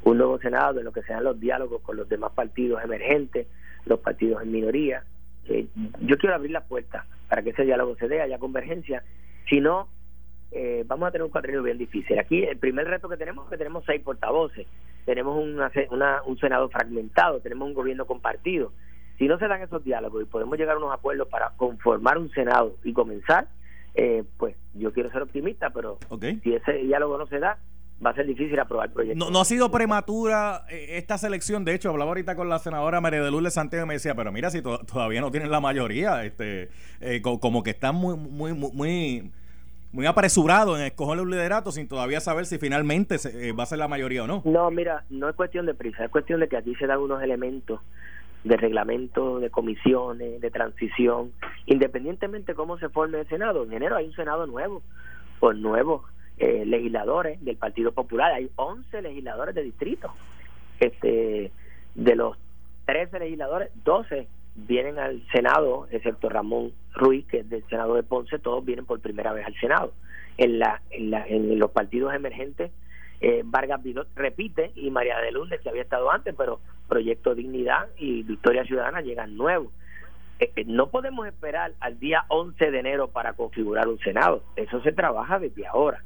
un 0.02 0.18
nuevo 0.18 0.38
Senado, 0.38 0.78
en 0.80 0.84
lo 0.84 0.92
que 0.92 1.02
sean 1.02 1.24
los 1.24 1.38
diálogos 1.38 1.82
con 1.82 1.96
los 1.96 2.08
demás 2.08 2.32
partidos 2.32 2.82
emergentes, 2.82 3.46
los 3.84 4.00
partidos 4.00 4.42
en 4.42 4.52
minoría 4.52 5.02
eh, 5.48 5.66
yo 6.00 6.18
quiero 6.18 6.34
abrir 6.34 6.50
la 6.50 6.64
puerta 6.64 7.06
para 7.28 7.42
que 7.42 7.50
ese 7.50 7.64
diálogo 7.64 7.96
se 7.96 8.08
dé, 8.08 8.20
haya 8.20 8.38
convergencia. 8.38 9.02
Si 9.48 9.60
no, 9.60 9.88
eh, 10.50 10.84
vamos 10.86 11.08
a 11.08 11.12
tener 11.12 11.24
un 11.24 11.30
cuadrillo 11.30 11.62
bien 11.62 11.78
difícil. 11.78 12.18
Aquí 12.18 12.44
el 12.44 12.58
primer 12.58 12.86
reto 12.86 13.08
que 13.08 13.16
tenemos 13.16 13.44
es 13.44 13.50
que 13.50 13.58
tenemos 13.58 13.84
seis 13.84 14.02
portavoces, 14.02 14.66
tenemos 15.04 15.36
una, 15.38 16.22
un 16.24 16.38
Senado 16.38 16.68
fragmentado, 16.68 17.40
tenemos 17.40 17.68
un 17.68 17.74
gobierno 17.74 18.06
compartido. 18.06 18.72
Si 19.18 19.26
no 19.26 19.38
se 19.38 19.48
dan 19.48 19.62
esos 19.62 19.82
diálogos 19.84 20.22
y 20.22 20.26
podemos 20.26 20.58
llegar 20.58 20.76
a 20.76 20.78
unos 20.78 20.92
acuerdos 20.92 21.28
para 21.28 21.50
conformar 21.56 22.18
un 22.18 22.30
Senado 22.30 22.76
y 22.84 22.92
comenzar, 22.92 23.48
eh, 23.94 24.24
pues 24.36 24.56
yo 24.74 24.92
quiero 24.92 25.10
ser 25.10 25.22
optimista, 25.22 25.70
pero 25.70 25.98
si 26.42 26.54
ese 26.54 26.72
diálogo 26.74 27.16
no 27.16 27.26
se 27.26 27.38
da, 27.38 27.58
va 28.04 28.10
a 28.10 28.14
ser 28.14 28.26
difícil 28.26 28.58
aprobar 28.58 28.88
el 28.88 28.92
proyecto. 28.92 29.24
No, 29.24 29.30
no 29.30 29.40
ha 29.40 29.44
sido 29.44 29.70
prematura 29.70 30.64
eh, 30.68 30.98
esta 30.98 31.18
selección. 31.18 31.64
De 31.64 31.74
hecho, 31.74 31.90
hablaba 31.90 32.10
ahorita 32.10 32.36
con 32.36 32.48
la 32.48 32.58
senadora 32.58 33.00
María 33.00 33.22
de 33.22 33.30
Lourdes 33.30 33.54
Santiago 33.54 33.84
y 33.86 33.88
me 33.88 33.94
decía, 33.94 34.14
pero 34.14 34.32
mira, 34.32 34.50
si 34.50 34.62
todavía 34.62 35.20
no 35.20 35.30
tienen 35.30 35.50
la 35.50 35.60
mayoría, 35.60 36.24
este 36.24 36.68
eh, 37.00 37.22
como 37.22 37.62
que 37.62 37.70
están 37.70 37.94
muy, 37.94 38.16
muy, 38.16 38.52
muy, 38.52 39.32
muy 39.92 40.06
apresurados 40.06 40.78
en 40.78 40.86
escoger 40.86 41.16
los 41.16 41.26
lideratos 41.26 41.76
sin 41.76 41.88
todavía 41.88 42.20
saber 42.20 42.46
si 42.46 42.58
finalmente 42.58 43.18
se, 43.18 43.48
eh, 43.48 43.52
va 43.52 43.62
a 43.62 43.66
ser 43.66 43.78
la 43.78 43.88
mayoría 43.88 44.24
o 44.24 44.26
no. 44.26 44.42
No, 44.44 44.70
mira, 44.70 45.04
no 45.08 45.28
es 45.28 45.34
cuestión 45.34 45.64
de 45.64 45.74
prisa, 45.74 46.04
es 46.04 46.10
cuestión 46.10 46.40
de 46.40 46.48
que 46.48 46.56
aquí 46.56 46.74
se 46.74 46.86
dan 46.86 46.98
unos 46.98 47.22
elementos 47.22 47.80
de 48.46 48.56
reglamento, 48.56 49.40
de 49.40 49.50
comisiones, 49.50 50.40
de 50.40 50.50
transición, 50.50 51.32
independientemente 51.66 52.52
de 52.52 52.56
cómo 52.56 52.78
se 52.78 52.88
forme 52.88 53.20
el 53.20 53.28
Senado. 53.28 53.64
En 53.64 53.72
enero 53.72 53.96
hay 53.96 54.06
un 54.06 54.14
Senado 54.14 54.46
nuevo, 54.46 54.82
por 55.40 55.56
nuevo 55.56 56.04
eh, 56.38 56.64
legisladores 56.64 57.44
del 57.44 57.56
Partido 57.56 57.90
Popular. 57.90 58.32
Hay 58.32 58.48
11 58.54 59.02
legisladores 59.02 59.54
de 59.54 59.62
distrito. 59.64 60.12
Este, 60.78 61.50
de 61.96 62.14
los 62.14 62.36
13 62.84 63.18
legisladores, 63.18 63.70
12 63.84 64.28
vienen 64.54 65.00
al 65.00 65.26
Senado, 65.32 65.88
excepto 65.90 66.28
Ramón 66.28 66.72
Ruiz, 66.94 67.26
que 67.26 67.40
es 67.40 67.50
del 67.50 67.66
Senado 67.68 67.94
de 67.94 68.04
Ponce, 68.04 68.38
todos 68.38 68.64
vienen 68.64 68.86
por 68.86 69.00
primera 69.00 69.32
vez 69.32 69.44
al 69.44 69.54
Senado. 69.56 69.92
En, 70.38 70.60
la, 70.60 70.82
en, 70.90 71.10
la, 71.10 71.26
en 71.26 71.58
los 71.58 71.72
partidos 71.72 72.14
emergentes, 72.14 72.70
eh, 73.20 73.42
Vargas 73.44 73.82
Vidot 73.82 74.08
repite 74.14 74.70
y 74.76 74.90
María 74.90 75.18
de 75.18 75.32
Lourdes, 75.32 75.60
que 75.60 75.68
había 75.68 75.82
estado 75.82 76.10
antes, 76.12 76.34
pero 76.36 76.60
Proyecto 76.88 77.34
Dignidad 77.34 77.88
y 77.98 78.22
Victoria 78.22 78.64
Ciudadana 78.64 79.00
llegan 79.00 79.36
nuevos. 79.36 79.72
Eh, 80.38 80.64
no 80.66 80.90
podemos 80.90 81.26
esperar 81.26 81.72
al 81.80 81.98
día 81.98 82.24
11 82.28 82.70
de 82.70 82.78
enero 82.78 83.08
para 83.08 83.32
configurar 83.32 83.88
un 83.88 83.98
Senado. 84.00 84.42
Eso 84.56 84.80
se 84.82 84.92
trabaja 84.92 85.38
desde 85.38 85.66
ahora. 85.66 86.02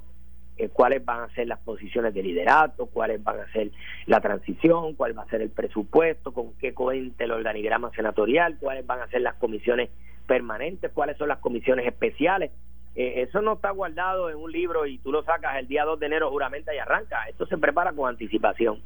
Eh, 0.60 0.68
cuáles 0.68 1.02
van 1.02 1.20
a 1.20 1.34
ser 1.34 1.48
las 1.48 1.58
posiciones 1.60 2.12
de 2.12 2.22
liderato, 2.22 2.84
cuáles 2.84 3.24
van 3.24 3.40
a 3.40 3.50
ser 3.50 3.70
la 4.04 4.20
transición, 4.20 4.94
cuál 4.94 5.16
va 5.16 5.22
a 5.22 5.28
ser 5.30 5.40
el 5.40 5.48
presupuesto, 5.48 6.32
con 6.32 6.52
qué 6.58 6.74
cuente 6.74 7.24
el 7.24 7.30
organigrama 7.30 7.90
senatorial, 7.92 8.58
cuáles 8.60 8.86
van 8.86 9.00
a 9.00 9.08
ser 9.08 9.22
las 9.22 9.36
comisiones 9.36 9.88
permanentes, 10.26 10.92
cuáles 10.92 11.16
son 11.16 11.28
las 11.28 11.38
comisiones 11.38 11.86
especiales. 11.86 12.50
Eh, 12.94 13.22
eso 13.22 13.40
no 13.40 13.54
está 13.54 13.70
guardado 13.70 14.28
en 14.28 14.36
un 14.36 14.52
libro 14.52 14.84
y 14.84 14.98
tú 14.98 15.10
lo 15.12 15.22
sacas 15.22 15.56
el 15.56 15.66
día 15.66 15.84
2 15.84 15.98
de 15.98 16.06
enero 16.06 16.30
juramenta 16.30 16.74
y 16.74 16.78
arranca. 16.78 17.24
Esto 17.28 17.46
se 17.46 17.56
prepara 17.56 17.92
con 17.92 18.10
anticipación. 18.10 18.82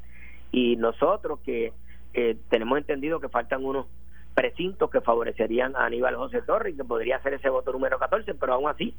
Y 0.52 0.76
nosotros 0.76 1.40
que 1.40 1.72
eh, 2.14 2.37
tenemos 2.48 2.79
entendido 2.79 3.20
que 3.20 3.29
faltan 3.29 3.64
unos 3.64 3.87
precintos 4.35 4.90
que 4.90 5.00
favorecerían 5.00 5.77
a 5.77 5.85
Aníbal 5.85 6.16
José 6.16 6.42
Torres, 6.42 6.77
que 6.77 6.85
podría 6.85 7.20
ser 7.22 7.35
ese 7.35 7.48
voto 7.48 7.72
número 7.72 7.98
14, 7.98 8.35
pero 8.35 8.55
aún 8.55 8.68
así 8.68 8.94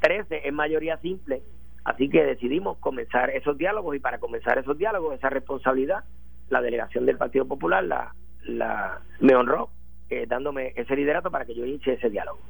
13 0.00 0.46
es 0.46 0.52
mayoría 0.52 0.98
simple 0.98 1.42
Así 1.86 2.08
que 2.08 2.24
decidimos 2.24 2.78
comenzar 2.78 3.30
esos 3.30 3.56
diálogos 3.56 3.94
y 3.94 4.00
para 4.00 4.18
comenzar 4.18 4.58
esos 4.58 4.76
diálogos, 4.76 5.14
esa 5.14 5.30
responsabilidad, 5.30 6.02
la 6.48 6.60
delegación 6.60 7.06
del 7.06 7.16
Partido 7.16 7.46
Popular 7.46 7.84
la, 7.84 8.12
la 8.42 9.00
me 9.20 9.36
honró 9.36 9.70
eh, 10.10 10.26
dándome 10.28 10.72
ese 10.74 10.96
liderato 10.96 11.30
para 11.30 11.44
que 11.44 11.54
yo 11.54 11.64
inicie 11.64 11.92
ese 11.92 12.10
diálogo. 12.10 12.40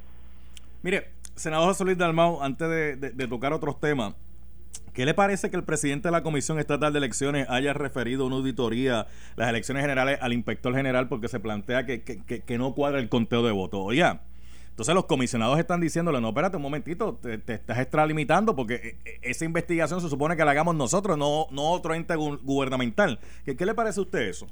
Mire, 0.81 1.11
senador 1.35 1.67
José 1.67 1.85
Luis 1.85 1.99
Dalmau, 1.99 2.41
antes 2.41 2.67
de, 2.67 3.27
tocar 3.27 3.53
otros 3.53 3.79
temas, 3.79 4.15
¿Qué 4.93 5.05
le 5.05 5.13
parece 5.13 5.49
que 5.49 5.57
el 5.57 5.63
presidente 5.63 6.07
de 6.07 6.11
la 6.11 6.23
Comisión 6.23 6.59
Estatal 6.59 6.91
de 6.91 6.99
Elecciones 6.99 7.47
haya 7.49 7.73
referido 7.73 8.25
una 8.25 8.37
auditoría, 8.37 9.07
las 9.35 9.49
elecciones 9.49 9.81
generales, 9.83 10.17
al 10.21 10.33
inspector 10.33 10.73
general 10.73 11.07
porque 11.07 11.27
se 11.27 11.39
plantea 11.39 11.85
que, 11.85 12.01
que, 12.01 12.41
que 12.41 12.57
no 12.57 12.73
cuadra 12.73 12.99
el 12.99 13.09
conteo 13.09 13.43
de 13.43 13.51
votos? 13.51 13.79
Oiga, 13.83 14.21
Entonces 14.77 14.93
los 14.93 15.05
comisionados 15.05 15.57
están 15.57 15.81
diciéndole, 15.81 16.21
no, 16.21 16.27
espérate 16.29 16.57
un 16.57 16.61
momentito, 16.61 17.15
te, 17.15 17.33
estás 17.51 17.79
extralimitando 17.79 18.55
porque 18.55 18.75
e, 18.75 19.09
e, 19.09 19.19
esa 19.23 19.43
investigación 19.43 20.01
se 20.01 20.07
supone 20.07 20.37
que 20.37 20.45
la 20.45 20.51
hagamos 20.51 20.75
nosotros, 20.75 21.17
no, 21.17 21.47
no 21.49 21.71
otro 21.71 21.95
ente 21.95 22.15
gubernamental. 22.15 23.19
¿Qué, 23.43 23.55
¿Qué 23.55 23.65
le 23.65 23.73
parece 23.73 23.99
a 23.99 24.03
usted 24.03 24.29
eso? 24.29 24.47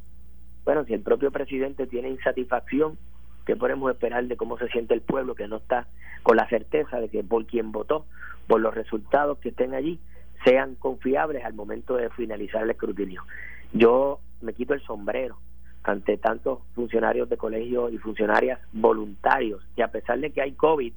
Bueno, 0.63 0.83
si 0.85 0.93
el 0.93 1.01
propio 1.01 1.29
presidente 1.31 1.85
tiene 1.85 2.09
insatisfacción, 2.09 2.97
¿qué 3.45 3.55
podemos 3.55 3.91
esperar 3.91 4.25
de 4.25 4.35
cómo 4.35 4.57
se 4.57 4.67
siente 4.69 4.95
el 4.95 5.01
pueblo 5.01 5.35
que 5.35 5.47
no 5.47 5.57
está 5.57 5.85
con 6.23 6.37
la 6.37 6.49
certeza 6.49 6.99
de 6.99 7.09
que 7.09 7.23
por 7.23 7.45
quien 7.45 7.71
votó, 7.71 8.07
por 8.47 8.59
los 8.61 8.73
resultados 8.73 9.37
que 9.37 9.49
estén 9.49 9.75
allí, 9.75 9.99
sean 10.45 10.75
confiables 10.75 11.43
al 11.43 11.53
momento 11.53 11.97
de 11.97 12.09
finalizar 12.11 12.63
el 12.63 12.71
escrutinio? 12.71 13.23
Yo 13.73 14.19
me 14.41 14.53
quito 14.53 14.73
el 14.73 14.81
sombrero 14.83 15.37
ante 15.83 16.17
tantos 16.17 16.59
funcionarios 16.73 17.29
de 17.29 17.37
colegio 17.37 17.89
y 17.89 17.97
funcionarias 17.97 18.59
voluntarios 18.71 19.61
y 19.75 19.81
a 19.81 19.89
pesar 19.89 20.19
de 20.19 20.31
que 20.31 20.41
hay 20.41 20.53
COVID, 20.53 20.93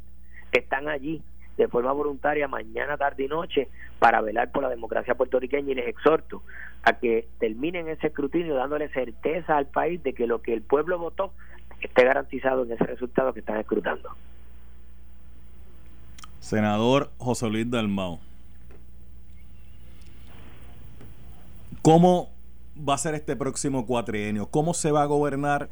están 0.52 0.88
allí 0.88 1.22
de 1.58 1.68
forma 1.68 1.92
voluntaria 1.92 2.46
mañana, 2.46 2.96
tarde 2.96 3.24
y 3.24 3.28
noche 3.28 3.68
para 3.98 4.20
velar 4.20 4.52
por 4.52 4.62
la 4.62 4.68
democracia 4.68 5.16
puertorriqueña 5.16 5.72
y 5.72 5.74
les 5.74 5.88
exhorto 5.88 6.42
a 6.84 6.94
que 6.94 7.26
terminen 7.38 7.88
ese 7.88 8.06
escrutinio 8.06 8.54
dándole 8.54 8.88
certeza 8.90 9.56
al 9.56 9.66
país 9.66 10.02
de 10.02 10.14
que 10.14 10.26
lo 10.26 10.40
que 10.40 10.54
el 10.54 10.62
pueblo 10.62 10.98
votó 10.98 11.32
esté 11.80 12.04
garantizado 12.04 12.64
en 12.64 12.72
ese 12.72 12.84
resultado 12.84 13.32
que 13.32 13.40
están 13.40 13.58
escrutando. 13.58 14.10
Senador 16.38 17.10
José 17.18 17.50
Luis 17.50 17.70
Dalmau, 17.70 18.20
¿cómo 21.88 22.28
va 22.76 22.94
a 22.94 22.98
ser 22.98 23.14
este 23.14 23.34
próximo 23.34 23.86
cuatrienio? 23.86 24.50
¿Cómo 24.50 24.74
se 24.74 24.92
va 24.92 25.00
a 25.00 25.06
gobernar 25.06 25.70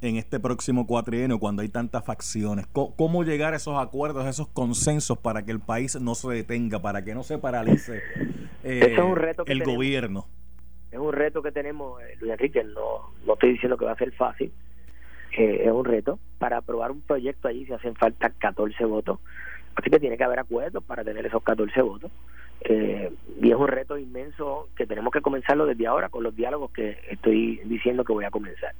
en 0.00 0.16
este 0.16 0.40
próximo 0.40 0.86
cuatrienio 0.86 1.38
cuando 1.38 1.60
hay 1.60 1.68
tantas 1.68 2.06
facciones? 2.06 2.66
¿Cómo, 2.72 3.22
llegar 3.22 3.52
a 3.52 3.56
esos 3.56 3.78
acuerdos, 3.78 4.24
a 4.24 4.30
esos 4.30 4.48
consensos 4.48 5.18
para 5.18 5.44
que 5.44 5.52
el 5.52 5.60
país 5.60 6.00
no 6.00 6.14
se 6.14 6.28
detenga, 6.30 6.80
para 6.80 7.04
que 7.04 7.14
no 7.14 7.22
se 7.22 7.36
paralice 7.36 8.02
eh, 8.64 8.94
es 8.94 8.98
un 8.98 9.16
reto 9.16 9.44
el 9.46 9.62
gobierno? 9.62 10.24
Es 10.90 10.98
un 10.98 11.12
reto 11.12 11.42
que 11.42 11.52
tenemos, 11.52 12.00
eh, 12.00 12.16
Luis 12.18 12.32
Enrique, 12.32 12.64
no, 12.64 13.12
no 13.26 13.34
estoy 13.34 13.52
diciendo 13.52 13.76
que 13.76 13.84
va 13.84 13.92
a 13.92 13.96
ser 13.96 14.12
fácil, 14.12 14.50
eh, 15.36 15.64
es 15.66 15.70
un 15.70 15.84
reto. 15.84 16.18
Para 16.38 16.56
aprobar 16.56 16.92
un 16.92 17.02
proyecto 17.02 17.46
allí 17.46 17.66
se 17.66 17.74
hacen 17.74 17.94
falta 17.94 18.30
14 18.30 18.86
votos, 18.86 19.18
así 19.74 19.90
que 19.90 20.00
tiene 20.00 20.16
que 20.16 20.24
haber 20.24 20.38
acuerdos 20.38 20.82
para 20.84 21.04
tener 21.04 21.26
esos 21.26 21.42
14 21.42 21.82
votos. 21.82 22.10
Eh, 22.60 23.12
y 23.40 23.50
es 23.50 23.56
un 23.56 23.68
reto 23.68 23.96
inmenso 23.96 24.68
que 24.76 24.86
tenemos 24.86 25.12
que 25.12 25.20
comenzarlo 25.20 25.66
desde 25.66 25.86
ahora 25.86 26.08
con 26.08 26.24
los 26.24 26.34
diálogos 26.34 26.72
que 26.72 26.98
estoy 27.08 27.60
diciendo 27.64 28.04
que 28.04 28.12
voy 28.12 28.24
a 28.24 28.30
comenzar. 28.30 28.74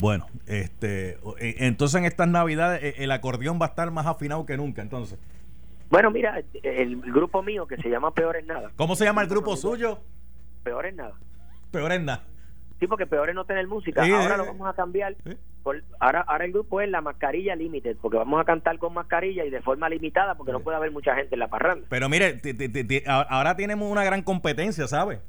Bueno, 0.00 0.26
este, 0.46 1.18
eh, 1.38 1.54
entonces 1.58 1.98
en 1.98 2.04
estas 2.04 2.28
navidades 2.28 2.82
eh, 2.82 2.94
el 2.98 3.10
acordeón 3.12 3.58
va 3.60 3.66
a 3.66 3.68
estar 3.70 3.90
más 3.90 4.06
afinado 4.06 4.44
que 4.44 4.56
nunca, 4.56 4.82
entonces. 4.82 5.18
Bueno, 5.88 6.10
mira, 6.10 6.42
el 6.62 7.00
grupo 7.00 7.42
mío 7.42 7.66
que 7.66 7.76
se 7.76 7.88
llama 7.88 8.10
Peor 8.10 8.36
en 8.36 8.48
Nada. 8.48 8.70
¿Cómo 8.76 8.96
se 8.96 9.04
llama 9.04 9.22
el 9.22 9.28
grupo 9.28 9.56
suyo? 9.56 10.00
Peor 10.64 10.86
en 10.86 10.96
Nada. 10.96 11.14
Peor 11.70 11.92
en 11.92 12.04
Nada. 12.04 12.24
Sí, 12.80 12.86
porque 12.86 13.06
peor 13.06 13.30
es 13.30 13.34
no 13.34 13.44
tener 13.44 13.66
música. 13.68 14.02
ahora 14.02 14.36
lo 14.36 14.46
vamos 14.46 14.68
a 14.68 14.74
cambiar. 14.74 15.16
Ahora, 16.00 16.20
ahora 16.22 16.44
el 16.44 16.52
grupo 16.52 16.80
es 16.80 16.88
la 16.88 17.00
mascarilla 17.00 17.54
limited, 17.56 17.96
porque 18.00 18.18
vamos 18.18 18.40
a 18.40 18.44
cantar 18.44 18.78
con 18.78 18.94
mascarilla 18.94 19.44
y 19.44 19.50
de 19.50 19.60
forma 19.62 19.88
limitada, 19.88 20.34
porque 20.34 20.52
no 20.52 20.60
puede 20.60 20.76
haber 20.76 20.90
mucha 20.90 21.14
gente 21.14 21.34
en 21.34 21.40
la 21.40 21.48
parranda. 21.48 21.86
Pero 21.88 22.08
mire, 22.08 22.40
ahora 23.06 23.56
tenemos 23.56 23.90
una 23.90 24.04
gran 24.04 24.22
competencia, 24.22 24.86
¿sabes? 24.86 25.20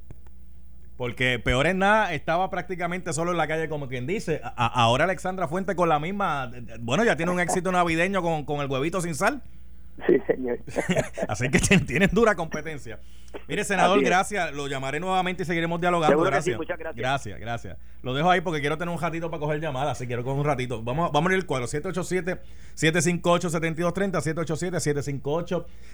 Porque 0.98 1.38
peor 1.38 1.68
es 1.68 1.76
nada, 1.76 2.14
estaba 2.14 2.50
prácticamente 2.50 3.14
solo 3.14 3.32
en 3.32 3.38
la 3.38 3.48
calle, 3.48 3.70
como 3.70 3.88
quien 3.88 4.08
dice. 4.08 4.42
ahora 4.56 5.04
Alexandra 5.04 5.48
Fuente 5.48 5.76
con 5.76 5.90
la 5.90 6.00
misma. 6.00 6.52
Bueno, 6.80 7.04
ya 7.04 7.16
tiene 7.16 7.32
un 7.32 7.40
éxito 7.40 7.72
navideño 7.72 8.24
con, 8.24 8.46
con 8.46 8.62
el 8.62 8.68
huevito 8.68 9.00
sin 9.00 9.14
sal. 9.14 9.44
Sí, 10.06 10.18
señor. 10.28 10.60
Así 11.28 11.50
que 11.50 11.60
tienen 11.60 12.10
dura 12.12 12.36
competencia. 12.36 13.00
Mire, 13.48 13.64
senador, 13.64 14.04
gracias. 14.04 14.54
Lo 14.54 14.68
llamaré 14.68 15.00
nuevamente 15.00 15.42
y 15.44 15.46
seguiremos 15.46 15.82
dialogando. 15.82 16.22
gracias. 16.22 16.58
muchas 16.58 16.78
gracias. 16.78 17.02
Gracias, 17.02 17.40
gracias. 17.40 17.78
Lo 18.04 18.14
dejo 18.14 18.30
ahí 18.30 18.42
porque 18.42 18.62
quiero 18.62 18.78
tener 18.78 18.94
un 18.94 19.02
ratito 19.02 19.32
para 19.32 19.40
coger 19.40 19.60
llamadas. 19.60 19.98
Así 19.98 20.06
quiero 20.06 20.24
coger 20.24 20.40
un 20.40 20.46
ratito. 20.46 20.84
Vamos, 20.84 21.12
vamos 21.12 21.32
a 21.32 21.34
ir 21.34 21.40
el 21.40 21.46
cuadro: 21.46 21.68
787-758-7230. 21.68 24.22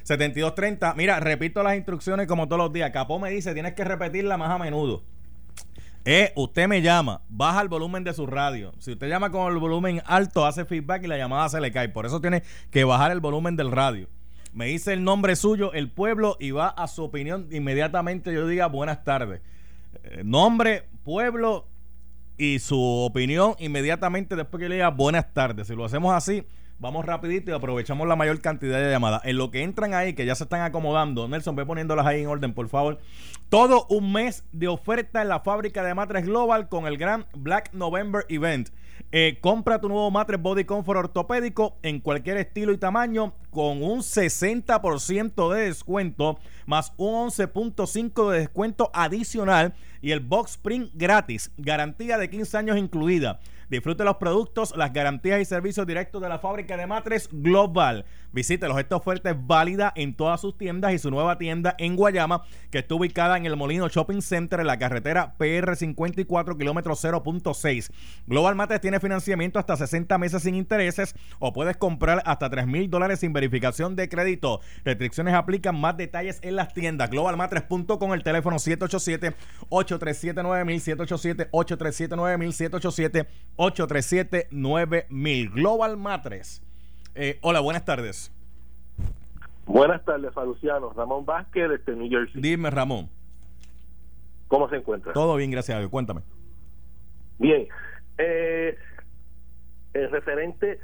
787-758-7230. 0.05 0.95
Mira, 0.95 1.19
repito 1.19 1.63
las 1.63 1.75
instrucciones 1.75 2.27
como 2.27 2.47
todos 2.47 2.59
los 2.59 2.71
días. 2.73 2.91
Capó 2.91 3.19
me 3.19 3.29
dice: 3.29 3.53
tienes 3.53 3.73
que 3.73 3.85
repetirla 3.85 4.37
más 4.37 4.51
a 4.51 4.57
menudo. 4.57 5.03
Eh, 6.05 6.33
usted 6.35 6.67
me 6.67 6.81
llama, 6.81 7.21
baja 7.29 7.61
el 7.61 7.69
volumen 7.69 8.03
de 8.03 8.13
su 8.13 8.27
radio. 8.27 8.73
Si 8.79 8.91
usted 8.91 9.07
llama 9.07 9.31
con 9.31 9.51
el 9.51 9.57
volumen 9.57 10.01
alto, 10.05 10.45
hace 10.45 10.65
feedback 10.65 11.03
y 11.03 11.07
la 11.07 11.17
llamada 11.17 11.47
se 11.47 11.61
le 11.61 11.71
cae. 11.71 11.87
Por 11.89 12.05
eso 12.05 12.19
tiene 12.19 12.43
que 12.71 12.83
bajar 12.83 13.11
el 13.11 13.21
volumen 13.21 13.55
del 13.55 13.71
radio. 13.71 14.09
Me 14.51 14.65
dice 14.65 14.93
el 14.93 15.03
nombre 15.03 15.35
suyo, 15.35 15.71
el 15.73 15.89
pueblo, 15.89 16.35
y 16.39 16.51
va 16.51 16.67
a 16.67 16.87
su 16.87 17.03
opinión. 17.03 17.47
Inmediatamente 17.51 18.33
yo 18.33 18.47
diga 18.47 18.67
buenas 18.67 19.03
tardes. 19.03 19.41
Eh, 20.03 20.21
nombre, 20.25 20.83
pueblo 21.03 21.67
y 22.37 22.59
su 22.59 22.79
opinión 22.79 23.55
inmediatamente 23.59 24.35
después 24.35 24.61
que 24.61 24.69
le 24.69 24.75
diga 24.75 24.89
buenas 24.89 25.33
tardes. 25.33 25.67
Si 25.67 25.75
lo 25.75 25.85
hacemos 25.85 26.13
así, 26.13 26.43
Vamos 26.79 27.05
rapidito 27.05 27.51
y 27.51 27.53
aprovechamos 27.53 28.07
la 28.07 28.15
mayor 28.15 28.41
cantidad 28.41 28.79
de 28.79 28.91
llamadas. 28.91 29.21
En 29.23 29.37
lo 29.37 29.51
que 29.51 29.63
entran 29.63 29.93
ahí, 29.93 30.13
que 30.13 30.25
ya 30.25 30.35
se 30.35 30.43
están 30.43 30.61
acomodando, 30.61 31.27
Nelson, 31.27 31.55
ve 31.55 31.65
poniéndolas 31.65 32.05
ahí 32.05 32.21
en 32.21 32.27
orden, 32.27 32.53
por 32.53 32.67
favor. 32.67 32.99
Todo 33.49 33.85
un 33.89 34.11
mes 34.11 34.43
de 34.51 34.67
oferta 34.67 35.21
en 35.21 35.29
la 35.29 35.39
fábrica 35.39 35.83
de 35.83 35.93
matres 35.93 36.25
Global 36.25 36.67
con 36.67 36.85
el 36.87 36.97
gran 36.97 37.25
Black 37.33 37.71
November 37.73 38.25
Event. 38.29 38.69
Eh, 39.11 39.37
compra 39.41 39.79
tu 39.79 39.89
nuevo 39.89 40.09
matres 40.09 40.41
Body 40.41 40.65
Comfort 40.65 40.97
ortopédico 40.97 41.77
en 41.83 41.99
cualquier 41.99 42.37
estilo 42.37 42.71
y 42.71 42.77
tamaño 42.77 43.33
con 43.51 43.83
un 43.83 43.99
60% 43.99 45.53
de 45.53 45.65
descuento 45.65 46.39
más 46.65 46.93
un 46.97 47.29
11.5% 47.29 48.31
de 48.31 48.39
descuento 48.39 48.89
adicional 48.93 49.75
y 50.01 50.11
el 50.11 50.19
box 50.19 50.51
spring 50.51 50.89
gratis. 50.93 51.51
Garantía 51.57 52.17
de 52.17 52.29
15 52.29 52.57
años 52.57 52.77
incluida. 52.77 53.39
Disfrute 53.73 54.03
los 54.03 54.17
productos, 54.17 54.77
las 54.77 54.93
garantías 54.93 55.41
y 55.41 55.45
servicios 55.45 55.87
directos 55.87 56.21
de 56.21 56.29
la 56.29 56.37
fábrica 56.37 56.77
de 56.77 56.85
matres 56.85 57.27
Global. 57.31 58.05
Visítelos. 58.33 58.77
Esta 58.77 58.95
oferta 58.95 59.29
es 59.29 59.37
válida 59.39 59.93
en 59.95 60.15
todas 60.15 60.41
sus 60.41 60.57
tiendas 60.57 60.93
y 60.93 60.99
su 60.99 61.09
nueva 61.09 61.37
tienda 61.37 61.75
en 61.77 61.95
Guayama, 61.95 62.43
que 62.71 62.79
está 62.79 62.95
ubicada 62.95 63.37
en 63.37 63.45
el 63.45 63.55
Molino 63.55 63.87
Shopping 63.87 64.21
Center 64.21 64.59
en 64.59 64.67
la 64.67 64.77
carretera 64.77 65.35
PR 65.37 65.75
54 65.75 66.57
kilómetros 66.57 67.03
0.6. 67.03 67.91
Global 68.27 68.55
Matres 68.55 68.81
tiene 68.81 68.99
financiamiento 68.99 69.59
hasta 69.59 69.77
60 69.77 70.17
meses 70.17 70.43
sin 70.43 70.55
intereses 70.55 71.15
o 71.39 71.53
puedes 71.53 71.77
comprar 71.77 72.21
hasta 72.25 72.49
3 72.49 72.67
mil 72.67 72.89
dólares 72.89 73.19
sin 73.19 73.33
verificación 73.33 73.95
de 73.95 74.09
crédito. 74.09 74.59
Restricciones 74.83 75.33
aplican. 75.33 75.79
Más 75.79 75.97
detalles 75.97 76.39
en 76.41 76.55
las 76.55 76.73
tiendas. 76.73 77.09
Globalmatres.com, 77.09 78.13
el 78.13 78.23
teléfono 78.23 78.59
787 78.59 79.35
837 79.69 80.43
9000 80.43 80.81
787 80.81 81.49
837 81.51 82.15
9000 82.15 82.53
787 82.53 83.27
837-9000. 83.57 85.53
Global 85.53 85.97
Matres. 85.97 86.61
Eh, 87.15 87.37
hola, 87.41 87.59
buenas 87.59 87.85
tardes. 87.85 88.31
Buenas 89.65 90.03
tardes, 90.03 90.33
Faluciano. 90.33 90.91
Ramón 90.93 91.25
Vázquez, 91.25 91.69
desde 91.69 91.95
New 91.95 92.09
Jersey. 92.09 92.41
Dime, 92.41 92.69
Ramón. 92.69 93.09
¿Cómo 94.47 94.69
se 94.69 94.77
encuentra? 94.77 95.13
Todo 95.13 95.35
bien, 95.35 95.51
gracias 95.51 95.75
a 95.75 95.79
Dios. 95.79 95.91
Cuéntame. 95.91 96.21
Bien. 97.39 97.67
Eh, 98.17 98.77
referente 99.93 100.79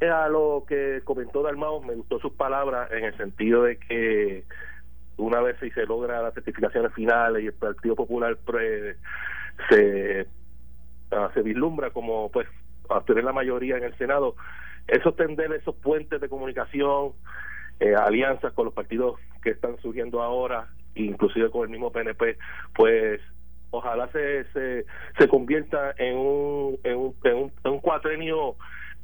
a 0.00 0.28
lo 0.28 0.64
que 0.66 1.02
comentó 1.04 1.42
Dalmao, 1.42 1.82
me 1.82 1.94
gustó 1.94 2.18
sus 2.20 2.32
palabras 2.32 2.90
en 2.92 3.04
el 3.04 3.16
sentido 3.16 3.64
de 3.64 3.76
que 3.78 4.44
una 5.16 5.40
vez 5.40 5.56
se 5.58 5.86
logra 5.86 6.22
las 6.22 6.32
certificaciones 6.32 6.94
finales 6.94 7.42
y 7.42 7.46
el 7.46 7.52
Partido 7.52 7.94
Popular 7.96 8.38
se 9.68 10.26
se 11.34 11.42
vislumbra 11.42 11.90
como 11.90 12.30
pues 12.30 12.46
a 12.88 13.00
tener 13.02 13.24
la 13.24 13.32
mayoría 13.32 13.76
en 13.76 13.84
el 13.84 13.96
Senado, 13.98 14.36
eso 14.88 15.12
tender 15.12 15.52
esos 15.52 15.74
puentes 15.76 16.20
de 16.20 16.28
comunicación, 16.28 17.12
eh, 17.78 17.94
alianzas 17.94 18.52
con 18.52 18.66
los 18.66 18.74
partidos 18.74 19.18
que 19.42 19.50
están 19.50 19.78
surgiendo 19.80 20.22
ahora, 20.22 20.68
inclusive 20.94 21.50
con 21.50 21.64
el 21.64 21.70
mismo 21.70 21.92
PNP, 21.92 22.36
pues 22.74 23.20
ojalá 23.70 24.08
se, 24.12 24.44
se, 24.52 24.84
se 25.18 25.28
convierta 25.28 25.94
en 25.96 26.16
un, 26.16 26.78
en 26.82 26.96
un, 26.96 27.14
en 27.24 27.50
un, 27.72 27.78
cuatrenio 27.78 28.56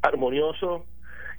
armonioso 0.03 0.85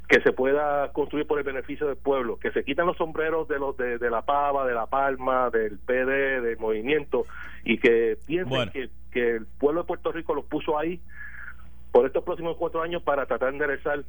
que 0.08 0.22
se 0.22 0.32
pueda 0.32 0.94
construir 0.94 1.28
por 1.28 1.38
el 1.38 1.44
beneficio 1.44 1.88
del 1.88 1.98
pueblo, 1.98 2.40
que 2.40 2.52
se 2.52 2.64
quitan 2.64 2.88
los 2.88 2.96
sombreros 2.96 3.48
de 3.50 3.60
los 3.60 3.76
de, 3.76 4.10
la 4.10 4.22
Pava, 4.22 4.66
de 4.66 4.74
la 4.74 4.86
Palma, 4.86 5.50
del 5.50 5.78
PD, 5.80 6.42
del 6.42 6.58
movimiento 6.58 7.26
y 7.66 7.78
que 7.78 8.18
piensen 8.26 8.70
que 8.70 8.90
que 9.12 9.38
el 9.38 9.46
pueblo 9.46 9.82
de 9.82 9.88
Puerto 9.88 10.12
Rico 10.12 10.36
los 10.36 10.46
puso 10.46 10.78
ahí 10.78 11.02
por 11.92 12.06
estos 12.06 12.24
próximos 12.24 12.58
cuatro 12.58 12.82
años 12.82 13.02
para 13.04 13.26
tratar 13.26 13.50
de 13.50 13.56
enderezar 13.56 14.04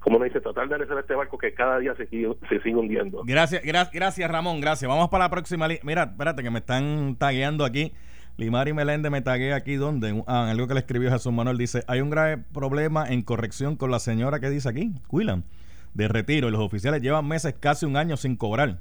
como 0.00 0.18
nos 0.18 0.26
dice, 0.26 0.40
tratar 0.40 0.68
de 0.68 0.74
enderezar 0.74 0.98
este 0.98 1.14
barco 1.14 1.38
que 1.38 1.54
cada 1.54 1.78
día 1.78 1.94
se, 1.94 2.06
se 2.06 2.62
sigue 2.62 2.76
hundiendo. 2.76 3.22
Gracias, 3.24 3.62
gracias 3.62 4.30
Ramón, 4.30 4.60
gracias. 4.60 4.88
Vamos 4.88 5.08
para 5.10 5.24
la 5.24 5.30
próxima. 5.30 5.68
Mira, 5.82 6.04
espérate 6.04 6.42
que 6.42 6.50
me 6.50 6.58
están 6.60 7.16
tagueando 7.16 7.64
aquí. 7.64 7.92
Limari 8.40 8.72
Meléndez 8.72 9.12
me 9.12 9.20
tagué 9.20 9.52
aquí 9.52 9.74
donde, 9.74 10.22
ah, 10.26 10.48
algo 10.50 10.66
que 10.66 10.72
le 10.72 10.80
escribió 10.80 11.10
Jesús 11.10 11.30
Manuel, 11.30 11.58
dice, 11.58 11.84
hay 11.86 12.00
un 12.00 12.08
grave 12.08 12.38
problema 12.38 13.06
en 13.06 13.20
corrección 13.20 13.76
con 13.76 13.90
la 13.90 13.98
señora 13.98 14.40
que 14.40 14.48
dice 14.48 14.68
aquí, 14.68 14.94
Quilan, 15.10 15.44
de 15.92 16.08
retiro, 16.08 16.48
y 16.48 16.50
los 16.50 16.62
oficiales 16.62 17.02
llevan 17.02 17.28
meses, 17.28 17.54
casi 17.60 17.84
un 17.84 17.98
año 17.98 18.16
sin 18.16 18.36
cobrar. 18.36 18.78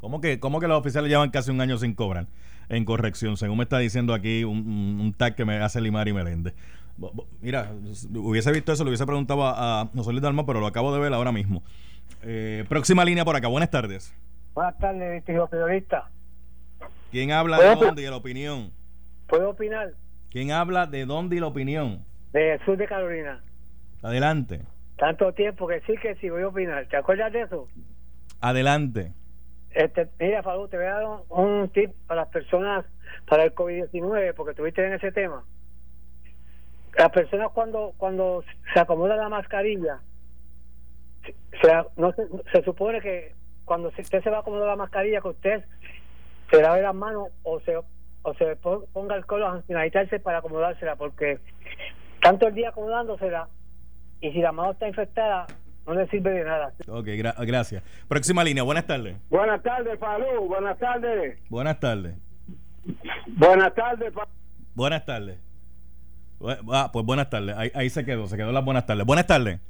¿Cómo 0.00 0.20
que, 0.20 0.38
cómo 0.38 0.60
que 0.60 0.68
los 0.68 0.78
oficiales 0.78 1.10
llevan 1.10 1.30
casi 1.30 1.50
un 1.50 1.60
año 1.60 1.78
sin 1.78 1.94
cobrar? 1.94 2.28
En 2.68 2.84
corrección, 2.84 3.36
según 3.36 3.58
me 3.58 3.64
está 3.64 3.78
diciendo 3.78 4.14
aquí 4.14 4.44
un, 4.44 5.12
tag 5.16 5.34
que 5.34 5.44
me 5.44 5.56
hace 5.56 5.80
Limari 5.80 6.12
Meléndez. 6.12 6.54
Mira, 7.40 7.70
hubiese 8.14 8.52
visto 8.52 8.72
eso, 8.72 8.84
lo 8.84 8.90
hubiese 8.90 9.06
preguntado 9.06 9.44
a, 9.44 9.88
José 9.94 10.10
Luis 10.12 10.22
Dalma, 10.22 10.46
pero 10.46 10.60
lo 10.60 10.66
acabo 10.66 10.94
de 10.94 11.00
ver 11.00 11.12
ahora 11.12 11.32
mismo. 11.32 11.62
Eh, 12.22 12.64
próxima 12.68 13.04
línea 13.04 13.24
por 13.24 13.36
acá. 13.36 13.48
Buenas 13.48 13.70
tardes. 13.70 14.14
Buenas 14.54 14.78
tardes, 14.78 15.14
distinguido 15.14 15.48
periodista. 15.48 16.08
¿Quién 17.10 17.32
habla 17.32 17.58
de 17.58 17.74
dónde 17.76 18.02
y 18.02 18.04
de 18.04 18.10
la 18.10 18.16
opinión? 18.16 18.72
¿Puedo 19.26 19.50
opinar? 19.50 19.92
¿Quién 20.30 20.50
habla 20.50 20.86
de 20.86 21.06
dónde 21.06 21.36
y 21.36 21.40
la 21.40 21.46
opinión? 21.46 22.04
De 22.32 22.58
sur 22.64 22.76
de 22.76 22.86
Carolina. 22.86 23.42
Adelante. 24.02 24.62
Tanto 24.96 25.32
tiempo 25.32 25.66
que 25.66 25.80
sí 25.82 25.94
que 26.00 26.14
sí 26.16 26.30
voy 26.30 26.42
a 26.42 26.48
opinar. 26.48 26.86
¿Te 26.88 26.96
acuerdas 26.96 27.32
de 27.32 27.42
eso? 27.42 27.68
Adelante. 28.40 29.12
Este, 29.70 30.08
mira, 30.18 30.42
Fabu, 30.42 30.68
te 30.68 30.78
voy 30.78 30.86
a 30.86 30.94
dar 30.94 31.04
un, 31.28 31.68
tip 31.68 31.92
para 32.06 32.22
las 32.22 32.30
personas 32.30 32.86
para 33.28 33.44
el 33.44 33.54
COVID-19, 33.54 34.34
porque 34.34 34.54
tuviste 34.54 34.86
en 34.86 34.94
ese 34.94 35.12
tema. 35.12 35.44
Las 36.96 37.10
personas 37.10 37.50
cuando 37.52 37.92
cuando 37.96 38.42
se 38.72 38.80
acomoda 38.80 39.16
la 39.16 39.28
mascarilla, 39.28 40.00
se, 41.60 41.72
no 41.96 42.12
se, 42.12 42.22
se 42.52 42.62
supone 42.62 43.00
que 43.00 43.34
cuando 43.64 43.88
usted 43.88 44.22
se 44.22 44.30
va 44.30 44.38
a 44.38 44.40
acomodar 44.40 44.68
la 44.68 44.76
mascarilla, 44.76 45.20
que 45.20 45.28
usted 45.28 45.64
se 46.50 46.62
lave 46.62 46.82
las 46.82 46.94
manos 46.94 47.28
o 47.42 47.60
se 47.60 47.76
o 47.76 48.34
se 48.34 48.56
ponga 48.56 49.14
el 49.14 49.24
colo 49.24 49.46
a 49.46 49.62
finalizarse 49.62 50.18
para 50.18 50.38
acomodársela, 50.38 50.96
porque 50.96 51.38
tanto 52.20 52.48
el 52.48 52.54
día 52.54 52.70
acomodándosela 52.70 53.48
y 54.20 54.32
si 54.32 54.40
la 54.40 54.50
mano 54.50 54.72
está 54.72 54.88
infectada, 54.88 55.46
no 55.86 55.94
le 55.94 56.08
sirve 56.08 56.30
de 56.32 56.44
nada. 56.44 56.72
Ok, 56.88 57.06
gracias. 57.46 57.84
Próxima 58.08 58.42
línea, 58.42 58.64
buenas 58.64 58.86
tardes. 58.86 59.16
Buenas 59.30 59.62
tardes, 59.62 59.98
Falú, 60.00 60.48
buenas 60.48 60.76
tardes. 60.78 61.38
Buenas 61.48 61.78
tardes. 61.78 62.16
Buenas 63.28 63.74
tardes, 63.74 64.12
Buenas 64.74 65.06
tardes. 65.06 65.45
Ah, 66.72 66.90
pues 66.92 67.04
buenas 67.04 67.30
tardes. 67.30 67.56
Ahí, 67.56 67.70
ahí 67.74 67.90
se 67.90 68.04
quedó, 68.04 68.26
se 68.26 68.36
quedó 68.36 68.52
las 68.52 68.64
buenas 68.64 68.86
tardes. 68.86 69.06
Buenas 69.06 69.26
tardes. 69.26 69.60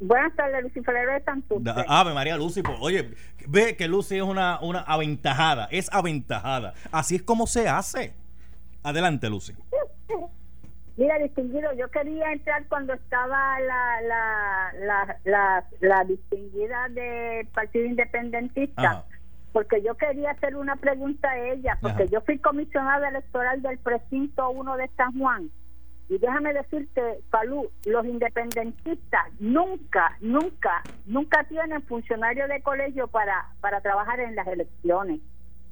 Buenas 0.00 0.34
tardes, 0.34 0.62
Lucy 0.62 0.80
Ferrero 0.82 1.12
de 1.12 1.22
Santurce. 1.22 1.70
Ave 1.88 2.12
María 2.14 2.36
Lucy, 2.36 2.62
pues, 2.62 2.76
oye, 2.80 3.14
ve 3.46 3.76
que 3.76 3.88
Lucy 3.88 4.16
es 4.16 4.22
una, 4.22 4.58
una 4.60 4.80
aventajada, 4.80 5.68
es 5.70 5.88
aventajada. 5.92 6.74
Así 6.90 7.16
es 7.16 7.22
como 7.22 7.46
se 7.46 7.68
hace. 7.68 8.12
Adelante, 8.82 9.30
Lucy. 9.30 9.54
Mira, 10.96 11.18
distinguido, 11.18 11.72
yo 11.74 11.90
quería 11.90 12.32
entrar 12.32 12.68
cuando 12.68 12.92
estaba 12.92 13.58
la, 13.60 14.00
la, 14.02 14.72
la, 14.84 15.18
la, 15.24 15.64
la 15.80 16.04
distinguida 16.04 16.88
del 16.90 17.46
Partido 17.48 17.84
Independentista, 17.86 19.04
porque 19.54 19.80
yo 19.82 19.94
quería 19.94 20.32
hacer 20.32 20.56
una 20.56 20.74
pregunta 20.74 21.30
a 21.30 21.38
ella, 21.38 21.78
porque 21.80 22.08
yo 22.08 22.20
fui 22.22 22.38
comisionada 22.38 23.08
electoral 23.08 23.62
del 23.62 23.78
precinto 23.78 24.50
1 24.50 24.76
de 24.76 24.88
San 24.96 25.16
Juan. 25.16 25.48
Y 26.08 26.18
déjame 26.18 26.52
decirte, 26.52 27.20
Palú, 27.30 27.70
los 27.84 28.04
independentistas 28.04 29.32
nunca, 29.38 30.18
nunca, 30.20 30.82
nunca 31.06 31.44
tienen 31.44 31.82
funcionarios 31.82 32.48
de 32.48 32.62
colegio 32.62 33.06
para, 33.06 33.46
para 33.60 33.80
trabajar 33.80 34.18
en 34.18 34.34
las 34.34 34.48
elecciones. 34.48 35.20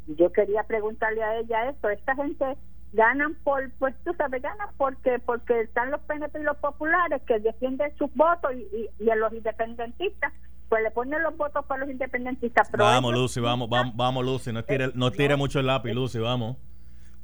Yo 0.06 0.30
quería 0.30 0.62
preguntarle 0.62 1.24
a 1.24 1.38
ella 1.38 1.70
esto, 1.70 1.90
esta 1.90 2.14
gente 2.14 2.56
ganan 2.92 3.34
por, 3.42 3.68
pues 3.80 3.96
tú 4.04 4.14
sabes, 4.14 4.42
ganan 4.42 4.68
porque 4.76 5.18
porque 5.18 5.62
están 5.62 5.90
los 5.90 6.00
PNP 6.02 6.38
y 6.38 6.44
los 6.44 6.56
populares 6.58 7.20
que 7.22 7.40
defienden 7.40 7.96
sus 7.96 8.14
votos 8.14 8.52
y, 8.54 8.88
y, 9.02 9.10
a 9.10 9.16
los 9.16 9.32
independentistas 9.32 10.32
pues 10.72 10.82
le 10.84 10.90
ponen 10.90 11.22
los 11.22 11.36
votos 11.36 11.66
para 11.66 11.80
los 11.80 11.90
independentistas. 11.90 12.70
vamos, 12.72 13.12
Lucy, 13.12 13.40
vamos, 13.40 13.68
vamos, 13.68 13.94
vamos, 13.94 14.24
Lucy, 14.24 14.54
no 14.54 14.64
tire, 14.64 14.90
no 14.94 15.10
tire 15.10 15.36
mucho 15.36 15.60
el 15.60 15.66
lápiz, 15.66 15.92
Lucy, 15.92 16.18
vamos. 16.18 16.56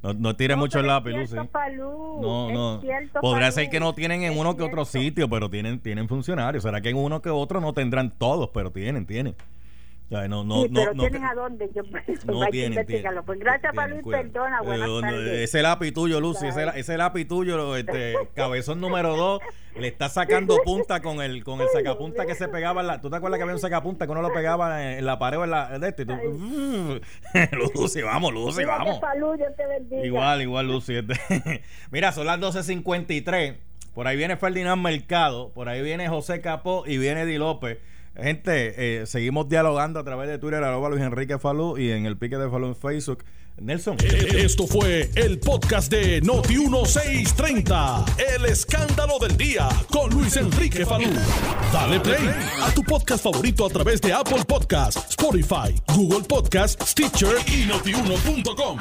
No, 0.03 0.13
no 0.13 0.35
tire 0.35 0.55
mucho 0.55 0.79
el 0.79 0.85
lápiz, 0.85 1.13
Lucy. 1.13 1.35
No, 1.35 2.51
no. 2.51 2.79
Podría 3.19 3.51
ser 3.51 3.71
que 3.71 3.79
no 3.79 3.95
tienen 3.95 4.21
en 4.21 4.37
uno 4.37 4.55
que 4.55 4.61
otro 4.61 4.85
sitio, 4.85 5.27
pero 5.27 5.49
tienen, 5.49 5.79
tienen 5.79 6.07
funcionarios. 6.07 6.61
Será 6.61 6.79
que 6.79 6.89
en 6.89 6.97
uno 6.97 7.23
que 7.23 7.31
otro 7.31 7.59
no 7.59 7.73
tendrán 7.73 8.11
todos, 8.11 8.51
pero 8.53 8.71
tienen, 8.71 9.07
tienen. 9.07 9.35
No, 10.09 10.43
no, 10.43 10.63
sí, 10.63 10.71
pero 10.73 10.93
no, 10.95 11.03
tienen 11.03 11.23
a 11.23 11.35
dónde. 11.35 11.69
Yo, 11.73 11.83
no 12.25 12.47
tienen, 12.47 12.85
tienen, 12.85 13.23
Pues 13.25 13.39
gracias, 13.39 13.73
Pablo, 13.75 13.99
y 13.99 14.03
perdona. 14.03 14.61
Buenas 14.61 14.89
eh, 14.89 15.01
tardes. 15.01 15.39
Ese 15.41 15.61
lápiz 15.61 15.91
tuyo, 15.91 16.19
Lucy, 16.19 16.47
ese, 16.47 16.67
ese, 16.75 16.97
lápiz 16.97 17.25
tuyo, 17.25 17.75
este, 17.75 18.15
cabezón 18.33 18.81
número 18.81 19.15
dos, 19.15 19.39
le 19.77 19.87
está 19.87 20.09
sacando 20.09 20.57
punta 20.63 21.01
con 21.01 21.21
el 21.21 21.43
con 21.43 21.61
el 21.61 21.67
sacapunta 21.69 22.25
que 22.25 22.33
se 22.33 22.47
pegaba. 22.47 22.81
En 22.81 22.87
la, 22.87 23.01
¿Tú 23.01 23.11
te 23.11 23.17
acuerdas 23.17 23.37
que 23.37 23.43
había 23.43 23.55
un 23.55 23.61
sacapunta 23.61 24.07
que 24.07 24.11
uno 24.11 24.23
lo 24.23 24.33
pegaba 24.33 24.93
en, 24.97 25.05
la 25.05 25.19
pared 25.19 25.37
o 25.37 25.43
en 25.43 25.51
la 25.51 25.77
de 25.77 25.89
este? 25.89 26.05
Tú, 26.05 26.13
Lucy, 27.75 28.01
vamos, 28.01 28.33
Lucy, 28.33 28.65
vamos. 28.65 28.99
Igual, 30.03 30.41
igual, 30.41 30.67
Lucy. 30.67 30.95
Este. 30.95 31.61
Mira, 31.91 32.11
son 32.11 32.25
las 32.25 32.39
12.53. 32.39 33.57
Por 33.93 34.07
ahí 34.07 34.17
viene 34.17 34.37
Ferdinand 34.37 34.81
Mercado, 34.81 35.51
por 35.51 35.67
ahí 35.67 35.81
viene 35.81 36.07
José 36.07 36.41
Capó 36.41 36.83
y 36.87 36.97
viene 36.97 37.25
Di 37.25 37.37
López. 37.37 37.79
Gente, 38.21 39.01
eh, 39.01 39.05
seguimos 39.05 39.49
dialogando 39.49 39.99
a 39.99 40.03
través 40.03 40.29
de 40.29 40.37
Twitter, 40.37 40.63
arroba 40.63 40.89
Luis 40.89 41.01
Enrique 41.01 41.37
Falú 41.39 41.77
y 41.77 41.91
en 41.91 42.05
el 42.05 42.17
pique 42.17 42.37
de 42.37 42.49
Falú 42.49 42.67
en 42.67 42.75
Facebook. 42.75 43.23
Nelson. 43.61 43.97
Eh, 44.01 44.43
esto 44.45 44.67
fue 44.67 45.09
el 45.15 45.39
podcast 45.39 45.91
de 45.91 46.21
Noti1630. 46.23 48.05
El 48.35 48.45
escándalo 48.45 49.19
del 49.19 49.35
día 49.35 49.67
con 49.91 50.09
Luis 50.11 50.37
Enrique 50.37 50.85
Falú. 50.85 51.09
Dale 51.73 51.99
play 51.99 52.29
a 52.61 52.71
tu 52.73 52.83
podcast 52.83 53.23
favorito 53.23 53.65
a 53.65 53.69
través 53.69 53.99
de 54.01 54.13
Apple 54.13 54.45
Podcasts, 54.47 55.09
Spotify, 55.09 55.75
Google 55.93 56.25
Podcasts, 56.27 56.91
Stitcher 56.91 57.35
y 57.47 57.65
notiuno.com. 57.65 58.79